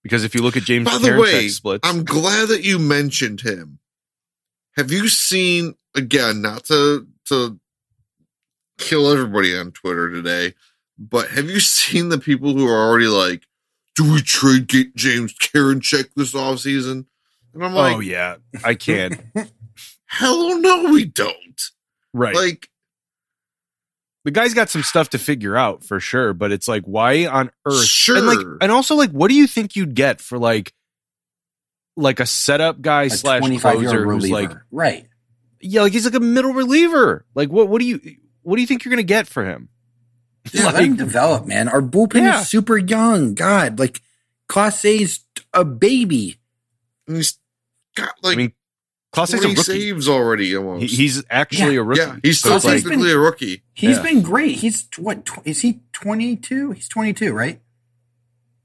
[0.07, 3.41] Because if you look at James By the way, splits, I'm glad that you mentioned
[3.41, 3.79] him.
[4.77, 6.41] Have you seen again?
[6.41, 7.59] Not to to
[8.77, 10.53] kill everybody on Twitter today,
[10.97, 13.47] but have you seen the people who are already like,
[13.95, 17.05] "Do we trade get James Karinchak this offseason?
[17.53, 19.19] And I'm oh, like, oh yeah, I can't.
[20.05, 21.61] hell no, we don't.
[22.13, 22.33] right.
[22.33, 22.69] Like,
[24.27, 27.49] the guy's got some stuff to figure out for sure, but it's like, why on
[27.65, 27.85] earth?
[27.85, 28.17] Sure.
[28.17, 30.73] And like, and also like, what do you think you'd get for like,
[31.95, 34.49] like a setup guy A slash 25 year closer old who's reliever.
[34.49, 35.07] like, right.
[35.61, 37.25] yeah, like he's like a middle reliever.
[37.35, 38.01] Like, what, what do you,
[38.41, 39.69] what do you think you're gonna get for him?
[40.51, 41.69] Yeah, let him develop, man.
[41.69, 42.41] Our bullpen Yeah.
[42.41, 43.33] is super young.
[43.33, 44.01] God, like
[44.49, 45.21] Clase's
[45.53, 46.35] a baby.
[47.07, 47.39] and he's
[47.95, 48.53] got like I mean,
[49.17, 49.61] Clase is a rookie.
[49.63, 50.81] saves already almost.
[50.83, 51.81] He, he's actually Yeah.
[51.81, 52.01] a rookie.
[52.01, 53.63] yeah, he's So still it's like, technically a rookie.
[53.73, 54.03] He's Yeah.
[54.03, 54.57] been great.
[54.57, 55.25] He's what?
[55.25, 56.71] Tw- is he twenty two?
[56.71, 57.61] He's twenty two, right?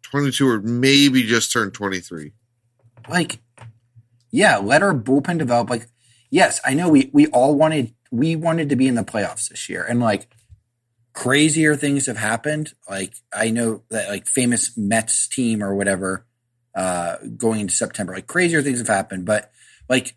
[0.03, 2.33] 22 or maybe just turned 23.
[3.09, 3.41] Like,
[4.31, 5.71] yeah, let our bullpen develop.
[5.71, 5.87] Like,
[6.31, 9.71] yes, I know we we all wanted we wanted to be in the playoffs this
[9.71, 10.29] year, and like
[11.15, 12.75] crazier things have happened.
[12.89, 16.27] Like, I know that like famous Mets team or whatever
[16.75, 18.13] uh, going into September.
[18.13, 19.51] Like crazier things have happened, but
[19.89, 20.15] like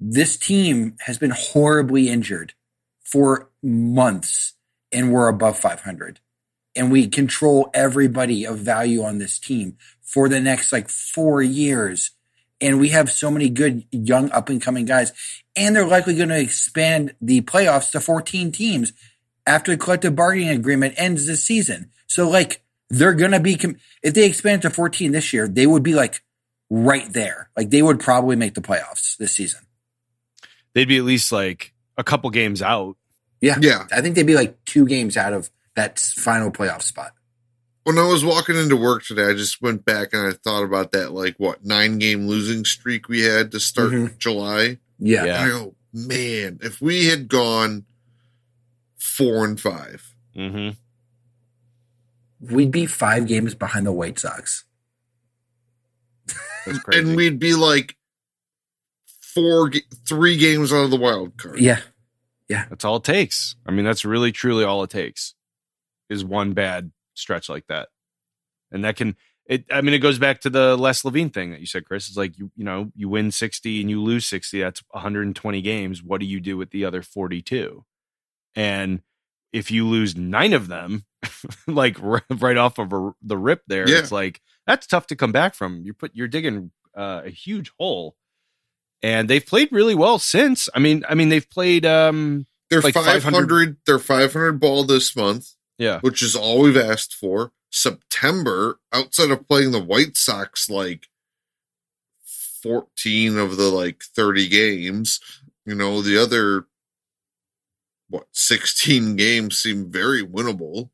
[0.00, 2.54] this team has been horribly injured
[3.00, 4.54] for months
[4.90, 6.20] and we're above 500
[6.74, 12.12] and we control everybody of value on this team for the next like four years.
[12.60, 15.12] And we have so many good young up and coming guys.
[15.56, 18.92] And they're likely going to expand the playoffs to 14 teams
[19.46, 21.90] after the collective bargaining agreement ends this season.
[22.06, 23.58] So, like, they're going to be,
[24.02, 26.22] if they expand to 14 this year, they would be like
[26.68, 27.50] right there.
[27.56, 29.60] Like, they would probably make the playoffs this season.
[30.74, 32.96] They'd be at least like a couple games out.
[33.40, 33.56] Yeah.
[33.60, 33.86] Yeah.
[33.92, 37.12] I think they'd be like two games out of that final playoff spot.
[37.84, 40.92] When I was walking into work today, I just went back and I thought about
[40.92, 44.18] that, like, what, nine game losing streak we had to start Mhm.
[44.18, 44.78] July.
[44.98, 45.24] Yeah.
[45.24, 45.42] Yeah.
[45.42, 47.84] I go, man, if we had gone
[48.98, 50.06] four and five,
[50.36, 52.54] Mm-hmm.
[52.54, 54.64] We'd be five games behind the White Sox.
[56.92, 57.96] And we'd be like
[59.34, 59.70] four,
[60.08, 61.60] three games out of the wild card.
[61.60, 61.80] Yeah.
[62.48, 62.66] Yeah.
[62.68, 63.54] That's all it takes.
[63.66, 65.34] I mean, that's really truly all it takes
[66.08, 67.88] is one bad stretch like that.
[68.72, 69.16] And that can
[69.46, 72.08] it I mean it goes back to the Les Levine thing that you said, Chris.
[72.08, 76.02] It's like you you know, you win 60 and you lose 60, that's 120 games.
[76.02, 77.84] What do you do with the other 42?
[78.54, 79.02] And
[79.52, 81.04] if you lose 9 of them
[81.66, 83.98] like r- right off of a, the rip there, Yeah.
[83.98, 85.82] it's like that's tough to come back from.
[85.84, 88.16] You put you're digging uh, a huge hole.
[89.02, 90.68] And they've played really well since.
[90.74, 95.16] I mean, I mean they've played um They're Like 500 500, they're 500 ball this
[95.16, 96.00] month, yeah.
[96.00, 97.52] which is all we've asked for.
[97.70, 101.08] September, outside of playing the White Sox like
[102.62, 105.20] 14 of the like 30 games,
[105.64, 106.66] you know, the other
[108.08, 110.90] what 16 games seem very winnable.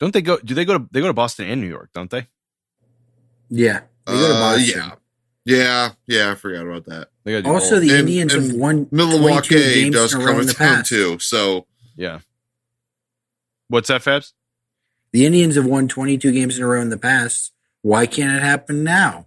[0.00, 0.38] Don't they go?
[0.38, 0.88] Do they go to?
[0.90, 2.26] They go to Boston and New York, don't they?
[3.48, 3.80] Yeah.
[4.06, 4.94] They go to Uh, yeah.
[5.50, 7.08] Yeah, yeah, I forgot about that.
[7.24, 7.82] They got to do Also, both.
[7.84, 10.40] the And- Indians and have won 22 Milwaukee games does in a come row in
[10.42, 10.88] in the past.
[10.88, 11.18] too.
[11.20, 11.66] So
[11.96, 12.18] yeah.
[13.68, 14.32] What's that, Fabs?
[15.12, 17.52] The Indians have won 22 games in a row in the past.
[17.82, 19.26] Why can't it happen now?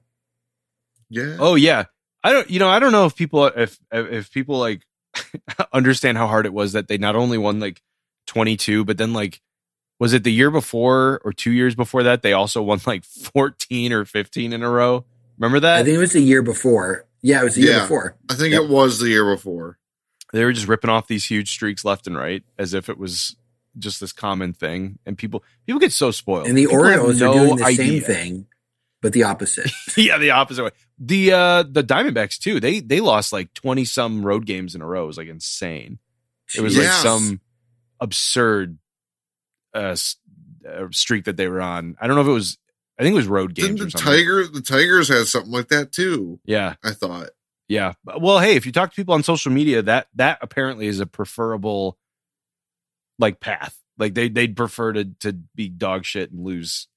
[1.09, 1.37] yeah.
[1.39, 1.85] Oh yeah.
[2.23, 2.49] I don't.
[2.51, 4.83] You know, I don't know if people if if people like
[5.73, 7.81] understand how hard it was that they not only won like
[8.27, 9.41] twenty two, but then like
[9.99, 13.91] was it the year before or two years before that they also won like fourteen
[13.91, 15.05] or fifteen in a row.
[15.41, 17.05] Remember that I think it was the year before.
[17.23, 17.81] Yeah, it was the year Yeah.
[17.81, 18.15] before.
[18.29, 18.61] I think Yep.
[18.63, 19.77] it was the year before.
[20.33, 23.35] they were just ripping off these huge streaks left and right as if it was
[23.77, 26.47] just this common thing, and people people get so spoiled.
[26.47, 27.85] And the People Orioles no are doing the idea.
[27.85, 28.45] same thing,
[29.01, 29.71] but the opposite.
[29.97, 30.71] yeah, the opposite way.
[30.99, 32.59] The uh the Diamondbacks too.
[32.59, 35.03] They they lost like twenty some road games in a row.
[35.03, 35.99] It was like insane.
[36.55, 37.41] It was like some
[37.99, 38.77] absurd
[39.73, 39.95] uh,
[40.67, 41.95] uh streak that they were on.
[41.99, 42.57] I don't know if it was.
[43.01, 43.97] I think it was road games Didn't the.
[43.97, 47.31] Tiger the Tigers had something like that too, Yeah, I thought.
[47.67, 47.93] yeah.
[48.05, 51.07] Well, hey, if you talk to people on social media, that that apparently is a
[51.07, 51.97] preferable
[53.17, 53.75] like path.
[53.97, 56.87] Like they they'd prefer to to be dog shit and lose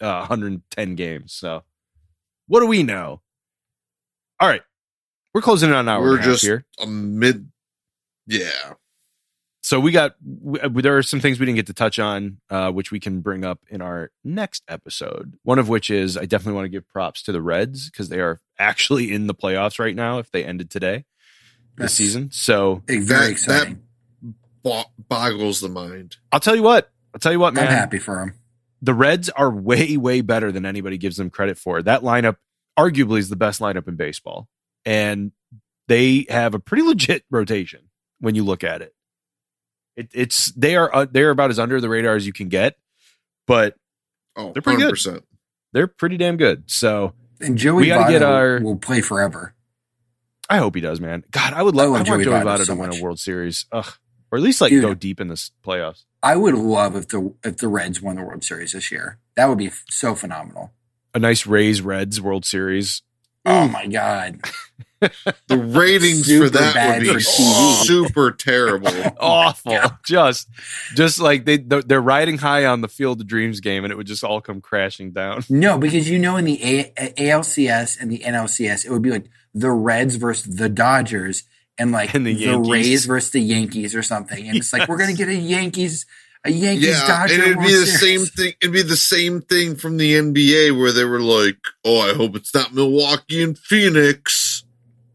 [0.00, 1.34] uh, 110 games.
[1.34, 1.62] So
[2.46, 3.20] what do we know?
[4.40, 4.62] All right,
[5.34, 6.64] we're closing in on an hour We're and a half just here.
[6.80, 7.50] a mid
[8.26, 8.72] Yeah.
[9.68, 12.38] So we got w- uh, there are some things we didn't get to touch on
[12.50, 16.24] uh, which we can bring up in our next episode one of which is i
[16.24, 19.78] definitely want to give props to the reds because they are actually in the playoffs
[19.78, 21.04] right now if they ended today
[21.76, 23.82] this That's season so Very That- exciting.
[24.62, 26.16] Bo- boggles the mind.
[26.32, 28.34] i'll tell you what i'll tell you what man I'm happy for him.
[28.82, 32.36] the reds are way way better than anybody gives them credit for that lineup
[32.78, 34.48] arguably is the best lineup in baseball
[34.84, 35.32] and
[35.88, 37.88] they have a pretty legit rotation
[38.18, 38.92] when you look at it.
[39.96, 42.76] It it's they are uh, they're about as under the radar as you can get,
[43.46, 43.74] but
[44.38, 44.92] Oh, They're pretty good.
[44.94, 45.22] 100%.
[45.72, 46.64] they're pretty damn good.
[46.70, 49.54] So And Joey We gotta Votto get our- will play forever.
[50.50, 51.24] I hope he does, man.
[51.30, 52.90] God, I would love, I I love want Joey Joey Votto Votto so to win
[52.90, 52.98] much.
[53.00, 53.94] a World Series, Ugh.
[54.30, 54.82] or at least like Dude.
[54.82, 56.04] go deep in this playoffs.
[56.22, 59.18] I would love if the if the Reds won the World Series this year.
[59.36, 60.72] That would be so phenomenal.
[61.14, 63.02] A nice Rays Reds World Series.
[63.46, 64.40] Oh, oh my god.
[65.00, 68.90] The ratings Super for that bad would be super terrible.
[69.20, 70.48] Awful, just
[70.94, 74.06] just like they they're riding high on the Field of Dreams game, and it would
[74.06, 75.44] just all come crashing down.
[75.50, 79.10] No, because you know in the A- A- ALCS and the NLCS, it would be
[79.10, 81.44] like the Reds versus the Dodgers
[81.78, 84.48] and like And the the, Rays versus the Yankees or something.
[84.48, 86.06] And it's like we're gonna get a Yankees
[86.44, 88.00] a Yankees yeah, Dodger and it'd World be the Series.
[88.00, 88.52] same thing.
[88.60, 92.36] It'd be the same thing from the NBA where they were like, "Oh, I hope
[92.36, 94.64] it's not Milwaukee and Phoenix.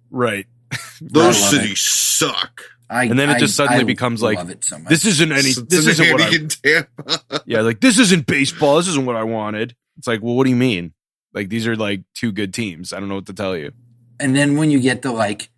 [0.09, 0.45] Right.
[1.01, 1.57] Those love it.
[1.61, 4.77] cities suck." I, And then it just suddenly I becomes like, it so.
[4.89, 5.53] This isn't any.
[5.53, 6.37] This isn't what I.
[6.47, 7.43] Tampa.
[7.45, 8.75] Yeah, like this isn't baseball.
[8.77, 9.75] This isn't what I wanted.
[9.97, 10.93] It's like, well, what do you mean?
[11.33, 12.91] Like these are like two good teams.
[12.91, 13.71] I don't know what to tell you.
[14.19, 15.49] And then when you get the like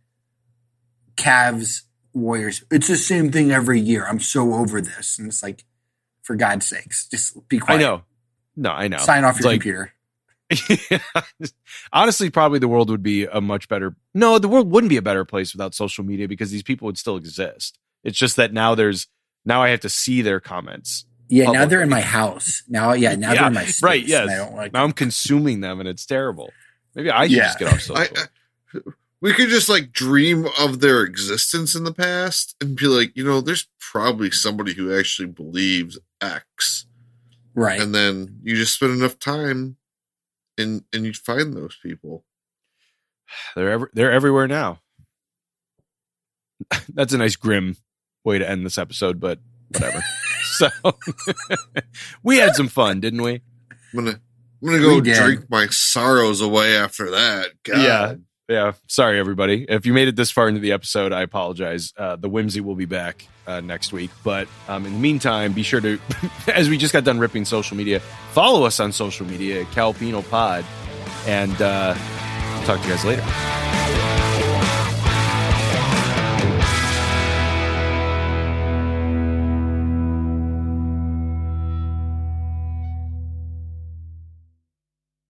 [1.15, 1.81] Cavs
[2.14, 4.06] Warriors, it's the same thing every year.
[4.07, 5.18] I'm so over this.
[5.19, 5.64] And it's like,
[6.22, 7.77] for God's sakes, just be quiet.
[7.77, 8.02] I know.
[8.56, 8.98] No, I know.
[8.99, 9.94] Sign off your like- computer.
[11.91, 13.95] Honestly, probably the world would be a much better.
[14.14, 16.98] No, the world wouldn't be a better place without social media because these people would
[16.98, 17.80] still exist.
[18.03, 19.07] It's just that now there's
[19.45, 21.06] now I have to see their comments.
[21.30, 22.64] Yeah, now they're in my house.
[22.68, 23.81] Now, yeah, now Yeah, they're in my space.
[23.81, 24.30] right, yes.
[24.30, 26.52] I don't like Now I'm consuming them and it's terrible.
[26.94, 27.44] Maybe I should Yeah.
[27.45, 27.98] just get off social.
[27.98, 28.10] I,
[28.76, 28.80] I,
[29.24, 33.24] we could just like dream of their existence in the past and be like, you
[33.24, 36.88] know, there's probably somebody who actually believes X,
[37.56, 37.80] right.
[37.80, 39.78] and then you just spend enough time,
[40.58, 42.26] and and you find those people.
[43.56, 44.82] they're ever, they're everywhere now.
[46.94, 47.78] That's a nice grim
[48.26, 49.40] way to end this episode, but
[49.70, 50.04] whatever.
[50.44, 50.70] so
[52.24, 53.41] we had some fun, didn't we?
[53.72, 54.20] I'm gonna
[54.62, 57.52] I'm gonna go drink my sorrows away after that.
[57.64, 57.78] God.
[57.78, 58.16] Yeah.
[58.49, 58.74] Yeah.
[58.88, 59.65] Sorry, everybody.
[59.68, 61.94] If you made it this far into the episode, I apologize.
[61.98, 64.11] Uh, the whimsy will be back uh, next week.
[64.24, 65.99] But um, in the meantime, be sure to,
[66.53, 67.99] as we just got done ripping social media,
[68.32, 70.65] follow us on social media Calpenal Pod.
[71.26, 71.94] And uh,
[72.65, 73.82] talk to you guys later.